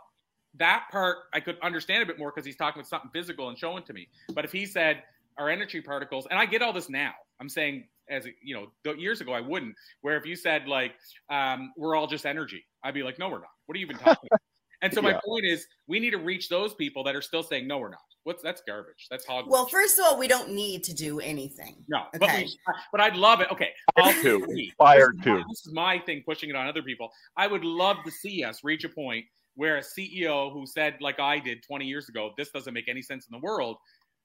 that 0.59 0.83
part 0.91 1.17
I 1.33 1.39
could 1.39 1.57
understand 1.63 2.03
a 2.03 2.05
bit 2.05 2.19
more 2.19 2.31
because 2.31 2.45
he's 2.45 2.55
talking 2.55 2.81
about 2.81 2.89
something 2.89 3.09
physical 3.11 3.49
and 3.49 3.57
showing 3.57 3.81
to 3.83 3.93
me. 3.93 4.09
But 4.35 4.45
if 4.45 4.51
he 4.51 4.67
said 4.67 5.01
our 5.39 5.49
energy 5.49 5.81
particles, 5.81 6.27
and 6.29 6.37
I 6.37 6.45
get 6.45 6.61
all 6.61 6.73
this 6.73 6.89
now, 6.89 7.13
I'm 7.39 7.49
saying 7.49 7.85
as 8.09 8.27
you 8.41 8.55
know, 8.55 8.93
years 8.93 9.21
ago 9.21 9.33
I 9.33 9.41
wouldn't. 9.41 9.75
Where 10.01 10.17
if 10.17 10.25
you 10.25 10.35
said 10.35 10.67
like 10.67 10.93
um, 11.29 11.73
we're 11.77 11.95
all 11.95 12.07
just 12.07 12.25
energy, 12.25 12.65
I'd 12.83 12.93
be 12.93 13.03
like, 13.03 13.19
no, 13.19 13.29
we're 13.29 13.39
not. 13.39 13.49
What 13.65 13.75
are 13.75 13.79
you 13.79 13.85
even 13.85 13.97
talking 13.97 14.29
about? 14.31 14.41
And 14.83 14.93
so 14.93 15.01
my 15.01 15.11
yeah. 15.11 15.19
point 15.25 15.43
is, 15.43 15.65
we 15.87 15.99
need 15.99 16.11
to 16.11 16.19
reach 16.19 16.49
those 16.49 16.73
people 16.75 17.03
that 17.05 17.15
are 17.15 17.21
still 17.21 17.41
saying, 17.41 17.67
no, 17.67 17.79
we're 17.79 17.89
not. 17.89 17.99
What's 18.25 18.43
that's 18.43 18.61
garbage. 18.67 19.07
That's 19.09 19.25
hog. 19.25 19.45
Well, 19.47 19.65
first 19.67 19.97
of 19.97 20.05
all, 20.05 20.19
we 20.19 20.27
don't 20.27 20.51
need 20.51 20.83
to 20.83 20.93
do 20.93 21.19
anything. 21.21 21.77
No, 21.87 22.01
okay. 22.13 22.17
but 22.19 22.29
we, 22.35 22.57
but 22.91 23.01
I'd 23.01 23.15
love 23.15 23.39
it. 23.39 23.47
Okay, 23.51 23.69
I'll 23.95 24.13
to 24.21 24.69
fire 24.77 25.13
to. 25.23 25.43
This 25.49 25.65
is 25.65 25.71
my 25.73 25.97
thing, 25.99 26.23
pushing 26.25 26.49
it 26.49 26.55
on 26.55 26.67
other 26.67 26.83
people. 26.83 27.09
I 27.37 27.47
would 27.47 27.63
love 27.63 27.97
to 28.05 28.11
see 28.11 28.43
us 28.43 28.65
reach 28.65 28.83
a 28.83 28.89
point 28.89 29.25
where 29.55 29.77
a 29.77 29.81
CEO 29.81 30.51
who 30.51 30.67
said, 30.67 30.97
like 31.01 31.19
I 31.19 31.39
did 31.39 31.63
20 31.63 31.85
years 31.85 32.09
ago, 32.09 32.31
this 32.37 32.51
doesn't 32.51 32.73
make 32.73 32.89
any 32.89 33.01
sense 33.01 33.27
in 33.27 33.31
the 33.31 33.41
world, 33.43 33.77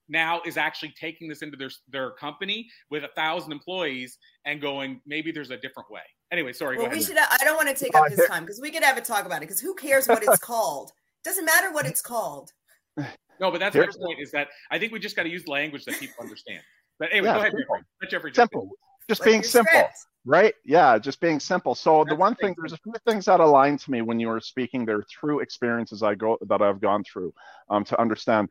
now 0.09 0.41
is 0.45 0.57
actually 0.57 0.93
taking 0.99 1.27
this 1.27 1.41
into 1.41 1.57
their 1.57 1.69
their 1.89 2.11
company 2.11 2.67
with 2.89 3.03
a 3.03 3.09
thousand 3.09 3.51
employees 3.51 4.17
and 4.45 4.61
going 4.61 5.01
maybe 5.05 5.31
there's 5.31 5.51
a 5.51 5.57
different 5.57 5.89
way. 5.89 6.01
Anyway 6.31 6.53
sorry 6.53 6.77
well, 6.77 6.89
we 6.89 7.01
should 7.01 7.17
i 7.17 7.37
don't 7.41 7.55
want 7.55 7.75
to 7.75 7.83
take 7.83 7.95
up 7.95 8.09
his 8.09 8.21
time 8.27 8.43
because 8.43 8.59
we 8.61 8.71
could 8.71 8.83
have 8.83 8.97
a 8.97 9.01
talk 9.01 9.25
about 9.25 9.37
it 9.37 9.41
because 9.41 9.59
who 9.59 9.73
cares 9.75 10.07
what 10.07 10.23
it's 10.23 10.39
called? 10.39 10.91
Doesn't 11.23 11.45
matter 11.45 11.71
what 11.71 11.85
it's 11.85 12.01
called. 12.01 12.51
No 13.39 13.49
but 13.49 13.59
that's 13.59 13.75
my 13.75 13.87
point 13.99 14.19
is 14.19 14.31
that 14.31 14.49
i 14.69 14.77
think 14.77 14.93
we 14.93 14.99
just 14.99 15.15
got 15.15 15.23
to 15.23 15.29
use 15.29 15.47
language 15.47 15.85
that 15.85 15.99
people 15.99 16.15
understand. 16.21 16.61
But 16.99 17.09
anyway 17.11 17.29
yeah, 17.29 17.33
go 17.33 17.39
ahead 17.39 17.51
simple. 17.51 17.77
Let 17.99 18.11
Jeffrey 18.11 18.31
simple. 18.33 18.69
just 19.09 19.21
like 19.21 19.25
being 19.25 19.43
simple 19.43 19.71
script. 19.71 19.97
right? 20.23 20.53
Yeah 20.63 20.99
just 20.99 21.19
being 21.19 21.39
simple. 21.39 21.73
So 21.73 22.03
that's 22.03 22.09
the 22.09 22.15
one 22.15 22.35
thing 22.35 22.53
there's 22.55 22.73
a 22.73 22.77
few 22.77 22.93
things 23.07 23.25
that 23.25 23.39
align 23.39 23.77
to 23.79 23.91
me 23.91 24.03
when 24.03 24.19
you 24.19 24.27
were 24.27 24.39
speaking 24.39 24.85
there 24.85 25.03
through 25.11 25.39
experiences 25.39 26.03
i 26.03 26.13
go 26.13 26.37
that 26.47 26.61
i've 26.61 26.79
gone 26.79 27.03
through 27.03 27.33
um, 27.69 27.83
to 27.85 27.99
understand 27.99 28.49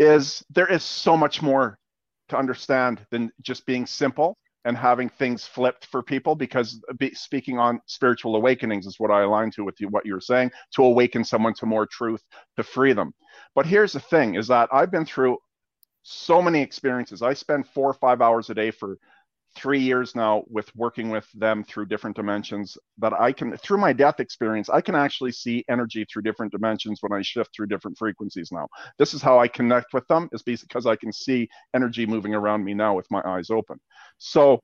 is 0.00 0.42
there 0.48 0.66
is 0.66 0.82
so 0.82 1.14
much 1.16 1.42
more 1.42 1.78
to 2.30 2.36
understand 2.36 3.06
than 3.10 3.30
just 3.42 3.66
being 3.66 3.84
simple 3.84 4.36
and 4.64 4.76
having 4.76 5.10
things 5.10 5.46
flipped 5.46 5.86
for 5.86 6.02
people 6.02 6.34
because 6.34 6.80
uh, 6.88 6.94
be, 6.94 7.12
speaking 7.14 7.58
on 7.58 7.80
spiritual 7.86 8.34
awakenings 8.36 8.86
is 8.86 8.98
what 8.98 9.10
I 9.10 9.22
align 9.22 9.50
to 9.52 9.64
with 9.64 9.78
you, 9.78 9.88
what 9.88 10.06
you're 10.06 10.20
saying, 10.20 10.50
to 10.74 10.84
awaken 10.84 11.22
someone 11.22 11.54
to 11.54 11.66
more 11.66 11.86
truth, 11.86 12.22
to 12.56 12.62
free 12.62 12.94
them. 12.94 13.12
But 13.54 13.66
here's 13.66 13.92
the 13.92 14.00
thing 14.00 14.36
is 14.36 14.48
that 14.48 14.70
I've 14.72 14.90
been 14.90 15.04
through 15.04 15.36
so 16.02 16.40
many 16.40 16.62
experiences. 16.62 17.20
I 17.20 17.34
spend 17.34 17.68
four 17.68 17.90
or 17.90 17.94
five 17.94 18.22
hours 18.22 18.48
a 18.48 18.54
day 18.54 18.70
for 18.70 18.96
three 19.56 19.80
years 19.80 20.14
now 20.14 20.42
with 20.48 20.74
working 20.76 21.10
with 21.10 21.26
them 21.34 21.64
through 21.64 21.86
different 21.86 22.16
dimensions 22.16 22.78
that 22.98 23.12
I 23.12 23.32
can, 23.32 23.56
through 23.56 23.78
my 23.78 23.92
death 23.92 24.20
experience, 24.20 24.68
I 24.68 24.80
can 24.80 24.94
actually 24.94 25.32
see 25.32 25.64
energy 25.68 26.04
through 26.04 26.22
different 26.22 26.52
dimensions 26.52 26.98
when 27.02 27.12
I 27.12 27.22
shift 27.22 27.50
through 27.54 27.66
different 27.66 27.98
frequencies 27.98 28.50
now. 28.52 28.68
This 28.98 29.14
is 29.14 29.22
how 29.22 29.38
I 29.38 29.48
connect 29.48 29.92
with 29.92 30.06
them, 30.06 30.28
is 30.32 30.42
because 30.42 30.86
I 30.86 30.96
can 30.96 31.12
see 31.12 31.48
energy 31.74 32.06
moving 32.06 32.34
around 32.34 32.64
me 32.64 32.74
now 32.74 32.94
with 32.94 33.10
my 33.10 33.22
eyes 33.24 33.50
open. 33.50 33.78
So 34.18 34.62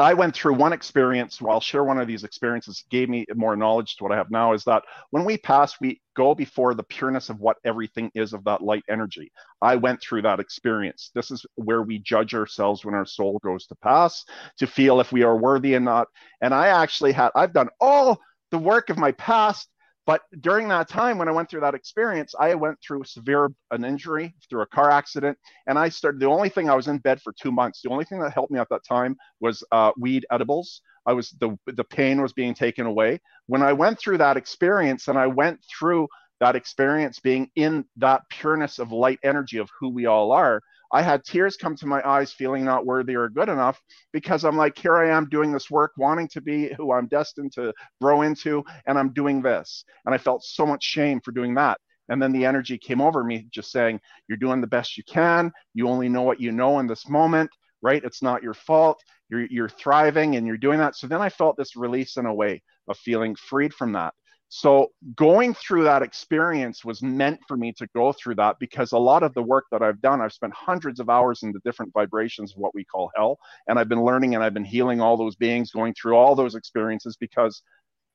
I 0.00 0.14
went 0.14 0.34
through 0.34 0.54
one 0.54 0.72
experience. 0.72 1.40
Well, 1.40 1.54
I'll 1.54 1.60
share 1.60 1.82
one 1.82 1.98
of 1.98 2.06
these 2.06 2.22
experiences. 2.22 2.84
Gave 2.88 3.08
me 3.08 3.26
more 3.34 3.56
knowledge 3.56 3.96
to 3.96 4.04
what 4.04 4.12
I 4.12 4.16
have 4.16 4.30
now. 4.30 4.52
Is 4.52 4.62
that 4.64 4.84
when 5.10 5.24
we 5.24 5.36
pass, 5.38 5.80
we 5.80 6.00
go 6.14 6.36
before 6.36 6.74
the 6.74 6.84
pureness 6.84 7.30
of 7.30 7.40
what 7.40 7.56
everything 7.64 8.10
is 8.14 8.32
of 8.32 8.44
that 8.44 8.62
light 8.62 8.84
energy. 8.88 9.32
I 9.60 9.74
went 9.74 10.00
through 10.00 10.22
that 10.22 10.38
experience. 10.38 11.10
This 11.14 11.32
is 11.32 11.44
where 11.56 11.82
we 11.82 11.98
judge 11.98 12.32
ourselves 12.32 12.84
when 12.84 12.94
our 12.94 13.06
soul 13.06 13.40
goes 13.42 13.66
to 13.66 13.74
pass 13.76 14.24
to 14.58 14.68
feel 14.68 15.00
if 15.00 15.10
we 15.10 15.24
are 15.24 15.36
worthy 15.36 15.74
or 15.74 15.80
not. 15.80 16.06
And 16.40 16.54
I 16.54 16.68
actually 16.68 17.10
had. 17.10 17.30
I've 17.34 17.52
done 17.52 17.68
all 17.80 18.20
the 18.52 18.58
work 18.58 18.90
of 18.90 18.98
my 18.98 19.10
past 19.12 19.68
but 20.08 20.22
during 20.40 20.68
that 20.68 20.88
time, 20.88 21.18
when 21.18 21.28
I 21.28 21.32
went 21.32 21.50
through 21.50 21.60
that 21.60 21.74
experience, 21.74 22.34
I 22.40 22.54
went 22.54 22.78
through 22.80 23.04
severe 23.04 23.50
an 23.70 23.84
injury 23.84 24.34
through 24.48 24.62
a 24.62 24.66
car 24.66 24.90
accident, 24.90 25.36
and 25.66 25.78
I 25.78 25.90
started. 25.90 26.18
The 26.18 26.24
only 26.24 26.48
thing 26.48 26.70
I 26.70 26.74
was 26.74 26.88
in 26.88 26.96
bed 26.96 27.20
for 27.20 27.34
two 27.34 27.52
months. 27.52 27.82
The 27.82 27.90
only 27.90 28.06
thing 28.06 28.18
that 28.20 28.32
helped 28.32 28.50
me 28.50 28.58
at 28.58 28.70
that 28.70 28.86
time 28.88 29.18
was 29.40 29.62
uh, 29.70 29.92
weed 29.98 30.24
edibles. 30.30 30.80
I 31.04 31.12
was 31.12 31.32
the 31.40 31.58
the 31.66 31.84
pain 31.84 32.22
was 32.22 32.32
being 32.32 32.54
taken 32.54 32.86
away. 32.86 33.20
When 33.48 33.62
I 33.62 33.74
went 33.74 33.98
through 33.98 34.16
that 34.18 34.38
experience, 34.38 35.08
and 35.08 35.18
I 35.18 35.26
went 35.26 35.60
through 35.78 36.08
that 36.40 36.56
experience 36.56 37.18
being 37.18 37.50
in 37.54 37.84
that 37.98 38.22
pureness 38.30 38.78
of 38.78 38.92
light 38.92 39.18
energy 39.22 39.58
of 39.58 39.68
who 39.78 39.90
we 39.90 40.06
all 40.06 40.32
are, 40.32 40.62
I 40.92 41.02
had 41.02 41.24
tears 41.24 41.56
come 41.56 41.76
to 41.76 41.86
my 41.86 42.06
eyes, 42.08 42.32
feeling 42.32 42.64
not 42.64 42.86
worthy 42.86 43.14
or 43.14 43.28
good 43.28 43.48
enough 43.48 43.80
because 44.12 44.44
I'm 44.44 44.56
like, 44.56 44.78
here 44.78 44.96
I 44.96 45.10
am 45.10 45.28
doing 45.28 45.52
this 45.52 45.70
work, 45.70 45.92
wanting 45.98 46.28
to 46.28 46.40
be 46.40 46.72
who 46.76 46.92
I'm 46.92 47.08
destined 47.08 47.52
to 47.54 47.74
grow 48.00 48.22
into, 48.22 48.64
and 48.86 48.98
I'm 48.98 49.12
doing 49.12 49.42
this. 49.42 49.84
And 50.06 50.14
I 50.14 50.18
felt 50.18 50.42
so 50.44 50.66
much 50.66 50.82
shame 50.82 51.20
for 51.20 51.32
doing 51.32 51.54
that. 51.54 51.78
And 52.08 52.22
then 52.22 52.32
the 52.32 52.46
energy 52.46 52.78
came 52.78 53.02
over 53.02 53.22
me, 53.22 53.48
just 53.50 53.70
saying, 53.70 54.00
You're 54.28 54.38
doing 54.38 54.60
the 54.60 54.66
best 54.66 54.96
you 54.96 55.04
can. 55.04 55.52
You 55.74 55.88
only 55.88 56.08
know 56.08 56.22
what 56.22 56.40
you 56.40 56.52
know 56.52 56.78
in 56.78 56.86
this 56.86 57.08
moment, 57.08 57.50
right? 57.82 58.02
It's 58.02 58.22
not 58.22 58.42
your 58.42 58.54
fault. 58.54 59.02
You're, 59.28 59.46
you're 59.50 59.68
thriving 59.68 60.36
and 60.36 60.46
you're 60.46 60.56
doing 60.56 60.78
that. 60.78 60.96
So 60.96 61.06
then 61.06 61.20
I 61.20 61.28
felt 61.28 61.58
this 61.58 61.76
release 61.76 62.16
in 62.16 62.24
a 62.24 62.34
way 62.34 62.62
of 62.88 62.96
feeling 62.96 63.34
freed 63.34 63.74
from 63.74 63.92
that. 63.92 64.14
So 64.50 64.92
going 65.14 65.52
through 65.52 65.84
that 65.84 66.02
experience 66.02 66.84
was 66.84 67.02
meant 67.02 67.40
for 67.46 67.56
me 67.56 67.72
to 67.74 67.86
go 67.94 68.12
through 68.12 68.36
that 68.36 68.56
because 68.58 68.92
a 68.92 68.98
lot 68.98 69.22
of 69.22 69.34
the 69.34 69.42
work 69.42 69.66
that 69.70 69.82
I've 69.82 70.00
done, 70.00 70.22
I've 70.22 70.32
spent 70.32 70.54
hundreds 70.54 71.00
of 71.00 71.10
hours 71.10 71.42
in 71.42 71.52
the 71.52 71.60
different 71.64 71.92
vibrations 71.92 72.52
of 72.52 72.58
what 72.58 72.74
we 72.74 72.84
call 72.84 73.10
hell. 73.14 73.38
And 73.66 73.78
I've 73.78 73.90
been 73.90 74.02
learning 74.02 74.34
and 74.34 74.42
I've 74.42 74.54
been 74.54 74.64
healing 74.64 75.00
all 75.00 75.18
those 75.18 75.36
beings, 75.36 75.70
going 75.70 75.94
through 75.94 76.16
all 76.16 76.34
those 76.34 76.54
experiences 76.54 77.16
because 77.20 77.62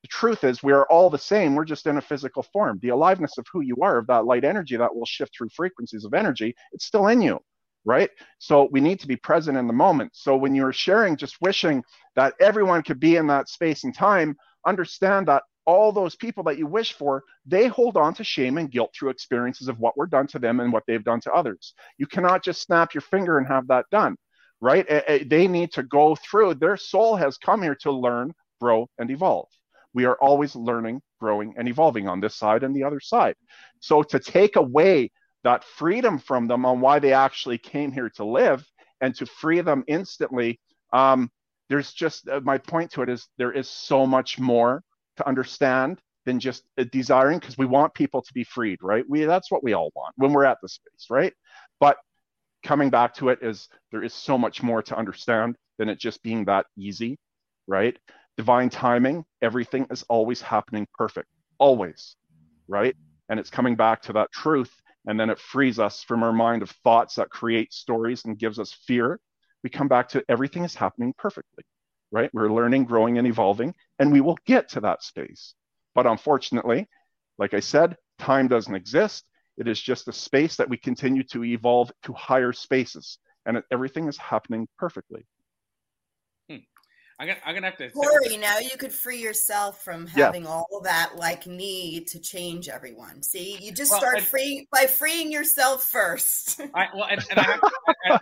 the 0.02 0.08
truth 0.08 0.42
is 0.42 0.62
we 0.62 0.72
are 0.72 0.86
all 0.90 1.08
the 1.08 1.18
same. 1.18 1.54
We're 1.54 1.64
just 1.64 1.86
in 1.86 1.98
a 1.98 2.02
physical 2.02 2.42
form. 2.52 2.80
The 2.82 2.88
aliveness 2.88 3.38
of 3.38 3.46
who 3.52 3.60
you 3.60 3.76
are, 3.82 3.98
of 3.98 4.08
that 4.08 4.26
light 4.26 4.44
energy 4.44 4.76
that 4.76 4.94
will 4.94 5.06
shift 5.06 5.36
through 5.36 5.50
frequencies 5.54 6.04
of 6.04 6.14
energy, 6.14 6.54
it's 6.72 6.84
still 6.84 7.06
in 7.08 7.22
you 7.22 7.40
right? 7.86 8.08
So 8.38 8.68
we 8.72 8.80
need 8.80 8.98
to 9.00 9.06
be 9.06 9.16
present 9.16 9.58
in 9.58 9.66
the 9.66 9.74
moment. 9.74 10.12
So 10.14 10.36
when 10.36 10.54
you're 10.54 10.72
sharing, 10.72 11.16
just 11.16 11.36
wishing 11.42 11.84
that 12.16 12.34
everyone 12.40 12.82
could 12.82 12.98
be 12.98 13.16
in 13.16 13.26
that 13.26 13.48
space 13.48 13.84
and 13.84 13.94
time, 13.94 14.36
understand 14.66 15.28
that 15.28 15.42
all 15.66 15.92
those 15.92 16.16
people 16.16 16.44
that 16.44 16.58
you 16.58 16.66
wish 16.66 16.92
for, 16.92 17.22
they 17.46 17.66
hold 17.66 17.96
on 17.96 18.14
to 18.14 18.24
shame 18.24 18.58
and 18.58 18.70
guilt 18.70 18.94
through 18.94 19.10
experiences 19.10 19.68
of 19.68 19.78
what 19.78 19.96
were 19.96 20.06
done 20.06 20.26
to 20.28 20.38
them 20.38 20.60
and 20.60 20.72
what 20.72 20.84
they've 20.86 21.04
done 21.04 21.20
to 21.20 21.32
others. 21.32 21.74
You 21.98 22.06
cannot 22.06 22.44
just 22.44 22.62
snap 22.62 22.94
your 22.94 23.02
finger 23.02 23.38
and 23.38 23.46
have 23.46 23.68
that 23.68 23.86
done, 23.90 24.16
right? 24.60 24.86
They 25.28 25.48
need 25.48 25.72
to 25.72 25.82
go 25.82 26.16
through, 26.16 26.54
their 26.54 26.76
soul 26.76 27.16
has 27.16 27.38
come 27.38 27.62
here 27.62 27.76
to 27.76 27.92
learn, 27.92 28.32
grow, 28.60 28.88
and 28.98 29.10
evolve. 29.10 29.48
We 29.94 30.06
are 30.06 30.16
always 30.16 30.56
learning, 30.56 31.02
growing, 31.20 31.54
and 31.56 31.68
evolving 31.68 32.08
on 32.08 32.20
this 32.20 32.34
side 32.34 32.64
and 32.64 32.74
the 32.74 32.84
other 32.84 33.00
side. 33.00 33.36
So 33.80 34.02
to 34.02 34.18
take 34.18 34.56
away 34.56 35.10
that 35.44 35.62
freedom 35.62 36.18
from 36.18 36.48
them 36.48 36.64
on 36.66 36.80
why 36.80 36.98
they 36.98 37.12
actually 37.12 37.58
came 37.58 37.92
here 37.92 38.10
to 38.16 38.24
live 38.24 38.64
and 39.00 39.14
to 39.16 39.26
free 39.26 39.60
them 39.60 39.84
instantly, 39.86 40.58
um, 40.92 41.30
there's 41.68 41.92
just 41.92 42.28
uh, 42.28 42.40
my 42.42 42.58
point 42.58 42.90
to 42.92 43.02
it 43.02 43.08
is 43.08 43.28
there 43.38 43.52
is 43.52 43.68
so 43.68 44.06
much 44.06 44.38
more 44.38 44.82
to 45.16 45.28
understand 45.28 46.00
than 46.24 46.40
just 46.40 46.64
uh, 46.78 46.84
desiring 46.90 47.38
because 47.38 47.58
we 47.58 47.66
want 47.66 47.94
people 47.94 48.22
to 48.22 48.32
be 48.32 48.44
freed 48.44 48.78
right? 48.82 49.04
We 49.08 49.24
that's 49.24 49.50
what 49.50 49.62
we 49.62 49.74
all 49.74 49.90
want 49.94 50.14
when 50.16 50.32
we're 50.32 50.44
at 50.44 50.58
the 50.62 50.68
space 50.68 51.06
right? 51.10 51.32
But 51.80 51.96
coming 52.64 52.90
back 52.90 53.14
to 53.14 53.28
it 53.28 53.40
is 53.42 53.68
there 53.92 54.02
is 54.02 54.14
so 54.14 54.38
much 54.38 54.62
more 54.62 54.82
to 54.82 54.96
understand 54.96 55.56
than 55.78 55.88
it 55.88 55.98
just 55.98 56.22
being 56.22 56.44
that 56.46 56.66
easy 56.78 57.18
right? 57.66 57.98
Divine 58.36 58.70
timing 58.70 59.24
everything 59.42 59.86
is 59.90 60.04
always 60.08 60.40
happening 60.40 60.86
perfect 60.94 61.28
always 61.58 62.16
right? 62.68 62.96
And 63.28 63.38
it's 63.38 63.50
coming 63.50 63.76
back 63.76 64.02
to 64.02 64.12
that 64.14 64.32
truth 64.32 64.72
and 65.06 65.20
then 65.20 65.28
it 65.30 65.38
frees 65.38 65.78
us 65.78 66.02
from 66.02 66.22
our 66.22 66.32
mind 66.32 66.62
of 66.62 66.70
thoughts 66.82 67.16
that 67.16 67.28
create 67.28 67.72
stories 67.72 68.24
and 68.24 68.38
gives 68.38 68.58
us 68.58 68.72
fear. 68.86 69.20
We 69.62 69.70
come 69.70 69.88
back 69.88 70.08
to 70.10 70.24
everything 70.28 70.64
is 70.64 70.74
happening 70.74 71.14
perfectly 71.18 71.64
right? 72.14 72.30
We're 72.32 72.48
learning, 72.48 72.84
growing, 72.84 73.18
and 73.18 73.26
evolving, 73.26 73.74
and 73.98 74.12
we 74.12 74.20
will 74.20 74.38
get 74.46 74.68
to 74.70 74.80
that 74.82 75.02
space. 75.02 75.54
But 75.96 76.06
unfortunately, 76.06 76.88
like 77.38 77.54
I 77.54 77.60
said, 77.60 77.96
time 78.20 78.46
doesn't 78.46 78.74
exist. 78.74 79.24
It 79.58 79.66
is 79.66 79.80
just 79.80 80.06
a 80.06 80.12
space 80.12 80.56
that 80.56 80.68
we 80.68 80.76
continue 80.76 81.24
to 81.24 81.44
evolve 81.44 81.90
to 82.04 82.12
higher 82.12 82.52
spaces, 82.52 83.18
and 83.44 83.56
it, 83.56 83.64
everything 83.72 84.06
is 84.06 84.16
happening 84.16 84.68
perfectly. 84.78 85.26
Hmm. 86.48 86.58
I'm 87.18 87.26
gonna, 87.26 87.40
I'm 87.44 87.54
gonna 87.54 87.66
have 87.66 87.78
to. 87.78 87.90
Corey, 87.90 88.36
now 88.36 88.58
you 88.58 88.76
could 88.76 88.92
free 88.92 89.20
yourself 89.20 89.82
from 89.82 90.06
having 90.06 90.44
yeah. 90.44 90.48
all 90.48 90.80
that 90.84 91.16
like 91.16 91.48
need 91.48 92.06
to 92.08 92.20
change 92.20 92.68
everyone. 92.68 93.22
See, 93.22 93.58
you 93.60 93.72
just 93.72 93.90
well, 93.90 94.00
start 94.00 94.18
and, 94.18 94.26
free 94.26 94.68
by 94.72 94.86
freeing 94.86 95.32
yourself 95.32 95.84
first. 95.84 96.60
I, 96.74 96.86
well, 96.94 97.08
and, 97.10 97.24
and 97.30 97.40
I, 97.40 97.42
have 97.42 97.60
to, 97.60 97.70
I, 98.06 98.18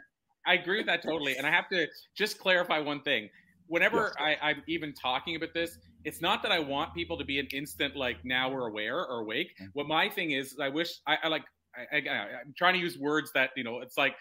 I 0.47 0.55
agree 0.55 0.79
with 0.79 0.87
that 0.87 1.03
totally. 1.03 1.37
And 1.37 1.47
I 1.47 1.51
have 1.51 1.69
to 1.71 1.87
just 2.17 2.39
clarify 2.39 2.79
one 2.79 3.03
thing 3.03 3.31
whenever 3.73 4.13
yes. 4.21 4.37
I, 4.43 4.51
I'm 4.51 4.63
even 4.69 4.93
talking 4.93 5.35
about 5.35 5.55
this, 5.55 5.79
it's 6.05 6.21
not 6.21 6.43
that 6.43 6.53
I 6.53 6.59
want 6.59 6.93
people 6.95 7.17
to 7.17 7.25
be 7.25 7.39
an 7.39 7.49
instant 7.55 7.97
like 7.97 8.19
now 8.23 8.51
we're 8.51 8.69
aware 8.69 8.99
or 8.99 9.21
awake. 9.21 9.55
Mm-hmm. 9.57 9.71
What 9.73 9.89
my 9.89 10.11
thing 10.11 10.33
is, 10.33 10.59
I 10.61 10.69
wish 10.69 11.01
I, 11.07 11.17
I 11.25 11.29
like 11.29 11.45
I, 11.75 11.97
am 11.97 12.53
trying 12.55 12.75
to 12.75 12.81
use 12.81 12.99
words 12.99 13.31
that 13.35 13.51
you 13.57 13.65
know. 13.65 13.81
It's 13.81 13.97
like 13.97 14.15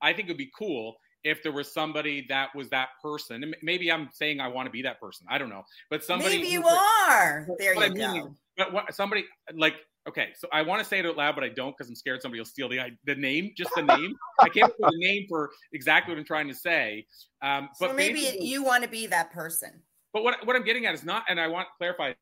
I 0.00 0.14
think 0.14 0.28
it'd 0.28 0.38
be 0.38 0.50
cool 0.58 0.96
if 1.22 1.42
there 1.42 1.52
was 1.52 1.70
somebody 1.72 2.24
that 2.30 2.48
was 2.54 2.70
that 2.70 2.88
person. 3.02 3.42
And 3.42 3.54
maybe 3.62 3.92
I'm 3.92 4.08
saying 4.10 4.40
I 4.40 4.48
want 4.48 4.66
to 4.66 4.70
be 4.70 4.80
that 4.82 4.98
person. 5.00 5.26
I 5.30 5.36
don't 5.36 5.50
know, 5.50 5.64
but 5.90 6.02
somebody. 6.02 6.38
Maybe 6.38 6.48
you 6.48 6.66
are. 6.66 7.46
There 7.58 7.74
you 7.74 7.82
I 7.82 7.88
mean, 7.90 8.22
go. 8.22 8.36
But 8.56 8.72
what, 8.72 8.94
somebody 8.94 9.26
like 9.54 9.74
okay, 10.08 10.28
so 10.36 10.48
I 10.52 10.62
want 10.62 10.82
to 10.82 10.88
say 10.88 10.98
it 10.98 11.06
out 11.06 11.16
loud, 11.16 11.34
but 11.34 11.44
I 11.44 11.48
don't 11.48 11.76
because 11.76 11.88
I'm 11.88 11.94
scared 11.94 12.22
somebody 12.22 12.40
will 12.40 12.46
steal 12.46 12.68
the 12.68 12.80
the 13.04 13.14
name, 13.14 13.52
just 13.56 13.70
the 13.74 13.82
name. 13.82 14.14
I 14.40 14.48
can't 14.48 14.72
put 14.76 14.90
the 14.90 14.98
name 14.98 15.26
for 15.28 15.50
exactly 15.72 16.12
what 16.12 16.18
I'm 16.18 16.26
trying 16.26 16.48
to 16.48 16.54
say. 16.54 17.06
Um, 17.42 17.68
but 17.80 17.90
so 17.90 17.96
maybe 17.96 18.36
you 18.40 18.62
want 18.62 18.82
to 18.84 18.88
be 18.88 19.06
that 19.06 19.32
person. 19.32 19.82
But 20.12 20.22
what 20.22 20.46
what 20.46 20.56
I'm 20.56 20.64
getting 20.64 20.86
at 20.86 20.94
is 20.94 21.04
not, 21.04 21.24
and 21.28 21.40
I 21.40 21.48
want 21.48 21.68
to 21.68 21.72
clarify. 21.78 22.12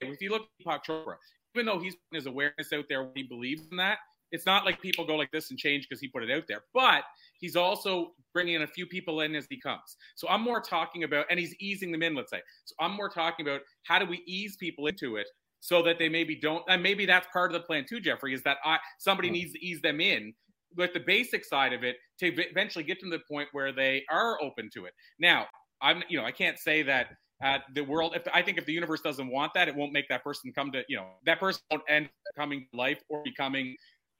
If 0.00 0.20
you 0.20 0.30
look 0.30 0.42
at 0.42 0.66
Deepak 0.66 0.84
Chopra, 0.84 1.14
even 1.54 1.66
though 1.66 1.78
he's 1.78 1.96
his 2.12 2.26
awareness 2.26 2.72
out 2.72 2.84
there, 2.88 3.08
he 3.14 3.22
believes 3.22 3.62
in 3.70 3.76
that. 3.78 3.98
It's 4.30 4.44
not 4.44 4.66
like 4.66 4.82
people 4.82 5.06
go 5.06 5.16
like 5.16 5.30
this 5.30 5.48
and 5.48 5.58
change 5.58 5.88
because 5.88 6.02
he 6.02 6.08
put 6.08 6.22
it 6.22 6.30
out 6.30 6.42
there. 6.46 6.64
But 6.74 7.04
he's 7.40 7.56
also 7.56 8.12
bringing 8.34 8.54
in 8.54 8.62
a 8.62 8.66
few 8.66 8.84
people 8.84 9.22
in 9.22 9.34
as 9.34 9.46
he 9.48 9.58
comes. 9.58 9.96
So 10.16 10.28
I'm 10.28 10.42
more 10.42 10.60
talking 10.60 11.04
about, 11.04 11.24
and 11.30 11.40
he's 11.40 11.54
easing 11.60 11.90
them 11.90 12.02
in. 12.02 12.14
Let's 12.14 12.30
say. 12.30 12.42
So 12.66 12.74
I'm 12.78 12.92
more 12.92 13.08
talking 13.08 13.46
about 13.46 13.62
how 13.84 13.98
do 13.98 14.04
we 14.04 14.22
ease 14.26 14.56
people 14.56 14.86
into 14.86 15.16
it 15.16 15.28
so 15.60 15.82
that 15.82 15.98
they 15.98 16.08
maybe 16.08 16.36
don't 16.36 16.62
and 16.68 16.82
maybe 16.82 17.06
that's 17.06 17.26
part 17.32 17.52
of 17.52 17.60
the 17.60 17.66
plan 17.66 17.84
too 17.88 18.00
jeffrey 18.00 18.32
is 18.34 18.42
that 18.42 18.58
i 18.64 18.78
somebody 18.98 19.30
needs 19.30 19.52
to 19.52 19.64
ease 19.64 19.80
them 19.80 20.00
in. 20.00 20.32
With 20.76 20.92
the 20.92 21.00
basic 21.00 21.46
side 21.46 21.72
of 21.72 21.82
it 21.82 21.96
to 22.20 22.26
eventually 22.26 22.84
get 22.84 23.00
them 23.00 23.10
to 23.10 23.16
the 23.16 23.24
point 23.28 23.48
where 23.52 23.72
they 23.72 24.04
are 24.10 24.40
open 24.42 24.68
to 24.74 24.84
it. 24.84 24.92
Now 25.18 25.46
i'm 25.80 26.02
you 26.08 26.18
know 26.18 26.24
i 26.24 26.32
can't 26.32 26.58
say 26.58 26.82
that 26.82 27.08
uh, 27.42 27.58
the 27.74 27.82
world 27.82 28.14
if 28.16 28.22
i 28.34 28.42
think 28.42 28.58
if 28.58 28.66
the 28.66 28.72
universe 28.72 29.00
doesn't 29.00 29.28
want 29.30 29.54
that 29.54 29.68
it 29.68 29.74
won't 29.74 29.92
make 29.92 30.08
that 30.08 30.24
person 30.24 30.52
come 30.52 30.70
to 30.72 30.82
you 30.88 30.96
know 30.96 31.06
that 31.24 31.38
person 31.40 31.62
won't 31.70 31.82
end 31.88 32.08
coming 32.36 32.66
to 32.70 32.76
life 32.76 33.00
or 33.08 33.22
becoming 33.22 33.76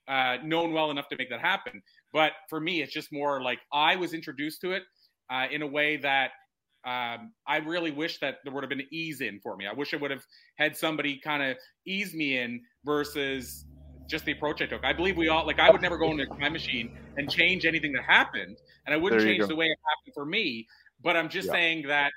uh, 0.08 0.38
known 0.42 0.72
well 0.72 0.90
enough 0.90 1.06
to 1.06 1.16
make 1.18 1.28
that 1.28 1.40
happen. 1.40 1.82
But 2.14 2.32
for 2.48 2.60
me 2.60 2.80
it's 2.80 2.92
just 2.92 3.12
more 3.12 3.42
like 3.42 3.58
i 3.72 3.94
was 3.96 4.14
introduced 4.14 4.60
to 4.62 4.72
it 4.72 4.84
uh, 5.30 5.46
in 5.50 5.62
a 5.62 5.66
way 5.66 5.96
that 5.98 6.30
um, 6.84 7.32
I 7.46 7.58
really 7.58 7.90
wish 7.90 8.18
that 8.20 8.36
there 8.44 8.52
would 8.52 8.62
have 8.62 8.70
been 8.70 8.80
an 8.80 8.88
ease 8.92 9.20
in 9.20 9.40
for 9.40 9.56
me. 9.56 9.66
I 9.66 9.72
wish 9.72 9.92
I 9.94 9.96
would 9.96 10.10
have 10.10 10.24
had 10.56 10.76
somebody 10.76 11.20
kind 11.22 11.42
of 11.42 11.56
ease 11.86 12.14
me 12.14 12.38
in 12.38 12.60
versus 12.84 13.66
just 14.08 14.24
the 14.24 14.32
approach 14.32 14.62
I 14.62 14.66
took. 14.66 14.84
I 14.84 14.92
believe 14.92 15.16
we 15.16 15.28
all 15.28 15.46
like 15.46 15.58
I 15.58 15.70
would 15.70 15.82
never 15.82 15.98
go 15.98 16.10
into 16.10 16.24
a 16.24 16.38
time 16.38 16.52
machine 16.52 16.96
and 17.16 17.30
change 17.30 17.66
anything 17.66 17.92
that 17.92 18.04
happened, 18.04 18.56
and 18.86 18.94
I 18.94 18.96
wouldn't 18.96 19.22
change 19.22 19.46
the 19.46 19.56
way 19.56 19.66
it 19.66 19.78
happened 19.84 20.14
for 20.14 20.24
me. 20.24 20.66
But 21.02 21.16
I'm 21.16 21.28
just 21.28 21.46
yeah. 21.46 21.52
saying 21.52 21.88
that 21.88 22.12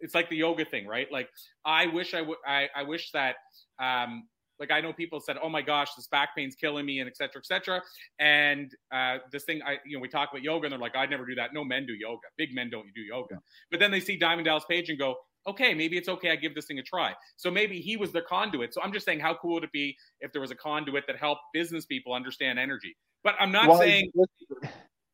it's 0.00 0.14
like 0.14 0.28
the 0.28 0.36
yoga 0.36 0.64
thing, 0.64 0.86
right? 0.86 1.10
Like 1.10 1.28
I 1.64 1.86
wish 1.86 2.12
I 2.14 2.20
would 2.20 2.38
I, 2.46 2.68
I 2.76 2.82
wish 2.82 3.10
that 3.12 3.36
um, 3.78 4.28
like 4.58 4.70
I 4.70 4.80
know 4.80 4.92
people 4.92 5.20
said, 5.20 5.36
"Oh 5.42 5.48
my 5.48 5.62
gosh, 5.62 5.94
this 5.94 6.06
back 6.06 6.36
pain's 6.36 6.54
killing 6.54 6.86
me," 6.86 7.00
and 7.00 7.08
et 7.08 7.16
cetera, 7.16 7.40
et 7.40 7.46
cetera. 7.46 7.82
And 8.18 8.74
uh, 8.92 9.18
this 9.30 9.44
thing, 9.44 9.60
I 9.62 9.78
you 9.84 9.96
know, 9.96 10.00
we 10.00 10.08
talk 10.08 10.30
about 10.30 10.42
yoga, 10.42 10.66
and 10.66 10.72
they're 10.72 10.78
like, 10.78 10.96
"I'd 10.96 11.10
never 11.10 11.26
do 11.26 11.34
that." 11.36 11.52
No 11.52 11.64
men 11.64 11.86
do 11.86 11.94
yoga. 11.94 12.22
Big 12.36 12.54
men 12.54 12.70
don't 12.70 12.86
do 12.94 13.00
yoga. 13.00 13.40
But 13.70 13.80
then 13.80 13.90
they 13.90 14.00
see 14.00 14.16
Diamond 14.16 14.46
Dallas 14.46 14.64
Page 14.68 14.88
and 14.90 14.98
go, 14.98 15.16
"Okay, 15.46 15.74
maybe 15.74 15.96
it's 15.96 16.08
okay. 16.08 16.30
I 16.30 16.36
give 16.36 16.54
this 16.54 16.66
thing 16.66 16.78
a 16.78 16.82
try." 16.82 17.14
So 17.36 17.50
maybe 17.50 17.80
he 17.80 17.96
was 17.96 18.12
the 18.12 18.22
conduit. 18.22 18.74
So 18.74 18.82
I'm 18.82 18.92
just 18.92 19.06
saying, 19.06 19.20
how 19.20 19.34
cool 19.34 19.54
would 19.54 19.64
it 19.64 19.72
be 19.72 19.96
if 20.20 20.32
there 20.32 20.40
was 20.42 20.50
a 20.50 20.56
conduit 20.56 21.06
that 21.06 21.16
helped 21.16 21.42
business 21.52 21.86
people 21.86 22.12
understand 22.12 22.58
energy? 22.58 22.96
But 23.24 23.34
I'm 23.38 23.52
not 23.52 23.68
well, 23.68 23.78
saying 23.78 24.10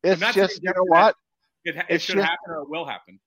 it's, 0.02 0.20
not 0.20 0.34
just 0.34 0.62
you 0.62 0.70
know 0.70 0.84
what 0.86 1.14
it, 1.64 1.76
it 1.88 2.02
should 2.02 2.16
just, 2.16 2.28
happen 2.28 2.50
or 2.50 2.62
it 2.62 2.70
will 2.70 2.86
happen. 2.86 3.20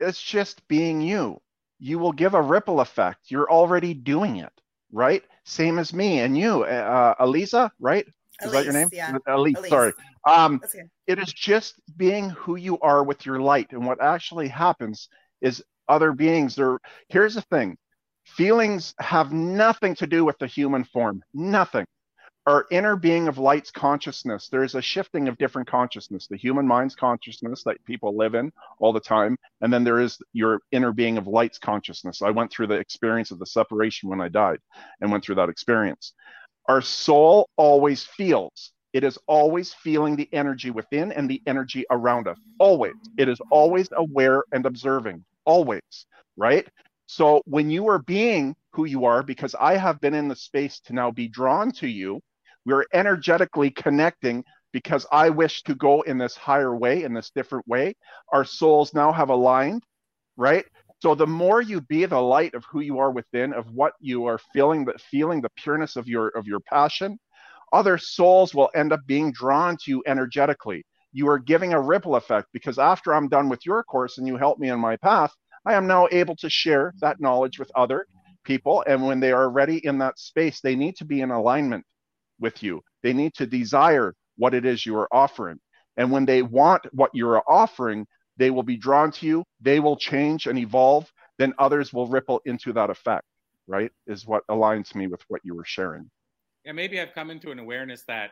It's 0.00 0.20
just 0.22 0.66
being 0.68 1.00
you. 1.00 1.40
You 1.78 1.98
will 1.98 2.12
give 2.12 2.34
a 2.34 2.42
ripple 2.42 2.80
effect. 2.80 3.30
You're 3.30 3.50
already 3.50 3.94
doing 3.94 4.36
it 4.36 4.52
right? 4.94 5.22
Same 5.44 5.78
as 5.78 5.92
me 5.92 6.20
and 6.20 6.36
you, 6.36 6.64
uh, 6.64 7.14
Eliza, 7.20 7.70
right? 7.78 8.06
Is 8.42 8.52
that 8.52 8.64
your 8.64 8.72
name? 8.72 8.88
Yeah. 8.92 9.16
Elise, 9.28 9.56
Elise. 9.56 9.70
sorry. 9.70 9.92
Um, 10.26 10.60
it 11.06 11.18
is 11.18 11.32
just 11.32 11.74
being 11.96 12.30
who 12.30 12.56
you 12.56 12.78
are 12.80 13.04
with 13.04 13.24
your 13.24 13.38
light. 13.40 13.68
And 13.72 13.86
what 13.86 14.02
actually 14.02 14.48
happens 14.48 15.08
is 15.40 15.62
other 15.88 16.12
beings 16.12 16.58
are. 16.58 16.80
Here's 17.08 17.34
the 17.34 17.42
thing 17.42 17.76
feelings 18.24 18.94
have 19.00 19.32
nothing 19.32 19.94
to 19.96 20.06
do 20.06 20.24
with 20.24 20.38
the 20.38 20.46
human 20.46 20.84
form, 20.84 21.22
nothing 21.34 21.84
our 22.46 22.66
inner 22.70 22.94
being 22.94 23.26
of 23.26 23.38
light's 23.38 23.70
consciousness, 23.70 24.48
there's 24.50 24.74
a 24.74 24.82
shifting 24.82 25.28
of 25.28 25.38
different 25.38 25.66
consciousness, 25.66 26.26
the 26.26 26.36
human 26.36 26.66
mind's 26.66 26.94
consciousness 26.94 27.62
that 27.64 27.82
people 27.86 28.16
live 28.16 28.34
in 28.34 28.52
all 28.78 28.92
the 28.92 29.00
time. 29.00 29.38
And 29.62 29.72
then 29.72 29.82
there 29.82 30.00
is 30.00 30.18
your 30.34 30.60
inner 30.70 30.92
being 30.92 31.16
of 31.16 31.26
light's 31.26 31.58
consciousness. 31.58 32.20
I 32.20 32.30
went 32.30 32.50
through 32.50 32.66
the 32.66 32.74
experience 32.74 33.30
of 33.30 33.38
the 33.38 33.46
separation 33.46 34.10
when 34.10 34.20
I 34.20 34.28
died 34.28 34.58
and 35.00 35.10
went 35.10 35.24
through 35.24 35.36
that 35.36 35.48
experience. 35.48 36.12
Our 36.68 36.82
soul 36.82 37.48
always 37.56 38.04
feels. 38.04 38.72
It 38.92 39.04
is 39.04 39.18
always 39.26 39.72
feeling 39.72 40.14
the 40.14 40.28
energy 40.32 40.70
within 40.70 41.12
and 41.12 41.28
the 41.28 41.42
energy 41.46 41.86
around 41.90 42.28
us. 42.28 42.38
Always. 42.58 42.94
It 43.16 43.28
is 43.28 43.40
always 43.50 43.88
aware 43.96 44.44
and 44.52 44.66
observing. 44.66 45.24
Always. 45.46 46.06
Right? 46.36 46.68
So 47.06 47.40
when 47.46 47.70
you 47.70 47.88
are 47.88 47.98
being 47.98 48.54
who 48.72 48.84
you 48.84 49.06
are, 49.06 49.22
because 49.22 49.54
I 49.58 49.76
have 49.76 50.00
been 50.00 50.14
in 50.14 50.28
the 50.28 50.36
space 50.36 50.80
to 50.80 50.92
now 50.92 51.10
be 51.10 51.28
drawn 51.28 51.70
to 51.72 51.88
you, 51.88 52.20
we're 52.64 52.84
energetically 52.92 53.70
connecting 53.70 54.44
because 54.72 55.06
I 55.12 55.30
wish 55.30 55.62
to 55.64 55.74
go 55.74 56.02
in 56.02 56.18
this 56.18 56.36
higher 56.36 56.76
way, 56.76 57.04
in 57.04 57.14
this 57.14 57.30
different 57.30 57.66
way. 57.68 57.94
Our 58.32 58.44
souls 58.44 58.92
now 58.92 59.12
have 59.12 59.28
aligned, 59.28 59.84
right? 60.36 60.64
So 61.00 61.14
the 61.14 61.26
more 61.26 61.60
you 61.60 61.80
be 61.82 62.06
the 62.06 62.20
light 62.20 62.54
of 62.54 62.64
who 62.64 62.80
you 62.80 62.98
are 62.98 63.10
within, 63.10 63.52
of 63.52 63.70
what 63.70 63.92
you 64.00 64.24
are 64.26 64.38
feeling, 64.52 64.84
the 64.84 64.94
feeling 65.10 65.40
the 65.40 65.50
pureness 65.50 65.96
of 65.96 66.08
your 66.08 66.28
of 66.28 66.46
your 66.46 66.60
passion, 66.60 67.18
other 67.72 67.98
souls 67.98 68.54
will 68.54 68.70
end 68.74 68.92
up 68.92 69.00
being 69.06 69.30
drawn 69.30 69.76
to 69.84 69.90
you 69.90 70.02
energetically. 70.06 70.84
You 71.12 71.28
are 71.28 71.38
giving 71.38 71.72
a 71.72 71.80
ripple 71.80 72.16
effect 72.16 72.48
because 72.52 72.78
after 72.78 73.14
I'm 73.14 73.28
done 73.28 73.48
with 73.48 73.64
your 73.66 73.82
course 73.84 74.18
and 74.18 74.26
you 74.26 74.36
help 74.36 74.58
me 74.58 74.70
in 74.70 74.80
my 74.80 74.96
path, 74.96 75.32
I 75.66 75.74
am 75.74 75.86
now 75.86 76.08
able 76.10 76.36
to 76.36 76.50
share 76.50 76.94
that 77.00 77.20
knowledge 77.20 77.58
with 77.58 77.70
other 77.76 78.06
people. 78.44 78.82
And 78.86 79.06
when 79.06 79.20
they 79.20 79.32
are 79.32 79.50
ready 79.50 79.84
in 79.86 79.98
that 79.98 80.18
space, 80.18 80.60
they 80.60 80.74
need 80.74 80.96
to 80.96 81.04
be 81.04 81.20
in 81.20 81.30
alignment 81.30 81.84
with 82.38 82.62
you. 82.62 82.82
They 83.02 83.12
need 83.12 83.34
to 83.34 83.46
desire 83.46 84.14
what 84.36 84.54
it 84.54 84.64
is 84.64 84.84
you 84.84 84.96
are 84.96 85.08
offering. 85.12 85.58
And 85.96 86.10
when 86.10 86.24
they 86.24 86.42
want 86.42 86.82
what 86.92 87.10
you're 87.14 87.42
offering, 87.48 88.06
they 88.36 88.50
will 88.50 88.62
be 88.62 88.76
drawn 88.76 89.12
to 89.12 89.26
you. 89.26 89.44
They 89.60 89.80
will 89.80 89.96
change 89.96 90.46
and 90.46 90.58
evolve. 90.58 91.10
Then 91.38 91.54
others 91.58 91.92
will 91.92 92.06
ripple 92.06 92.40
into 92.44 92.72
that 92.72 92.90
effect, 92.90 93.24
right? 93.66 93.90
Is 94.06 94.26
what 94.26 94.44
aligns 94.48 94.94
me 94.94 95.06
with 95.06 95.22
what 95.28 95.40
you 95.44 95.54
were 95.54 95.64
sharing. 95.64 96.10
Yeah, 96.64 96.72
maybe 96.72 97.00
I've 97.00 97.14
come 97.14 97.30
into 97.30 97.50
an 97.50 97.58
awareness 97.58 98.04
that 98.08 98.30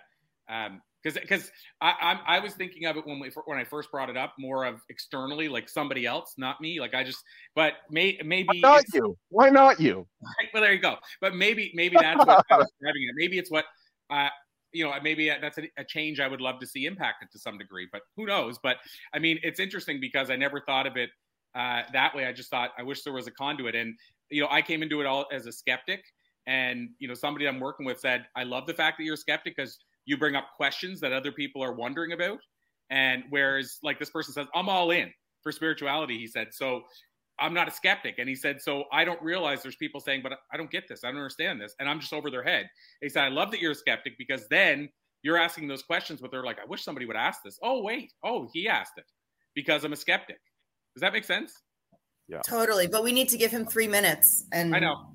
um, 0.49 0.81
because 1.03 1.19
because 1.21 1.51
I 1.81 1.95
I'm, 2.01 2.19
i 2.27 2.39
was 2.39 2.55
thinking 2.55 2.87
of 2.87 2.97
it 2.97 3.07
when 3.07 3.19
we 3.19 3.31
when 3.47 3.59
I 3.59 3.65
first 3.65 3.91
brought 3.91 4.09
it 4.09 4.17
up 4.17 4.35
more 4.39 4.65
of 4.65 4.81
externally 4.89 5.49
like 5.49 5.69
somebody 5.69 6.07
else, 6.07 6.35
not 6.37 6.61
me. 6.61 6.81
Like 6.81 6.95
I 6.95 7.05
just 7.05 7.23
but 7.55 7.75
may, 7.91 8.19
maybe 8.25 8.61
Why 8.63 8.71
not 8.71 8.85
you? 8.95 9.19
Why 9.29 9.49
not 9.51 9.81
you? 9.81 10.07
Right, 10.23 10.49
well, 10.55 10.63
there 10.63 10.73
you 10.73 10.81
go. 10.81 10.97
But 11.21 11.35
maybe 11.35 11.73
maybe 11.75 11.97
that's 11.97 12.25
what 12.25 12.45
I 12.51 12.57
was 12.57 12.71
driving 12.81 13.03
it. 13.03 13.15
Maybe 13.17 13.39
it's 13.39 13.51
what 13.51 13.65
uh, 14.11 14.29
you 14.73 14.85
know, 14.85 14.93
maybe 15.03 15.31
that's 15.41 15.59
a, 15.59 15.69
a, 15.77 15.85
change 15.85 16.19
I 16.19 16.29
would 16.29 16.41
love 16.41 16.59
to 16.61 16.67
see 16.67 16.87
impacted 16.87 17.31
to 17.33 17.39
some 17.39 17.59
degree, 17.59 17.89
but 17.93 18.03
who 18.17 18.27
knows? 18.27 18.59
But 18.63 18.79
I 19.15 19.19
mean, 19.19 19.39
it's 19.43 19.61
interesting 19.61 20.01
because 20.01 20.31
I 20.31 20.37
never 20.37 20.61
thought 20.61 20.87
of 20.87 20.97
it 20.97 21.11
uh, 21.55 21.83
that 21.93 22.15
way. 22.15 22.27
I 22.27 22.33
just 22.33 22.51
thought 22.51 22.71
I 22.79 22.83
wish 22.83 23.03
there 23.03 23.13
was 23.13 23.27
a 23.27 23.31
conduit, 23.31 23.75
and 23.75 23.95
you 24.31 24.41
know, 24.43 24.49
I 24.51 24.63
came 24.63 24.83
into 24.83 25.01
it 25.01 25.07
all 25.07 25.27
as 25.33 25.47
a 25.47 25.53
skeptic, 25.53 26.03
and 26.47 26.89
you 26.99 27.09
know, 27.09 27.15
somebody 27.15 27.47
I'm 27.47 27.61
working 27.61 27.85
with 27.85 28.01
said, 28.01 28.27
"I 28.35 28.45
love 28.45 28.67
the 28.67 28.75
fact 28.75 28.99
that 28.99 29.05
you're 29.05 29.15
a 29.15 29.19
skeptic 29.19 29.57
because 29.57 29.79
you 30.07 30.17
bring 30.17 30.35
up 30.35 30.47
questions 30.57 31.01
that 31.01 31.13
other 31.13 31.33
people 31.33 31.63
are 31.63 31.75
wondering 31.75 32.13
about." 32.13 32.39
And 32.91 33.25
whereas, 33.31 33.79
like 33.83 33.99
this 33.99 34.11
person 34.11 34.33
says, 34.33 34.47
"I'm 34.55 34.69
all 34.69 34.91
in 34.91 35.13
for 35.43 35.53
spirituality," 35.53 36.19
he 36.19 36.27
said, 36.27 36.49
so 36.53 36.83
I'm 37.39 37.55
not 37.55 37.69
a 37.69 37.71
skeptic. 37.71 38.17
And 38.19 38.29
he 38.29 38.35
said, 38.35 38.61
So 38.61 38.85
I 38.93 39.05
don't 39.05 39.21
realize 39.23 39.63
there's 39.63 39.77
people 39.77 40.01
saying, 40.01 40.21
But 40.23 40.35
I 40.53 40.57
don't 40.57 40.71
get 40.71 40.89
this. 40.89 41.05
I 41.05 41.09
don't 41.09 41.17
understand 41.17 41.61
this. 41.61 41.75
And 41.81 41.89
I'm 41.89 42.01
just 42.01 42.13
over 42.13 42.31
their 42.31 42.43
head. 42.43 42.69
He 43.01 43.09
said, 43.09 43.25
I 43.25 43.29
love 43.29 43.51
that 43.51 43.61
you're 43.61 43.73
a 43.73 43.77
skeptic 43.77 44.19
because 44.19 44.47
then 44.49 44.89
you're 45.23 45.39
asking 45.39 45.69
those 45.69 45.83
questions, 45.83 46.21
but 46.21 46.31
they're 46.31 46.45
like, 46.45 46.59
I 46.59 46.67
wish 46.67 46.83
somebody 46.83 47.07
would 47.07 47.17
ask 47.17 47.43
this. 47.45 47.59
Oh, 47.63 47.83
wait. 47.83 48.13
Oh, 48.25 48.49
he 48.53 48.69
asked 48.69 48.95
it 48.97 49.05
because 49.55 49.85
I'm 49.85 49.93
a 49.93 49.97
skeptic. 49.97 50.39
Does 50.95 51.01
that 51.01 51.13
make 51.13 51.25
sense? 51.25 51.53
Yeah. 52.29 52.41
Totally. 52.47 52.87
But 52.87 53.05
we 53.05 53.13
need 53.13 53.29
to 53.31 53.39
give 53.39 53.51
him 53.51 53.67
three 53.67 53.89
minutes. 53.89 54.45
And 54.53 54.75
I 54.75 54.79
know. 54.79 55.13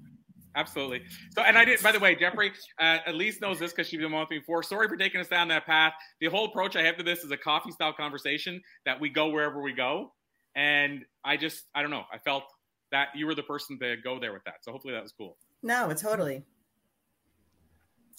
Absolutely. 0.56 1.04
So, 1.36 1.44
and 1.44 1.56
I 1.56 1.64
did, 1.66 1.82
by 1.84 1.92
the 1.92 2.00
way, 2.00 2.16
Jeffrey, 2.16 2.52
uh, 2.80 2.98
Elise 3.06 3.40
knows 3.40 3.60
this 3.60 3.72
because 3.72 3.88
she's 3.88 4.00
been 4.00 4.12
with 4.12 4.30
me 4.32 4.40
before. 4.40 4.64
Sorry 4.64 4.88
for 4.88 4.98
taking 4.98 5.22
us 5.22 5.28
down 5.28 5.48
that 5.50 5.68
path. 5.68 5.94
The 6.20 6.28
whole 6.28 6.46
approach 6.46 6.76
I 6.76 6.82
have 6.84 6.98
to 6.98 7.04
this 7.04 7.20
is 7.20 7.32
a 7.32 7.38
coffee 7.38 7.72
style 7.72 7.94
conversation 7.94 8.60
that 8.86 9.00
we 9.00 9.10
go 9.10 9.30
wherever 9.30 9.62
we 9.62 9.74
go. 9.74 10.14
And 10.58 11.06
I 11.24 11.38
just, 11.38 11.64
I 11.76 11.84
don't 11.84 11.92
know. 11.92 12.04
I 12.12 12.18
felt 12.18 12.44
that 12.92 13.10
you 13.16 13.28
were 13.28 13.36
the 13.36 13.44
person 13.44 13.78
to 13.80 13.96
go 14.04 14.20
there 14.20 14.34
with 14.34 14.44
that. 14.46 14.56
So 14.64 14.72
hopefully 14.72 14.96
that 14.96 15.04
was 15.04 15.14
cool. 15.14 15.38
No, 15.62 15.94
totally. 15.94 16.44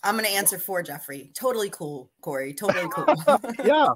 I'm 0.04 0.14
going 0.14 0.24
to 0.24 0.30
answer 0.30 0.56
for 0.56 0.80
Jeffrey. 0.82 1.32
Totally 1.34 1.68
cool, 1.70 2.12
Corey. 2.20 2.54
Totally 2.54 2.88
cool. 2.88 3.40
yeah. 3.64 3.88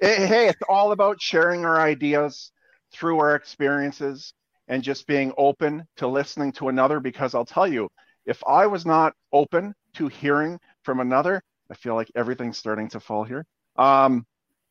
Hey, 0.00 0.48
it's 0.48 0.62
all 0.66 0.92
about 0.92 1.20
sharing 1.20 1.66
our 1.66 1.78
ideas 1.78 2.52
through 2.90 3.18
our 3.18 3.34
experiences 3.34 4.32
and 4.68 4.82
just 4.82 5.06
being 5.06 5.34
open 5.36 5.84
to 5.98 6.08
listening 6.08 6.52
to 6.52 6.68
another. 6.70 7.00
Because 7.00 7.34
I'll 7.34 7.44
tell 7.44 7.68
you, 7.68 7.90
if 8.24 8.42
I 8.46 8.66
was 8.66 8.86
not 8.86 9.12
open 9.30 9.74
to 9.94 10.08
hearing 10.08 10.58
from 10.84 11.00
another, 11.00 11.42
I 11.70 11.74
feel 11.74 11.96
like 11.96 12.10
everything's 12.14 12.56
starting 12.56 12.88
to 12.90 13.00
fall 13.00 13.24
here. 13.24 13.44
Um, 13.76 14.24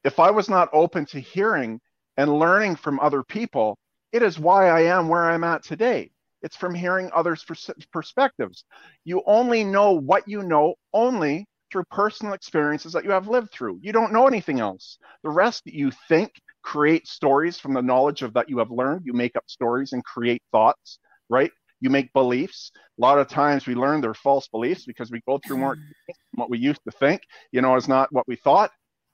if 0.03 0.19
I 0.19 0.31
was 0.31 0.49
not 0.49 0.69
open 0.73 1.05
to 1.07 1.19
hearing 1.19 1.79
and 2.19 2.37
learning 2.37 2.75
from 2.75 2.99
other 2.99 3.23
people, 3.23 3.77
it 4.11 4.21
is 4.21 4.37
why 4.37 4.67
I 4.67 4.81
am 4.81 5.07
where 5.07 5.29
I'm 5.29 5.45
at 5.45 5.63
today. 5.63 6.11
It's 6.41 6.57
from 6.57 6.75
hearing 6.75 7.09
others' 7.13 7.45
perspectives. 7.93 8.65
You 9.05 9.23
only 9.25 9.63
know 9.63 9.93
what 9.93 10.27
you 10.27 10.43
know 10.43 10.75
only 10.93 11.47
through 11.71 11.85
personal 11.89 12.33
experiences 12.33 12.91
that 12.91 13.05
you 13.05 13.11
have 13.11 13.29
lived 13.29 13.51
through. 13.53 13.79
You 13.81 13.93
don't 13.93 14.11
know 14.11 14.27
anything 14.27 14.59
else. 14.59 14.97
The 15.23 15.29
rest 15.29 15.63
that 15.63 15.73
you 15.73 15.91
think, 16.09 16.33
create 16.61 17.07
stories 17.07 17.57
from 17.57 17.73
the 17.73 17.81
knowledge 17.81 18.21
of 18.21 18.33
that 18.33 18.49
you 18.49 18.57
have 18.57 18.69
learned. 18.69 19.03
You 19.05 19.13
make 19.13 19.37
up 19.37 19.45
stories 19.47 19.93
and 19.93 20.03
create 20.03 20.43
thoughts, 20.51 20.99
right? 21.29 21.51
You 21.79 21.89
make 21.89 22.11
beliefs. 22.11 22.73
A 22.75 23.01
lot 23.01 23.17
of 23.17 23.29
times 23.29 23.65
we 23.65 23.75
learn 23.75 24.01
they're 24.01 24.13
false 24.13 24.49
beliefs 24.49 24.83
because 24.85 25.09
we 25.09 25.21
go 25.25 25.39
through 25.39 25.59
more 25.59 25.77
mm. 25.77 26.13
what 26.33 26.49
we 26.49 26.57
used 26.57 26.81
to 26.83 26.91
think, 26.91 27.21
you 27.53 27.61
know, 27.61 27.77
is 27.77 27.87
not 27.87 28.11
what 28.11 28.27
we 28.27 28.35
thought, 28.35 28.71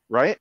right? 0.09 0.39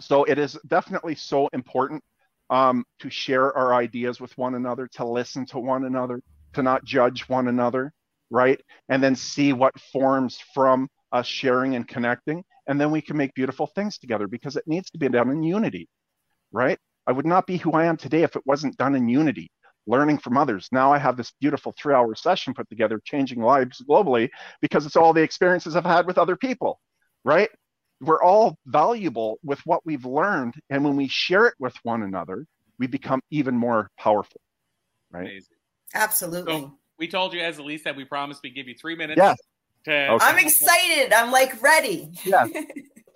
So 0.00 0.24
it 0.24 0.38
is 0.38 0.58
definitely 0.66 1.14
so 1.14 1.48
important 1.52 2.02
um, 2.50 2.84
to 3.00 3.10
share 3.10 3.56
our 3.56 3.74
ideas 3.74 4.20
with 4.20 4.36
one 4.38 4.54
another, 4.54 4.88
to 4.94 5.06
listen 5.06 5.44
to 5.46 5.58
one 5.58 5.84
another, 5.84 6.20
to 6.54 6.62
not 6.62 6.84
judge 6.84 7.28
one 7.28 7.48
another, 7.48 7.92
right? 8.30 8.60
And 8.88 9.02
then 9.02 9.16
see 9.16 9.52
what 9.52 9.78
forms 9.92 10.38
from 10.54 10.88
us 11.12 11.26
sharing 11.26 11.74
and 11.74 11.86
connecting. 11.86 12.44
And 12.66 12.80
then 12.80 12.90
we 12.90 13.00
can 13.00 13.16
make 13.16 13.34
beautiful 13.34 13.66
things 13.66 13.98
together 13.98 14.28
because 14.28 14.56
it 14.56 14.64
needs 14.66 14.90
to 14.90 14.98
be 14.98 15.08
done 15.08 15.30
in 15.30 15.42
unity, 15.42 15.88
right? 16.52 16.78
I 17.06 17.12
would 17.12 17.26
not 17.26 17.46
be 17.46 17.56
who 17.56 17.72
I 17.72 17.86
am 17.86 17.96
today 17.96 18.22
if 18.22 18.36
it 18.36 18.42
wasn't 18.46 18.76
done 18.76 18.94
in 18.94 19.08
unity, 19.08 19.50
learning 19.86 20.18
from 20.18 20.36
others. 20.36 20.68
Now 20.70 20.92
I 20.92 20.98
have 20.98 21.16
this 21.16 21.32
beautiful 21.40 21.74
three 21.78 21.94
hour 21.94 22.14
session 22.14 22.54
put 22.54 22.68
together, 22.68 23.00
changing 23.04 23.40
lives 23.40 23.82
globally 23.88 24.28
because 24.60 24.84
it's 24.84 24.96
all 24.96 25.14
the 25.14 25.22
experiences 25.22 25.74
I've 25.74 25.84
had 25.84 26.06
with 26.06 26.18
other 26.18 26.36
people, 26.36 26.78
right? 27.24 27.48
We're 28.00 28.22
all 28.22 28.58
valuable 28.66 29.38
with 29.42 29.60
what 29.64 29.84
we've 29.84 30.04
learned. 30.04 30.54
And 30.70 30.84
when 30.84 30.96
we 30.96 31.08
share 31.08 31.46
it 31.46 31.54
with 31.58 31.74
one 31.82 32.02
another, 32.02 32.46
we 32.78 32.86
become 32.86 33.20
even 33.30 33.56
more 33.56 33.90
powerful. 33.98 34.40
Right. 35.10 35.22
Amazing. 35.22 35.56
Absolutely. 35.94 36.52
So 36.52 36.78
we 36.98 37.08
told 37.08 37.32
you, 37.32 37.40
as 37.40 37.58
Elise 37.58 37.82
said, 37.82 37.96
we 37.96 38.04
promised 38.04 38.42
we'd 38.42 38.54
give 38.54 38.68
you 38.68 38.74
three 38.74 38.94
minutes. 38.96 39.18
Yes. 39.18 39.36
To- 39.84 40.12
okay. 40.12 40.24
I'm 40.24 40.38
excited. 40.38 41.12
I'm 41.12 41.30
like 41.30 41.60
ready. 41.62 42.10
yeah. 42.24 42.46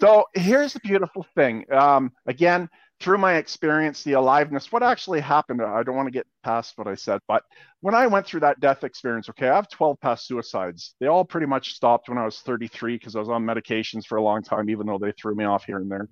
So 0.01 0.25
here's 0.35 0.73
the 0.73 0.81
beautiful 0.81 1.25
thing. 1.37 1.65
Um, 1.71 2.11
again, 2.27 2.69
through 3.03 3.19
my 3.19 3.35
experience, 3.35 4.05
the 4.05 4.13
aliveness, 4.13 4.71
what 4.71 4.85
actually 4.85 5.21
happened, 5.21 5.61
I 5.61 5.83
don't 5.83 5.97
want 5.97 6.07
to 6.07 6.13
get 6.13 6.27
past 6.45 6.79
what 6.79 6.87
I 6.87 6.95
said, 6.95 7.21
but 7.27 7.43
when 7.81 7.97
I 7.97 8.07
went 8.07 8.27
through 8.27 8.41
that 8.41 8.61
death 8.61 8.85
experience, 8.85 9.29
okay, 9.29 9.49
I 9.49 9.57
have 9.57 9.69
12 9.69 10.01
past 10.01 10.27
suicides. 10.29 10.95
They 11.01 11.09
all 11.09 11.25
pretty 11.25 11.47
much 11.47 11.75
stopped 11.75 12.09
when 12.09 12.17
I 12.17 12.25
was 12.25 12.39
33 12.39 12.97
because 12.97 13.17
I 13.17 13.19
was 13.19 13.29
on 13.29 13.45
medications 13.45 14.07
for 14.07 14.19
a 14.19 14.23
long 14.23 14.43
time, 14.43 14.71
even 14.71 14.87
though 14.87 14.99
they 14.99 15.13
threw 15.13 15.35
me 15.35 15.45
off 15.45 15.65
here 15.65 15.79
and 15.79 15.91
there. 15.91 16.09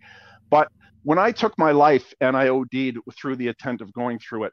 But 0.51 0.68
when 1.05 1.18
I 1.18 1.30
took 1.30 1.57
my 1.59 1.70
life 1.70 2.12
and 2.20 2.36
I 2.36 2.49
OD'd 2.49 2.99
through 3.16 3.36
the 3.36 3.49
intent 3.49 3.82
of 3.82 3.93
going 3.93 4.18
through 4.18 4.45
it, 4.45 4.53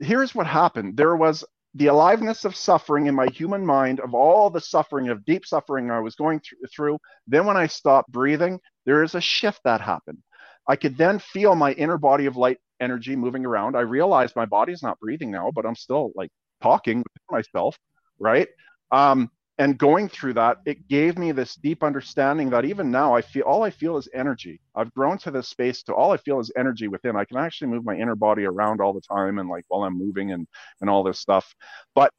here's 0.00 0.34
what 0.34 0.48
happened. 0.48 0.96
There 0.96 1.14
was 1.14 1.44
the 1.74 1.86
aliveness 1.86 2.44
of 2.44 2.56
suffering 2.56 3.06
in 3.06 3.14
my 3.14 3.28
human 3.28 3.64
mind, 3.64 4.00
of 4.00 4.12
all 4.12 4.50
the 4.50 4.60
suffering, 4.60 5.08
of 5.08 5.24
deep 5.24 5.46
suffering 5.46 5.88
I 5.92 6.00
was 6.00 6.16
going 6.16 6.40
through. 6.74 6.98
Then 7.28 7.46
when 7.46 7.56
I 7.56 7.68
stopped 7.68 8.10
breathing, 8.10 8.58
there 8.86 9.04
is 9.04 9.14
a 9.14 9.20
shift 9.20 9.60
that 9.64 9.80
happened 9.80 10.18
I 10.70 10.76
could 10.76 10.96
then 10.96 11.18
feel 11.18 11.56
my 11.56 11.72
inner 11.72 11.98
body 11.98 12.26
of 12.26 12.36
light 12.36 12.58
energy 12.78 13.16
moving 13.16 13.44
around. 13.44 13.76
I 13.76 13.80
realized 13.80 14.36
my 14.36 14.46
body's 14.46 14.84
not 14.84 15.00
breathing 15.00 15.32
now, 15.32 15.50
but 15.52 15.66
I'm 15.66 15.74
still 15.74 16.12
like 16.14 16.30
talking 16.62 16.98
with 16.98 17.22
myself, 17.28 17.76
right? 18.20 18.46
Um, 18.92 19.32
and 19.58 19.76
going 19.76 20.08
through 20.08 20.34
that, 20.34 20.58
it 20.64 20.86
gave 20.86 21.18
me 21.18 21.32
this 21.32 21.56
deep 21.56 21.82
understanding 21.82 22.50
that 22.50 22.64
even 22.64 22.88
now 22.88 23.16
I 23.16 23.20
feel 23.20 23.42
all 23.42 23.64
I 23.64 23.70
feel 23.70 23.96
is 23.96 24.08
energy. 24.14 24.60
I've 24.76 24.94
grown 24.94 25.18
to 25.18 25.32
this 25.32 25.48
space 25.48 25.82
to 25.84 25.94
all 25.94 26.12
I 26.12 26.18
feel 26.18 26.38
is 26.38 26.52
energy 26.56 26.86
within. 26.86 27.16
I 27.16 27.24
can 27.24 27.38
actually 27.38 27.72
move 27.72 27.84
my 27.84 27.96
inner 27.96 28.14
body 28.14 28.44
around 28.44 28.80
all 28.80 28.92
the 28.92 29.00
time 29.00 29.40
and 29.40 29.48
like 29.48 29.64
while 29.66 29.82
I'm 29.82 29.98
moving 29.98 30.30
and 30.30 30.46
and 30.80 30.88
all 30.88 31.02
this 31.02 31.18
stuff. 31.18 31.52
But 31.96 32.12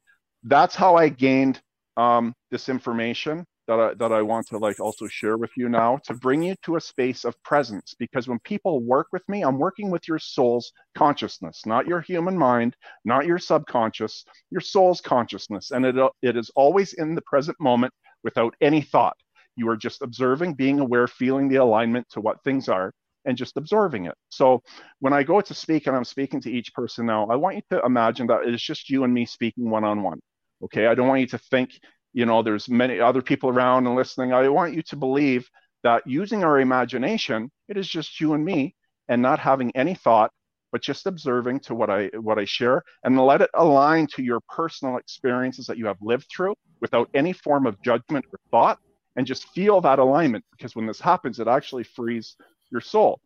that's 0.43 0.75
how 0.75 0.97
I 0.97 1.07
gained 1.07 1.61
um, 1.95 2.33
this 2.51 2.67
information 2.67 3.45
that 3.67 3.79
I, 3.79 3.93
that 3.95 4.11
I 4.11 4.21
want 4.21 4.47
to 4.47 4.57
like 4.57 4.79
also 4.79 5.07
share 5.07 5.37
with 5.37 5.51
you 5.55 5.69
now 5.69 5.97
to 6.05 6.13
bring 6.13 6.41
you 6.43 6.55
to 6.63 6.75
a 6.75 6.81
space 6.81 7.25
of 7.25 7.41
presence 7.43 7.95
because 7.97 8.27
when 8.27 8.39
people 8.39 8.81
work 8.81 9.07
with 9.11 9.27
me 9.29 9.43
I'm 9.43 9.57
working 9.57 9.89
with 9.89 10.07
your 10.07 10.19
soul's 10.19 10.71
consciousness 10.97 11.65
not 11.65 11.87
your 11.87 12.01
human 12.01 12.37
mind 12.37 12.75
not 13.05 13.25
your 13.25 13.39
subconscious 13.39 14.25
your 14.49 14.61
soul's 14.61 15.01
consciousness 15.01 15.71
and 15.71 15.85
it 15.85 15.95
it 16.21 16.37
is 16.37 16.51
always 16.55 16.93
in 16.93 17.15
the 17.15 17.21
present 17.21 17.59
moment 17.59 17.93
without 18.23 18.55
any 18.61 18.81
thought 18.81 19.17
you 19.55 19.69
are 19.69 19.77
just 19.77 20.01
observing 20.01 20.53
being 20.53 20.79
aware 20.79 21.07
feeling 21.07 21.49
the 21.49 21.57
alignment 21.57 22.07
to 22.09 22.21
what 22.21 22.43
things 22.43 22.69
are 22.69 22.93
and 23.25 23.37
just 23.37 23.57
absorbing 23.57 24.05
it. 24.05 24.15
So 24.29 24.61
when 24.99 25.13
I 25.13 25.23
go 25.23 25.41
to 25.41 25.53
speak 25.53 25.87
and 25.87 25.95
I'm 25.95 26.03
speaking 26.03 26.41
to 26.41 26.51
each 26.51 26.73
person 26.73 27.05
now, 27.05 27.27
I 27.27 27.35
want 27.35 27.55
you 27.57 27.61
to 27.71 27.85
imagine 27.85 28.27
that 28.27 28.41
it's 28.45 28.63
just 28.63 28.89
you 28.89 29.03
and 29.03 29.13
me 29.13 29.25
speaking 29.25 29.69
one 29.69 29.83
on 29.83 30.03
one. 30.03 30.19
Okay. 30.63 30.87
I 30.87 30.95
don't 30.95 31.07
want 31.07 31.21
you 31.21 31.27
to 31.27 31.37
think 31.37 31.71
you 32.13 32.25
know 32.25 32.41
there's 32.41 32.69
many 32.69 32.99
other 32.99 33.21
people 33.21 33.49
around 33.49 33.87
and 33.87 33.95
listening. 33.95 34.33
I 34.33 34.47
want 34.49 34.73
you 34.73 34.81
to 34.83 34.95
believe 34.95 35.49
that 35.83 36.05
using 36.05 36.43
our 36.43 36.59
imagination 36.59 37.49
it 37.67 37.77
is 37.77 37.87
just 37.87 38.19
you 38.19 38.33
and 38.33 38.43
me 38.43 38.75
and 39.09 39.21
not 39.21 39.39
having 39.39 39.71
any 39.75 39.95
thought 39.95 40.31
but 40.71 40.81
just 40.81 41.07
observing 41.07 41.59
to 41.59 41.75
what 41.75 41.89
i 41.89 42.05
what 42.19 42.37
i 42.37 42.45
share 42.45 42.83
and 43.03 43.19
let 43.19 43.41
it 43.41 43.49
align 43.55 44.07
to 44.07 44.23
your 44.23 44.39
personal 44.47 44.97
experiences 44.97 45.65
that 45.65 45.77
you 45.77 45.85
have 45.85 45.97
lived 46.01 46.27
through 46.35 46.53
without 46.81 47.09
any 47.13 47.33
form 47.33 47.65
of 47.65 47.81
judgment 47.81 48.25
or 48.31 48.39
thought 48.51 48.79
and 49.15 49.25
just 49.25 49.47
feel 49.49 49.81
that 49.81 49.99
alignment 49.99 50.43
because 50.51 50.75
when 50.75 50.85
this 50.85 51.01
happens 51.01 51.39
it 51.39 51.47
actually 51.47 51.83
frees 51.83 52.35
your 52.71 52.81
soul. 52.81 53.19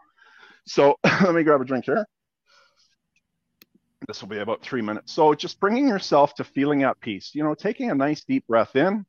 So 0.68 0.96
let 1.04 1.36
me 1.36 1.44
grab 1.44 1.62
a 1.62 1.66
drink 1.66 1.86
here 1.86 2.06
this 4.08 4.22
will 4.22 4.30
be 4.30 4.39
about 4.39 4.62
three 4.62 4.82
minutes. 4.82 5.14
So 5.14 5.34
just 5.34 5.60
bringing 5.60 5.88
yourself 5.88 6.36
to 6.36 6.43
feeling 6.43 6.84
at 6.84 7.00
peace, 7.00 7.32
you 7.34 7.43
know, 7.43 7.56
taking 7.56 7.91
a 7.91 7.96
nice 7.96 8.24
deep 8.24 8.46
breath 8.48 8.76
in 8.76 9.06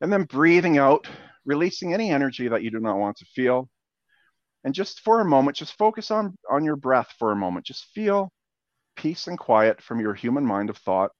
and 0.00 0.12
then 0.12 0.24
breathing 0.24 0.78
out, 0.78 1.06
releasing 1.44 1.94
any 1.94 2.10
energy 2.10 2.48
that 2.48 2.62
you 2.62 2.70
do 2.70 2.80
not 2.80 2.98
want 2.98 3.16
to 3.18 3.24
feel. 3.26 3.68
And 4.64 4.74
just 4.74 5.00
for 5.00 5.20
a 5.20 5.24
moment, 5.24 5.56
just 5.56 5.76
focus 5.78 6.10
on, 6.10 6.36
on 6.50 6.64
your 6.64 6.76
breath 6.76 7.12
for 7.18 7.32
a 7.32 7.36
moment. 7.36 7.66
Just 7.66 7.84
feel 7.94 8.30
peace 8.96 9.26
and 9.26 9.38
quiet 9.38 9.82
from 9.82 10.00
your 10.00 10.14
human 10.14 10.44
mind 10.44 10.70
of 10.70 10.78
thought. 10.78 11.10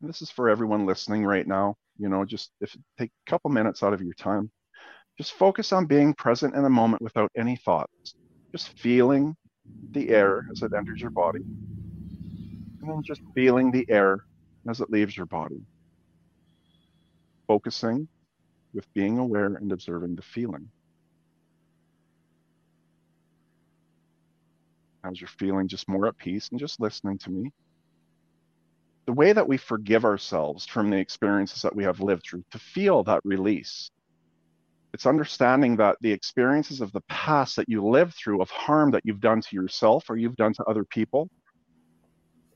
And 0.00 0.08
this 0.08 0.22
is 0.22 0.30
for 0.30 0.48
everyone 0.48 0.86
listening 0.86 1.24
right 1.24 1.46
now. 1.46 1.76
You 1.98 2.08
know, 2.08 2.24
just 2.24 2.50
if 2.60 2.76
take 2.98 3.10
a 3.26 3.30
couple 3.30 3.50
minutes 3.50 3.82
out 3.82 3.92
of 3.92 4.02
your 4.02 4.14
time, 4.14 4.50
just 5.16 5.32
focus 5.32 5.72
on 5.72 5.86
being 5.86 6.14
present 6.14 6.54
in 6.54 6.64
a 6.64 6.70
moment 6.70 7.02
without 7.02 7.30
any 7.36 7.56
thoughts 7.56 8.14
just 8.52 8.78
feeling 8.78 9.36
the 9.92 10.10
air 10.10 10.46
as 10.50 10.62
it 10.62 10.72
enters 10.72 11.00
your 11.00 11.10
body, 11.10 11.40
and 12.80 12.90
then 12.90 13.02
just 13.02 13.20
feeling 13.34 13.70
the 13.70 13.86
air 13.88 14.24
as 14.68 14.80
it 14.80 14.90
leaves 14.90 15.16
your 15.16 15.26
body. 15.26 15.60
Focusing 17.46 18.08
with 18.74 18.92
being 18.94 19.18
aware 19.18 19.46
and 19.46 19.72
observing 19.72 20.14
the 20.14 20.22
feeling. 20.22 20.68
As 25.04 25.20
you're 25.20 25.28
feeling 25.28 25.68
just 25.68 25.88
more 25.88 26.06
at 26.06 26.18
peace 26.18 26.48
and 26.50 26.60
just 26.60 26.80
listening 26.80 27.18
to 27.18 27.30
me. 27.30 27.52
The 29.06 29.12
way 29.12 29.32
that 29.32 29.48
we 29.48 29.56
forgive 29.56 30.04
ourselves 30.04 30.66
from 30.66 30.90
the 30.90 30.98
experiences 30.98 31.62
that 31.62 31.74
we 31.74 31.84
have 31.84 32.00
lived 32.00 32.24
through 32.28 32.44
to 32.50 32.58
feel 32.58 33.04
that 33.04 33.20
release 33.24 33.90
it's 34.94 35.06
understanding 35.06 35.76
that 35.76 35.96
the 36.00 36.12
experiences 36.12 36.80
of 36.80 36.92
the 36.92 37.02
past 37.02 37.56
that 37.56 37.68
you 37.68 37.86
lived 37.86 38.14
through 38.14 38.40
of 38.40 38.50
harm 38.50 38.90
that 38.92 39.02
you've 39.04 39.20
done 39.20 39.40
to 39.40 39.56
yourself 39.56 40.08
or 40.08 40.16
you've 40.16 40.36
done 40.36 40.54
to 40.54 40.64
other 40.64 40.84
people 40.84 41.28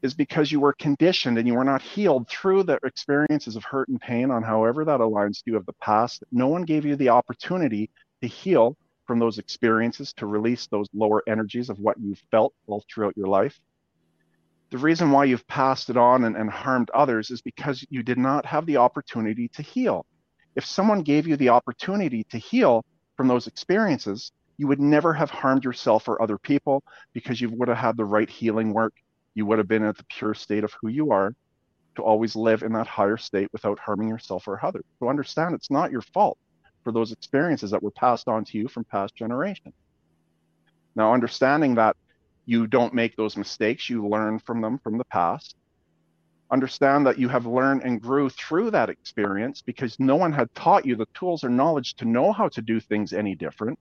is 0.02 0.14
because 0.14 0.50
you 0.50 0.58
were 0.58 0.72
conditioned 0.72 1.38
and 1.38 1.46
you 1.46 1.54
were 1.54 1.64
not 1.64 1.80
healed 1.80 2.28
through 2.28 2.64
the 2.64 2.78
experiences 2.84 3.54
of 3.54 3.62
hurt 3.64 3.88
and 3.88 4.00
pain 4.00 4.30
on 4.30 4.42
however 4.42 4.84
that 4.84 5.00
aligns 5.00 5.44
to 5.44 5.52
you 5.52 5.56
of 5.56 5.66
the 5.66 5.72
past. 5.74 6.24
No 6.32 6.48
one 6.48 6.62
gave 6.62 6.84
you 6.84 6.96
the 6.96 7.10
opportunity 7.10 7.88
to 8.20 8.26
heal 8.26 8.76
from 9.06 9.18
those 9.18 9.38
experiences, 9.38 10.12
to 10.14 10.26
release 10.26 10.66
those 10.66 10.88
lower 10.92 11.22
energies 11.28 11.70
of 11.70 11.78
what 11.78 12.00
you 12.00 12.16
felt 12.30 12.52
all 12.66 12.84
throughout 12.92 13.16
your 13.16 13.28
life. 13.28 13.60
The 14.70 14.78
reason 14.78 15.10
why 15.10 15.26
you've 15.26 15.46
passed 15.46 15.90
it 15.90 15.96
on 15.96 16.24
and, 16.24 16.36
and 16.36 16.50
harmed 16.50 16.90
others 16.94 17.30
is 17.30 17.42
because 17.42 17.84
you 17.90 18.02
did 18.02 18.18
not 18.18 18.46
have 18.46 18.64
the 18.64 18.78
opportunity 18.78 19.48
to 19.48 19.62
heal 19.62 20.06
if 20.56 20.64
someone 20.64 21.02
gave 21.02 21.26
you 21.26 21.36
the 21.36 21.48
opportunity 21.48 22.24
to 22.24 22.38
heal 22.38 22.84
from 23.16 23.28
those 23.28 23.46
experiences, 23.46 24.32
you 24.58 24.66
would 24.68 24.80
never 24.80 25.12
have 25.12 25.30
harmed 25.30 25.64
yourself 25.64 26.08
or 26.08 26.20
other 26.20 26.38
people 26.38 26.82
because 27.12 27.40
you 27.40 27.50
would 27.50 27.68
have 27.68 27.78
had 27.78 27.96
the 27.96 28.04
right 28.04 28.28
healing 28.28 28.72
work. 28.72 28.94
You 29.34 29.46
would 29.46 29.58
have 29.58 29.68
been 29.68 29.84
at 29.84 29.96
the 29.96 30.04
pure 30.04 30.34
state 30.34 30.64
of 30.64 30.74
who 30.80 30.88
you 30.88 31.10
are 31.10 31.34
to 31.96 32.02
always 32.02 32.36
live 32.36 32.62
in 32.62 32.72
that 32.72 32.86
higher 32.86 33.16
state 33.16 33.48
without 33.52 33.78
harming 33.78 34.08
yourself 34.08 34.46
or 34.46 34.64
others. 34.64 34.84
So 34.98 35.08
understand 35.08 35.54
it's 35.54 35.70
not 35.70 35.90
your 35.90 36.02
fault 36.02 36.38
for 36.84 36.92
those 36.92 37.12
experiences 37.12 37.70
that 37.70 37.82
were 37.82 37.90
passed 37.90 38.28
on 38.28 38.44
to 38.46 38.58
you 38.58 38.68
from 38.68 38.84
past 38.84 39.14
generations. 39.14 39.74
Now, 40.94 41.14
understanding 41.14 41.74
that 41.76 41.96
you 42.44 42.66
don't 42.66 42.92
make 42.92 43.16
those 43.16 43.36
mistakes, 43.36 43.88
you 43.88 44.06
learn 44.06 44.38
from 44.38 44.60
them 44.60 44.78
from 44.78 44.98
the 44.98 45.04
past, 45.04 45.56
understand 46.52 47.06
that 47.06 47.18
you 47.18 47.28
have 47.28 47.46
learned 47.46 47.82
and 47.82 48.00
grew 48.00 48.28
through 48.28 48.70
that 48.70 48.90
experience 48.90 49.62
because 49.62 49.98
no 49.98 50.16
one 50.16 50.32
had 50.32 50.54
taught 50.54 50.84
you 50.84 50.94
the 50.94 51.08
tools 51.14 51.42
or 51.42 51.48
knowledge 51.48 51.94
to 51.94 52.04
know 52.04 52.30
how 52.30 52.48
to 52.48 52.60
do 52.60 52.78
things 52.78 53.12
any 53.12 53.34
different. 53.34 53.78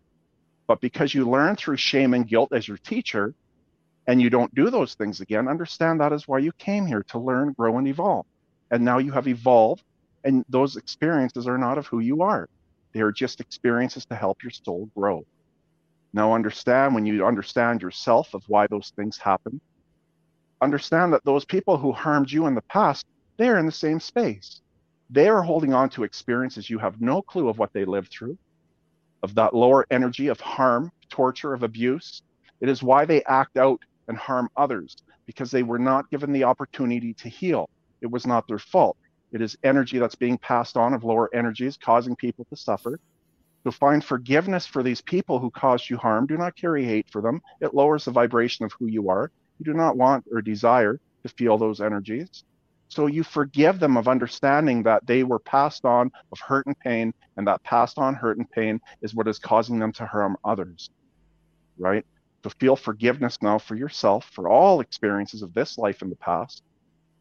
But 0.67 0.79
because 0.79 1.13
you 1.13 1.29
learn 1.29 1.57
through 1.57 1.75
shame 1.75 2.13
and 2.13 2.25
guilt 2.25 2.53
as 2.53 2.67
your 2.67 2.77
teacher 2.77 3.33
and 4.07 4.21
you 4.21 4.29
don't 4.29 4.55
do 4.55 4.69
those 4.69 4.95
things 4.95 5.19
again, 5.19 5.49
understand 5.49 5.99
that 5.99 6.13
is 6.13 6.27
why 6.27 6.39
you 6.39 6.53
came 6.53 6.85
here 6.85 7.03
to 7.09 7.19
learn, 7.19 7.51
grow, 7.51 7.77
and 7.77 7.87
evolve. 7.87 8.25
And 8.71 8.85
now 8.85 8.99
you 8.99 9.11
have 9.11 9.27
evolved, 9.27 9.83
and 10.23 10.45
those 10.47 10.77
experiences 10.77 11.45
are 11.47 11.57
not 11.57 11.77
of 11.77 11.87
who 11.87 11.99
you 11.99 12.21
are. 12.21 12.47
They 12.93 13.01
are 13.01 13.11
just 13.11 13.41
experiences 13.41 14.05
to 14.05 14.15
help 14.15 14.43
your 14.43 14.51
soul 14.51 14.89
grow. 14.95 15.25
Now, 16.13 16.33
understand 16.33 16.95
when 16.95 17.05
you 17.05 17.25
understand 17.25 17.81
yourself 17.81 18.33
of 18.33 18.43
why 18.47 18.67
those 18.67 18.93
things 18.95 19.17
happen, 19.17 19.59
understand 20.61 21.13
that 21.13 21.25
those 21.25 21.45
people 21.45 21.77
who 21.77 21.91
harmed 21.91 22.31
you 22.31 22.47
in 22.47 22.55
the 22.55 22.61
past, 22.63 23.05
they're 23.37 23.57
in 23.57 23.65
the 23.65 23.71
same 23.71 23.99
space. 23.99 24.61
They 25.09 25.27
are 25.27 25.41
holding 25.41 25.73
on 25.73 25.89
to 25.91 26.03
experiences 26.03 26.69
you 26.69 26.79
have 26.79 27.01
no 27.01 27.21
clue 27.21 27.49
of 27.49 27.57
what 27.57 27.73
they 27.73 27.85
lived 27.85 28.11
through, 28.11 28.37
of 29.23 29.35
that 29.35 29.53
lower 29.53 29.85
energy 29.91 30.27
of 30.27 30.39
harm, 30.39 30.91
torture, 31.09 31.53
of 31.53 31.63
abuse. 31.63 32.21
It 32.61 32.69
is 32.69 32.83
why 32.83 33.05
they 33.05 33.23
act 33.23 33.57
out 33.57 33.81
and 34.07 34.17
harm 34.17 34.49
others 34.55 34.95
because 35.25 35.51
they 35.51 35.63
were 35.63 35.79
not 35.79 36.09
given 36.09 36.31
the 36.31 36.43
opportunity 36.43 37.13
to 37.15 37.29
heal. 37.29 37.69
It 38.01 38.09
was 38.11 38.25
not 38.25 38.47
their 38.47 38.59
fault. 38.59 38.97
It 39.31 39.41
is 39.41 39.57
energy 39.63 39.97
that's 39.97 40.15
being 40.15 40.37
passed 40.37 40.77
on 40.77 40.93
of 40.93 41.03
lower 41.03 41.33
energies, 41.33 41.77
causing 41.77 42.15
people 42.15 42.45
to 42.49 42.55
suffer. 42.55 42.99
So 43.63 43.71
find 43.71 44.03
forgiveness 44.03 44.65
for 44.65 44.83
these 44.83 45.01
people 45.01 45.39
who 45.39 45.51
caused 45.51 45.89
you 45.89 45.97
harm. 45.97 46.25
Do 46.25 46.37
not 46.37 46.55
carry 46.55 46.83
hate 46.83 47.07
for 47.11 47.21
them. 47.21 47.41
It 47.61 47.73
lowers 47.73 48.05
the 48.05 48.11
vibration 48.11 48.65
of 48.65 48.73
who 48.77 48.87
you 48.87 49.09
are. 49.09 49.31
You 49.61 49.73
do 49.73 49.77
not 49.77 49.95
want 49.95 50.25
or 50.31 50.41
desire 50.41 50.99
to 51.21 51.29
feel 51.29 51.55
those 51.55 51.81
energies. 51.81 52.43
So 52.87 53.05
you 53.05 53.21
forgive 53.21 53.79
them 53.79 53.95
of 53.95 54.07
understanding 54.07 54.81
that 54.83 55.05
they 55.05 55.23
were 55.23 55.37
passed 55.37 55.85
on 55.85 56.09
of 56.31 56.39
hurt 56.39 56.65
and 56.65 56.77
pain, 56.79 57.13
and 57.37 57.45
that 57.45 57.61
passed 57.61 57.99
on 57.99 58.15
hurt 58.15 58.39
and 58.39 58.49
pain 58.49 58.79
is 59.03 59.13
what 59.13 59.27
is 59.27 59.37
causing 59.37 59.77
them 59.77 59.91
to 59.93 60.05
harm 60.07 60.35
others. 60.43 60.89
Right? 61.77 62.03
So 62.43 62.49
feel 62.59 62.75
forgiveness 62.75 63.37
now 63.43 63.59
for 63.59 63.75
yourself, 63.75 64.31
for 64.33 64.49
all 64.49 64.81
experiences 64.81 65.43
of 65.43 65.53
this 65.53 65.77
life 65.77 66.01
in 66.01 66.09
the 66.09 66.15
past, 66.15 66.63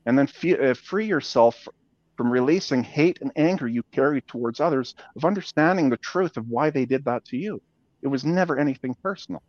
and 0.07 0.19
then 0.19 0.27
uh, 0.59 0.73
free 0.73 1.05
yourself 1.05 1.69
from 2.17 2.31
releasing 2.31 2.83
hate 2.83 3.19
and 3.21 3.33
anger 3.37 3.69
you 3.69 3.83
carry 3.93 4.23
towards 4.23 4.61
others, 4.61 4.95
of 5.15 5.27
understanding 5.27 5.91
the 5.91 5.99
truth 5.99 6.39
of 6.39 6.49
why 6.49 6.71
they 6.71 6.87
did 6.87 7.05
that 7.05 7.23
to 7.27 7.37
you. 7.37 7.61
It 8.01 8.09
was 8.09 8.25
never 8.25 8.59
anything 8.59 8.97
personal. 9.03 9.43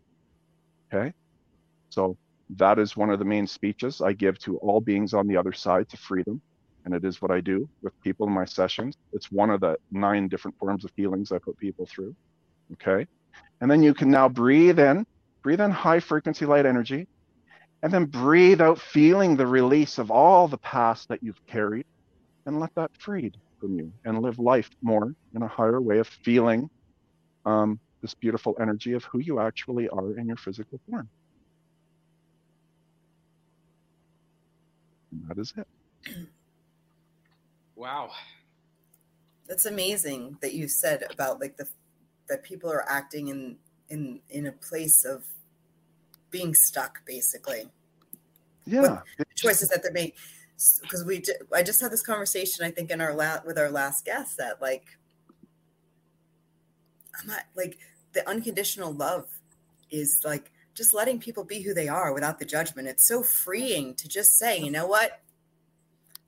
Okay. 0.93 1.13
So 1.89 2.17
that 2.57 2.79
is 2.79 2.97
one 2.97 3.09
of 3.09 3.19
the 3.19 3.25
main 3.25 3.47
speeches 3.47 4.01
I 4.01 4.13
give 4.13 4.37
to 4.39 4.57
all 4.57 4.81
beings 4.81 5.13
on 5.13 5.27
the 5.27 5.37
other 5.37 5.53
side 5.53 5.89
to 5.89 5.97
freedom. 5.97 6.41
And 6.83 6.93
it 6.93 7.05
is 7.05 7.21
what 7.21 7.31
I 7.31 7.41
do 7.41 7.69
with 7.81 7.99
people 8.01 8.27
in 8.27 8.33
my 8.33 8.45
sessions. 8.45 8.97
It's 9.13 9.31
one 9.31 9.51
of 9.51 9.61
the 9.61 9.77
nine 9.91 10.27
different 10.27 10.57
forms 10.57 10.83
of 10.83 10.91
healings 10.95 11.31
I 11.31 11.37
put 11.37 11.57
people 11.57 11.85
through. 11.85 12.15
Okay. 12.73 13.05
And 13.61 13.69
then 13.69 13.83
you 13.83 13.93
can 13.93 14.09
now 14.09 14.27
breathe 14.27 14.79
in, 14.79 15.05
breathe 15.43 15.61
in 15.61 15.71
high 15.71 15.99
frequency 15.99 16.45
light 16.45 16.65
energy, 16.65 17.07
and 17.83 17.93
then 17.93 18.05
breathe 18.05 18.61
out, 18.61 18.79
feeling 18.79 19.35
the 19.35 19.47
release 19.47 19.97
of 19.97 20.11
all 20.11 20.47
the 20.47 20.57
past 20.57 21.07
that 21.09 21.21
you've 21.23 21.45
carried, 21.45 21.85
and 22.45 22.59
let 22.59 22.73
that 22.75 22.91
freed 22.97 23.37
from 23.59 23.77
you 23.77 23.91
and 24.05 24.21
live 24.21 24.39
life 24.39 24.69
more 24.81 25.13
in 25.35 25.43
a 25.43 25.47
higher 25.47 25.79
way 25.79 25.99
of 25.99 26.07
feeling 26.07 26.69
um, 27.45 27.79
this 28.01 28.13
beautiful 28.15 28.55
energy 28.59 28.93
of 28.93 29.03
who 29.05 29.19
you 29.19 29.39
actually 29.39 29.87
are 29.89 30.17
in 30.17 30.27
your 30.27 30.37
physical 30.37 30.79
form. 30.89 31.07
And 35.11 35.27
that 35.27 35.37
is 35.37 35.53
it. 35.57 35.67
Wow. 37.75 38.11
That's 39.47 39.65
amazing 39.65 40.37
that 40.41 40.53
you 40.53 40.67
said 40.67 41.03
about 41.11 41.41
like 41.41 41.57
the 41.57 41.67
that 42.29 42.43
people 42.43 42.71
are 42.71 42.87
acting 42.87 43.27
in 43.29 43.57
in 43.89 44.21
in 44.29 44.47
a 44.47 44.51
place 44.51 45.03
of 45.03 45.23
being 46.29 46.53
stuck 46.53 47.05
basically. 47.05 47.69
Yeah. 48.65 49.01
the 49.17 49.25
choices 49.35 49.69
that 49.69 49.81
they're 49.81 49.91
making 49.91 50.13
because 50.81 51.03
we 51.03 51.23
I 51.53 51.63
just 51.63 51.81
had 51.81 51.91
this 51.91 52.03
conversation 52.03 52.63
I 52.63 52.71
think 52.71 52.91
in 52.91 53.01
our 53.01 53.13
last 53.13 53.45
with 53.45 53.57
our 53.57 53.71
last 53.71 54.05
guest 54.05 54.37
that 54.37 54.61
like 54.61 54.85
I'm 57.19 57.27
not 57.27 57.45
like 57.55 57.77
the 58.13 58.27
unconditional 58.29 58.93
love 58.93 59.27
is 59.89 60.21
like 60.23 60.51
just 60.73 60.93
letting 60.93 61.19
people 61.19 61.43
be 61.43 61.61
who 61.61 61.73
they 61.73 61.87
are 61.87 62.13
without 62.13 62.39
the 62.39 62.45
judgment. 62.45 62.87
It's 62.87 63.05
so 63.05 63.23
freeing 63.23 63.95
to 63.95 64.07
just 64.07 64.37
say, 64.37 64.57
you 64.57 64.71
know 64.71 64.87
what? 64.87 65.21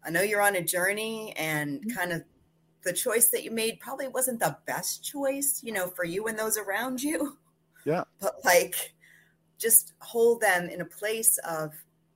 I 0.06 0.10
know 0.10 0.22
you're 0.22 0.42
on 0.42 0.56
a 0.56 0.64
journey 0.64 1.34
and 1.38 1.80
mm-hmm. 1.80 1.98
kind 1.98 2.12
of 2.12 2.24
the 2.84 2.94
choice 2.94 3.28
that 3.30 3.44
you 3.44 3.52
made 3.52 3.80
probably 3.80 4.10
wasn't 4.10 4.40
the 4.40 4.58
best 4.66 5.04
choice, 5.04 5.62
you 5.64 5.72
know, 5.72 5.88
for 5.88 6.04
you 6.04 6.28
and 6.28 6.38
those 6.38 6.58
around 6.58 7.02
you. 7.02 7.38
Yeah. 7.86 8.04
But 8.20 8.36
like 8.44 8.94
just 9.58 9.94
hold 10.00 10.42
them 10.42 10.70
in 10.70 10.82
a 10.82 10.86
place 10.86 11.38
of 11.40 11.74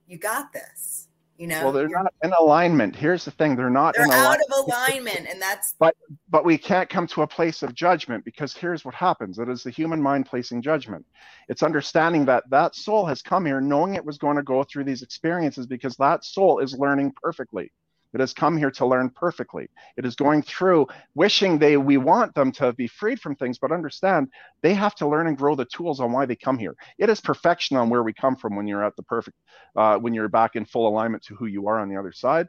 you 0.07 0.17
got 0.17 0.51
this 0.51 1.06
you 1.37 1.45
know, 1.45 1.65
well, 1.65 1.71
they're 1.71 1.87
not 1.87 2.11
in 2.23 2.33
alignment. 2.39 2.95
Here's 2.95 3.23
the 3.23 3.31
thing: 3.31 3.55
they're 3.55 3.69
not. 3.69 3.95
They're 3.95 4.05
in 4.05 4.11
out 4.11 4.39
alignment. 4.39 4.51
of 4.51 4.65
alignment, 4.65 5.27
and 5.29 5.41
that's. 5.41 5.75
But 5.77 5.95
but 6.29 6.43
we 6.43 6.57
can't 6.57 6.89
come 6.89 7.05
to 7.07 7.21
a 7.21 7.27
place 7.27 7.61
of 7.61 7.75
judgment 7.75 8.25
because 8.25 8.55
here's 8.55 8.83
what 8.83 8.95
happens: 8.95 9.37
it 9.37 9.47
is 9.47 9.63
the 9.63 9.69
human 9.69 10.01
mind 10.01 10.25
placing 10.25 10.63
judgment. 10.63 11.05
It's 11.47 11.61
understanding 11.61 12.25
that 12.25 12.49
that 12.49 12.75
soul 12.75 13.05
has 13.05 13.21
come 13.21 13.45
here 13.45 13.61
knowing 13.61 13.93
it 13.93 14.03
was 14.03 14.17
going 14.17 14.37
to 14.37 14.43
go 14.43 14.63
through 14.63 14.85
these 14.85 15.03
experiences 15.03 15.67
because 15.67 15.95
that 15.97 16.25
soul 16.25 16.59
is 16.59 16.73
learning 16.77 17.13
perfectly. 17.21 17.71
It 18.13 18.19
has 18.19 18.33
come 18.33 18.57
here 18.57 18.71
to 18.71 18.85
learn 18.85 19.09
perfectly. 19.09 19.69
It 19.97 20.05
is 20.05 20.15
going 20.15 20.41
through 20.41 20.87
wishing 21.15 21.57
they 21.57 21.77
we 21.77 21.97
want 21.97 22.33
them 22.35 22.51
to 22.53 22.73
be 22.73 22.87
freed 22.87 23.19
from 23.19 23.35
things, 23.35 23.57
but 23.57 23.71
understand 23.71 24.29
they 24.61 24.73
have 24.73 24.95
to 24.95 25.07
learn 25.07 25.27
and 25.27 25.37
grow 25.37 25.55
the 25.55 25.65
tools 25.65 25.99
on 25.99 26.11
why 26.11 26.25
they 26.25 26.35
come 26.35 26.57
here. 26.57 26.75
It 26.97 27.09
is 27.09 27.21
perfection 27.21 27.77
on 27.77 27.89
where 27.89 28.03
we 28.03 28.13
come 28.13 28.35
from 28.35 28.55
when 28.55 28.67
you're 28.67 28.83
at 28.83 28.95
the 28.95 29.03
perfect, 29.03 29.37
uh, 29.75 29.97
when 29.97 30.13
you're 30.13 30.29
back 30.29 30.55
in 30.55 30.65
full 30.65 30.87
alignment 30.87 31.23
to 31.23 31.35
who 31.35 31.45
you 31.45 31.67
are 31.67 31.79
on 31.79 31.89
the 31.89 31.97
other 31.97 32.13
side. 32.13 32.47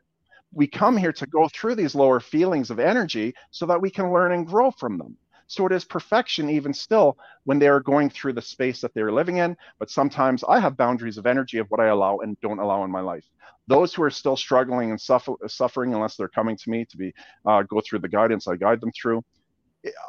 We 0.53 0.67
come 0.67 0.97
here 0.97 1.13
to 1.13 1.27
go 1.27 1.49
through 1.49 1.75
these 1.75 1.95
lower 1.95 2.21
feelings 2.21 2.71
of 2.71 2.79
energy 2.79 3.35
so 3.51 3.67
that 3.67 3.83
we 3.83 3.91
can 3.91 4.13
learn 4.13 4.33
and 4.33 4.47
grow 4.47 4.71
from 4.71 4.97
them. 4.97 5.17
So 5.49 5.67
it 5.67 5.73
is 5.73 5.85
perfection, 5.85 6.51
even 6.51 6.73
still, 6.75 7.19
when 7.45 7.59
they 7.59 7.69
are 7.69 7.81
going 7.81 8.11
through 8.11 8.35
the 8.35 8.43
space 8.43 8.81
that 8.83 8.95
they're 8.95 9.13
living 9.13 9.39
in. 9.39 9.57
But 9.81 9.91
sometimes 9.91 10.45
I 10.49 10.61
have 10.61 10.77
boundaries 10.77 11.19
of 11.19 11.27
energy 11.27 11.59
of 11.59 11.67
what 11.71 11.81
I 11.81 11.87
allow 11.89 12.19
and 12.19 12.39
don't 12.41 12.61
allow 12.61 12.85
in 12.85 12.91
my 12.93 13.01
life. 13.01 13.25
Those 13.67 13.95
who 13.95 14.03
are 14.05 14.11
still 14.11 14.37
struggling 14.37 14.91
and 14.91 15.01
suffer, 15.01 15.35
suffering, 15.49 15.95
unless 15.95 16.17
they're 16.17 16.29
coming 16.29 16.57
to 16.57 16.71
me 16.71 16.87
to 16.87 16.97
be 16.97 17.13
uh, 17.47 17.63
go 17.65 17.81
through 17.81 18.01
the 18.01 18.09
guidance 18.09 18.47
I 18.49 18.57
guide 18.57 18.81
them 18.81 18.93
through, 18.93 19.23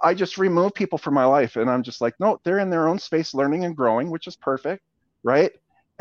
I 0.04 0.14
just 0.14 0.38
remove 0.38 0.74
people 0.74 0.98
from 0.98 1.14
my 1.14 1.26
life, 1.26 1.56
and 1.56 1.70
I'm 1.70 1.84
just 1.84 2.02
like, 2.02 2.16
no, 2.20 2.40
they're 2.44 2.60
in 2.60 2.70
their 2.70 2.88
own 2.88 3.00
space, 3.00 3.34
learning 3.34 3.66
and 3.66 3.76
growing, 3.76 4.10
which 4.10 4.28
is 4.28 4.36
perfect, 4.36 4.84
right? 5.24 5.52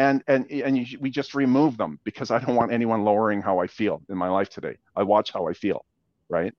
and 0.00 0.22
and 0.28 0.48
and 0.50 0.78
you, 0.78 0.98
we 1.00 1.10
just 1.10 1.34
remove 1.34 1.76
them 1.76 1.98
because 2.04 2.30
I 2.30 2.38
don't 2.38 2.54
want 2.54 2.72
anyone 2.72 3.04
lowering 3.04 3.42
how 3.42 3.58
I 3.58 3.66
feel 3.66 4.02
in 4.08 4.16
my 4.16 4.28
life 4.28 4.48
today. 4.48 4.76
I 4.96 5.02
watch 5.02 5.32
how 5.32 5.48
I 5.48 5.54
feel, 5.54 5.84
right? 6.28 6.54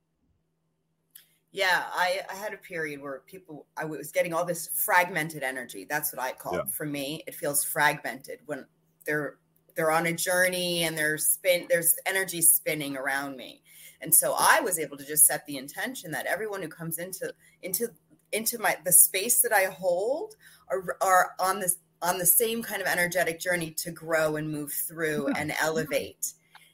Yeah, 1.52 1.84
I, 1.94 2.22
I 2.30 2.36
had 2.36 2.54
a 2.54 2.58
period 2.58 3.02
where 3.02 3.24
people 3.26 3.66
I 3.76 3.86
was 3.86 4.12
getting 4.12 4.34
all 4.34 4.46
this 4.46 4.70
fragmented 4.86 5.42
energy. 5.42 5.86
That's 5.90 6.14
what 6.14 6.22
I 6.22 6.34
call 6.34 6.54
yeah. 6.54 6.62
it. 6.62 6.70
For 6.70 6.86
me, 6.86 7.24
it 7.26 7.34
feels 7.34 7.64
fragmented 7.64 8.40
when 8.46 8.66
they're 9.06 9.38
they're 9.76 9.92
on 9.92 10.06
a 10.06 10.14
journey 10.14 10.84
and 10.84 10.98
there's 10.98 11.26
spin 11.26 11.66
there's 11.70 11.96
energy 12.06 12.42
spinning 12.42 12.96
around 12.96 13.36
me. 13.36 13.62
And 14.02 14.14
so 14.14 14.36
I 14.38 14.62
was 14.62 14.80
able 14.80 14.98
to 14.98 15.06
just 15.06 15.26
set 15.26 15.46
the 15.46 15.58
intention 15.58 16.12
that 16.12 16.26
everyone 16.26 16.62
who 16.62 16.70
comes 16.70 17.00
into 17.00 17.34
into 17.64 17.88
into 18.32 18.60
my 18.60 18.78
the 18.86 18.92
space 18.92 19.42
that 19.42 19.52
I 19.52 19.66
hold 19.66 20.36
are, 20.70 20.98
are 21.02 21.32
on 21.40 21.60
this 21.60 21.78
on 22.02 22.18
the 22.18 22.26
same 22.26 22.62
kind 22.62 22.82
of 22.82 22.88
energetic 22.88 23.40
journey 23.40 23.72
to 23.72 23.92
grow 23.92 24.36
and 24.36 24.52
move 24.52 24.72
through 24.72 25.28
and 25.36 25.52
elevate 25.60 26.34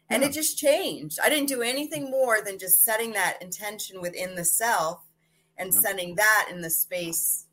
and 0.10 0.22
yeah. 0.22 0.30
it 0.30 0.34
just 0.34 0.58
changed. 0.58 1.20
I 1.24 1.30
didn't 1.30 1.47
do 1.47 1.62
anything 1.62 2.10
more 2.10 2.39
than 2.43 2.60
just 2.60 2.84
setting 2.84 3.14
that 3.14 3.38
intention 3.41 4.01
within 4.01 4.36
the 4.36 4.45
self 4.45 5.01
and 5.58 5.74
yeah. 5.74 5.80
setting 5.80 6.16
that 6.16 6.47
in 6.51 6.62
the 6.62 6.70
space 6.70 7.45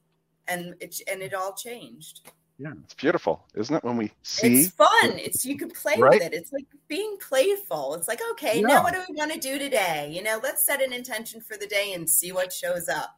and 0.49 0.75
it 0.81 1.01
and 1.11 1.23
it 1.23 1.35
all 1.35 1.55
changed. 1.55 2.21
Yeah. 2.59 2.73
It's 2.85 2.95
beautiful 2.95 3.47
isn't 3.55 3.75
it? 3.75 3.83
When 3.83 3.97
we 3.97 4.13
see 4.23 4.63
it's 4.63 4.75
fun. 4.75 5.19
it's 5.19 5.45
you 5.45 5.57
can 5.57 5.71
play 5.71 5.97
right? 5.99 6.13
with 6.13 6.23
it. 6.23 6.35
It's 6.35 6.53
like 6.53 6.67
being 6.89 7.17
playful. 7.27 7.95
It's 7.95 8.09
like 8.09 8.21
okay 8.33 8.61
yeah. 8.61 8.67
now 8.67 8.83
what 8.83 8.93
do 8.93 9.01
we 9.09 9.17
want 9.17 9.33
to 9.33 9.39
do 9.39 9.59
today? 9.59 10.11
You 10.13 10.23
know 10.23 10.39
let's 10.43 10.65
set 10.65 10.83
an 10.83 10.93
intention 10.93 11.41
for 11.41 11.57
the 11.57 11.67
day 11.67 11.93
and 11.95 12.09
see 12.09 12.33
what 12.33 12.53
shows 12.53 12.89
up. 12.89 13.17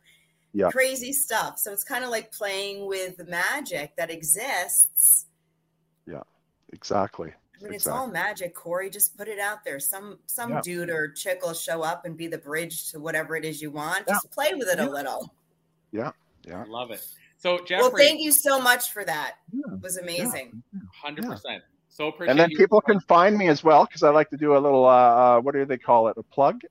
Yeah. 0.52 0.70
Crazy 0.70 1.12
stuff. 1.12 1.58
So 1.58 1.72
it's 1.72 1.82
kind 1.82 2.04
of 2.04 2.10
like 2.10 2.30
playing 2.30 2.86
with 2.86 3.16
the 3.16 3.24
magic 3.24 3.96
that 3.96 4.10
exists. 4.10 5.26
Yeah 6.06 6.22
exactly 6.72 7.32
I 7.64 7.68
mean, 7.68 7.74
it's 7.76 7.86
all 7.86 8.06
magic, 8.06 8.54
Corey. 8.54 8.90
Just 8.90 9.16
put 9.16 9.28
it 9.28 9.38
out 9.38 9.64
there. 9.64 9.80
Some 9.80 10.18
some 10.26 10.52
yeah. 10.52 10.60
dude 10.62 10.90
or 10.90 11.10
chick 11.10 11.40
will 11.42 11.54
show 11.54 11.82
up 11.82 12.04
and 12.04 12.16
be 12.16 12.26
the 12.26 12.38
bridge 12.38 12.90
to 12.90 13.00
whatever 13.00 13.36
it 13.36 13.44
is 13.44 13.62
you 13.62 13.70
want. 13.70 14.06
Just 14.06 14.26
yeah. 14.26 14.34
play 14.34 14.54
with 14.54 14.68
it 14.68 14.78
yeah. 14.78 14.86
a 14.86 14.90
little. 14.90 15.34
Yeah, 15.92 16.10
yeah. 16.46 16.64
Love 16.68 16.90
it. 16.90 17.06
So, 17.38 17.58
Jeffrey. 17.58 17.76
Well, 17.82 17.96
thank 17.96 18.20
you 18.20 18.32
so 18.32 18.60
much 18.60 18.92
for 18.92 19.04
that. 19.04 19.36
It 19.52 19.80
was 19.80 19.96
amazing. 19.96 20.62
Hundred 21.02 21.26
percent. 21.26 21.62
So 21.88 22.12
and 22.26 22.36
then 22.36 22.50
people 22.50 22.80
can 22.80 22.98
find 22.98 23.38
me 23.38 23.46
as 23.46 23.62
well 23.62 23.84
because 23.84 24.02
I 24.02 24.10
like 24.10 24.28
to 24.30 24.36
do 24.36 24.56
a 24.56 24.58
little 24.58 24.84
uh, 24.84 24.88
uh, 25.36 25.40
what 25.40 25.54
do 25.54 25.64
they 25.64 25.78
call 25.78 26.08
it? 26.08 26.16
A 26.16 26.24
plug? 26.24 26.62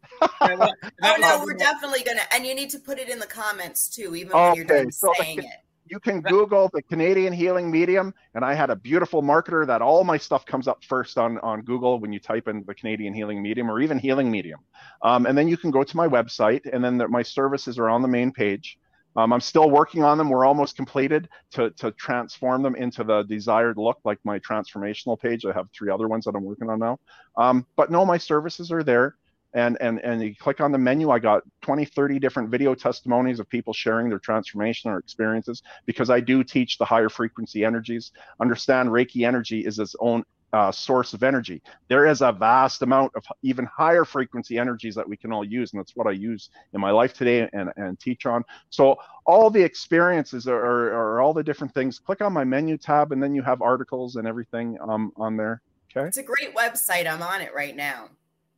oh 0.41 0.75
no, 1.01 1.41
we're 1.45 1.53
definitely 1.53 2.03
gonna 2.03 2.23
and 2.33 2.45
you 2.45 2.53
need 2.53 2.69
to 2.71 2.79
put 2.79 2.99
it 2.99 3.07
in 3.07 3.19
the 3.19 3.25
comments 3.25 3.87
too, 3.87 4.17
even 4.17 4.33
when 4.33 4.55
you're 4.55 4.65
done 4.65 4.91
so 4.91 5.13
saying 5.17 5.39
it 5.39 5.62
you 5.85 5.99
can 5.99 6.21
Google 6.21 6.69
the 6.73 6.81
Canadian 6.81 7.33
Healing 7.33 7.69
Medium, 7.69 8.13
and 8.35 8.45
I 8.45 8.53
had 8.53 8.69
a 8.69 8.75
beautiful 8.75 9.21
marketer 9.21 9.65
that 9.67 9.81
all 9.81 10.03
my 10.03 10.17
stuff 10.17 10.45
comes 10.45 10.67
up 10.67 10.83
first 10.83 11.17
on, 11.17 11.37
on 11.39 11.61
Google 11.61 11.99
when 11.99 12.13
you 12.13 12.19
type 12.19 12.47
in 12.47 12.63
the 12.65 12.73
Canadian 12.73 13.13
Healing 13.13 13.41
Medium 13.41 13.69
or 13.69 13.79
even 13.79 13.99
Healing 13.99 14.31
Medium. 14.31 14.59
Um, 15.01 15.25
and 15.25 15.37
then 15.37 15.47
you 15.47 15.57
can 15.57 15.71
go 15.71 15.83
to 15.83 15.97
my 15.97 16.07
website, 16.07 16.61
and 16.71 16.83
then 16.83 16.97
the, 16.97 17.07
my 17.07 17.21
services 17.21 17.77
are 17.77 17.89
on 17.89 18.01
the 18.01 18.07
main 18.07 18.31
page. 18.31 18.77
Um, 19.15 19.31
I'm 19.31 19.41
still 19.41 19.69
working 19.69 20.03
on 20.03 20.17
them. 20.17 20.29
We're 20.29 20.45
almost 20.45 20.75
completed 20.75 21.29
to, 21.51 21.69
to 21.71 21.91
transform 21.91 22.63
them 22.63 22.75
into 22.75 23.03
the 23.03 23.23
desired 23.23 23.77
look, 23.77 23.99
like 24.03 24.17
my 24.23 24.39
transformational 24.39 25.19
page. 25.19 25.45
I 25.45 25.53
have 25.53 25.67
three 25.71 25.91
other 25.91 26.07
ones 26.07 26.25
that 26.25 26.35
I'm 26.35 26.43
working 26.43 26.69
on 26.69 26.79
now. 26.79 26.99
Um, 27.37 27.67
but 27.75 27.91
no, 27.91 28.05
my 28.05 28.17
services 28.17 28.71
are 28.71 28.83
there 28.83 29.15
and 29.53 29.77
and 29.81 29.99
and 29.99 30.21
you 30.21 30.35
click 30.35 30.61
on 30.61 30.71
the 30.71 30.77
menu 30.77 31.09
i 31.09 31.19
got 31.19 31.43
20 31.61 31.85
30 31.85 32.19
different 32.19 32.49
video 32.49 32.73
testimonies 32.73 33.39
of 33.39 33.49
people 33.49 33.73
sharing 33.73 34.09
their 34.09 34.19
transformation 34.19 34.89
or 34.89 34.97
experiences 34.97 35.61
because 35.85 36.09
i 36.09 36.19
do 36.19 36.43
teach 36.43 36.77
the 36.77 36.85
higher 36.85 37.09
frequency 37.09 37.63
energies. 37.63 38.11
Understand 38.39 38.89
reiki 38.89 39.25
energy 39.25 39.61
is 39.65 39.79
its 39.79 39.95
own 39.99 40.23
uh, 40.51 40.71
source 40.71 41.13
of 41.15 41.23
energy. 41.23 41.63
There 41.87 42.05
is 42.05 42.21
a 42.21 42.31
vast 42.31 42.83
amount 42.83 43.11
of 43.15 43.25
even 43.41 43.65
higher 43.65 44.05
frequency 44.05 44.59
energies 44.59 44.93
that 44.93 45.07
we 45.09 45.17
can 45.17 45.31
all 45.31 45.43
use 45.43 45.73
and 45.73 45.79
that's 45.79 45.95
what 45.95 46.05
i 46.05 46.11
use 46.11 46.49
in 46.73 46.79
my 46.79 46.91
life 46.91 47.13
today 47.13 47.49
and, 47.53 47.71
and 47.75 47.99
teach 47.99 48.25
on. 48.27 48.43
So 48.69 48.97
all 49.25 49.49
the 49.49 49.63
experiences 49.63 50.47
are, 50.47 51.19
all 51.21 51.33
the 51.33 51.43
different 51.43 51.73
things. 51.73 51.97
Click 51.97 52.21
on 52.21 52.33
my 52.33 52.43
menu 52.43 52.77
tab 52.77 53.11
and 53.13 53.23
then 53.23 53.33
you 53.33 53.41
have 53.41 53.61
articles 53.61 54.15
and 54.17 54.27
everything 54.27 54.77
um, 54.87 55.11
on 55.15 55.37
there. 55.37 55.61
Okay? 55.95 56.07
It's 56.07 56.17
a 56.17 56.23
great 56.23 56.55
website. 56.55 57.07
I'm 57.07 57.23
on 57.23 57.41
it 57.41 57.53
right 57.55 57.75
now 57.75 58.09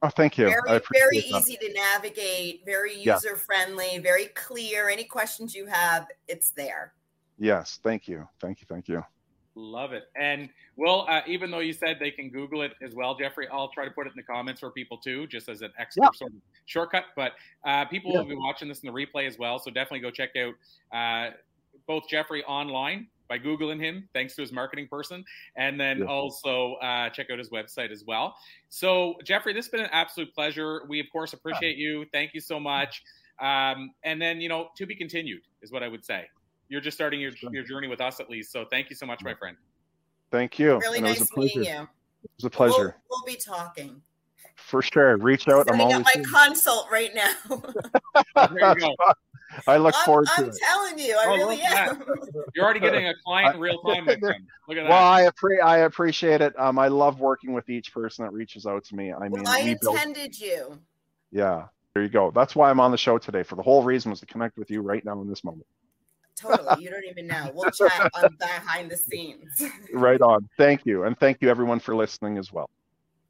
Oh, 0.01 0.09
thank 0.09 0.37
you. 0.37 0.45
Very, 0.45 0.81
very 0.93 1.17
easy 1.17 1.57
to 1.57 1.73
navigate, 1.73 2.63
very 2.65 2.93
user 2.95 3.29
yeah. 3.31 3.35
friendly, 3.35 3.97
very 3.99 4.25
clear. 4.27 4.89
Any 4.89 5.03
questions 5.03 5.55
you 5.55 5.65
have, 5.65 6.07
it's 6.27 6.51
there. 6.51 6.93
Yes, 7.39 7.79
thank 7.83 8.07
you. 8.07 8.27
Thank 8.39 8.61
you. 8.61 8.67
Thank 8.69 8.87
you. 8.87 9.03
Love 9.55 9.93
it. 9.93 10.09
And 10.19 10.49
well, 10.75 11.05
uh, 11.09 11.21
even 11.25 11.49
though 11.49 11.59
you 11.59 11.71
said 11.71 11.97
they 11.99 12.11
can 12.11 12.29
Google 12.29 12.61
it 12.61 12.73
as 12.81 12.93
well, 12.93 13.15
Jeffrey, 13.15 13.47
I'll 13.51 13.69
try 13.69 13.85
to 13.85 13.91
put 13.91 14.05
it 14.05 14.09
in 14.09 14.17
the 14.17 14.23
comments 14.23 14.59
for 14.59 14.69
people 14.69 14.97
too, 14.97 15.27
just 15.27 15.47
as 15.47 15.61
an 15.61 15.71
extra 15.79 16.03
yeah. 16.03 16.09
sort 16.13 16.31
of 16.31 16.37
shortcut. 16.65 17.05
But 17.15 17.33
uh, 17.63 17.85
people 17.85 18.11
yeah. 18.11 18.19
will 18.19 18.25
be 18.25 18.35
watching 18.35 18.67
this 18.67 18.81
in 18.81 18.93
the 18.93 18.93
replay 18.93 19.27
as 19.27 19.39
well. 19.39 19.57
So 19.57 19.71
definitely 19.71 20.01
go 20.01 20.11
check 20.11 20.31
out 20.35 20.55
uh, 20.91 21.31
both 21.87 22.09
Jeffrey 22.09 22.43
online 22.43 23.07
by 23.27 23.39
Googling 23.39 23.79
him, 23.79 24.07
thanks 24.13 24.35
to 24.35 24.41
his 24.41 24.51
marketing 24.51 24.87
person, 24.87 25.23
and 25.55 25.79
then 25.79 25.99
yeah. 25.99 26.05
also 26.05 26.73
uh, 26.75 27.09
check 27.09 27.29
out 27.31 27.39
his 27.39 27.49
website 27.49 27.91
as 27.91 28.03
well. 28.05 28.35
So, 28.69 29.15
Jeffrey, 29.23 29.53
this 29.53 29.65
has 29.65 29.71
been 29.71 29.81
an 29.81 29.89
absolute 29.91 30.33
pleasure. 30.33 30.81
We, 30.87 30.99
of 30.99 31.07
course, 31.11 31.33
appreciate 31.33 31.77
you. 31.77 32.05
Thank 32.11 32.33
you 32.33 32.41
so 32.41 32.59
much. 32.59 33.03
Um, 33.39 33.91
and 34.03 34.21
then, 34.21 34.39
you 34.39 34.49
know, 34.49 34.69
to 34.77 34.85
be 34.85 34.95
continued 34.95 35.41
is 35.61 35.71
what 35.71 35.83
I 35.83 35.87
would 35.87 36.05
say. 36.05 36.25
You're 36.69 36.81
just 36.81 36.97
starting 36.97 37.19
your, 37.19 37.31
your 37.51 37.63
journey 37.63 37.87
with 37.87 38.01
us, 38.01 38.19
at 38.19 38.29
least. 38.29 38.51
So, 38.51 38.65
thank 38.69 38.89
you 38.89 38.95
so 38.95 39.05
much, 39.05 39.23
my 39.23 39.33
friend. 39.33 39.57
Thank 40.31 40.59
you. 40.59 40.79
Really 40.79 40.97
and 40.97 41.07
nice 41.07 41.35
meeting 41.35 41.63
you. 41.63 41.81
It 41.81 42.29
was 42.37 42.45
a 42.45 42.49
pleasure. 42.49 42.97
We'll, 43.09 43.21
we'll 43.23 43.25
be 43.25 43.39
talking. 43.39 44.01
For 44.55 44.81
sure. 44.81 45.17
Reach 45.17 45.47
out. 45.47 45.67
I'm, 45.69 45.75
I'm 45.75 45.81
always 45.81 46.05
my 46.05 46.23
consult 46.23 46.89
right 46.91 47.11
now. 47.13 47.61
there 48.51 48.73
you 48.73 48.79
go. 48.79 48.95
I 49.67 49.77
look 49.77 49.95
I'm, 49.97 50.05
forward 50.05 50.27
to 50.27 50.31
I'm 50.37 50.49
it. 50.49 50.57
telling 50.63 50.99
you, 50.99 51.15
I 51.17 51.25
oh, 51.27 51.35
really 51.35 51.61
am. 51.61 52.03
You're 52.55 52.65
already 52.65 52.79
getting 52.79 53.07
a 53.07 53.13
client 53.25 53.55
in 53.55 53.61
real 53.61 53.81
time. 53.81 54.05
Look 54.07 54.17
at 54.21 54.21
that. 54.21 54.89
Well, 54.89 54.91
I, 54.91 55.29
appre- 55.29 55.63
I 55.63 55.79
appreciate 55.79 56.41
it. 56.41 56.57
Um, 56.59 56.79
I 56.79 56.87
love 56.87 57.19
working 57.19 57.53
with 57.53 57.69
each 57.69 57.93
person 57.93 58.25
that 58.25 58.31
reaches 58.31 58.65
out 58.65 58.83
to 58.85 58.95
me. 58.95 59.13
I 59.13 59.19
mean, 59.19 59.31
well, 59.31 59.47
I 59.47 59.59
intended 59.59 60.31
built... 60.31 60.39
you. 60.39 60.79
Yeah, 61.31 61.65
there 61.93 62.03
you 62.03 62.09
go. 62.09 62.31
That's 62.31 62.55
why 62.55 62.69
I'm 62.69 62.79
on 62.79 62.91
the 62.91 62.97
show 62.97 63.17
today. 63.17 63.43
For 63.43 63.55
the 63.55 63.61
whole 63.61 63.83
reason 63.83 64.09
was 64.09 64.19
to 64.21 64.25
connect 64.25 64.57
with 64.57 64.71
you 64.71 64.81
right 64.81 65.03
now 65.05 65.21
in 65.21 65.29
this 65.29 65.43
moment. 65.43 65.67
Totally. 66.35 66.83
You 66.83 66.89
don't 66.89 67.05
even 67.05 67.27
know. 67.27 67.51
We'll 67.53 67.71
chat 67.71 68.11
on 68.13 68.35
behind 68.39 68.89
the 68.89 68.97
scenes. 68.97 69.63
right 69.93 70.21
on. 70.21 70.49
Thank 70.57 70.85
you. 70.85 71.03
And 71.03 71.17
thank 71.17 71.41
you 71.41 71.49
everyone 71.49 71.79
for 71.79 71.95
listening 71.95 72.37
as 72.37 72.51
well. 72.51 72.69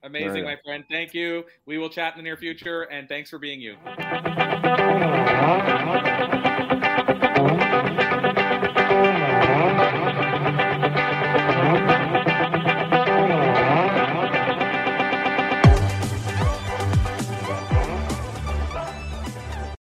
Amazing, 0.05 0.43
my 0.43 0.55
friend. 0.63 0.83
Thank 0.89 1.15
you. 1.15 1.45
We 1.65 1.79
will 1.79 1.89
chat 1.89 2.13
in 2.13 2.19
the 2.19 2.23
near 2.23 2.37
future 2.37 2.83
and 2.83 3.09
thanks 3.09 3.29
for 3.29 3.39
being 3.39 3.59
you. 3.59 3.75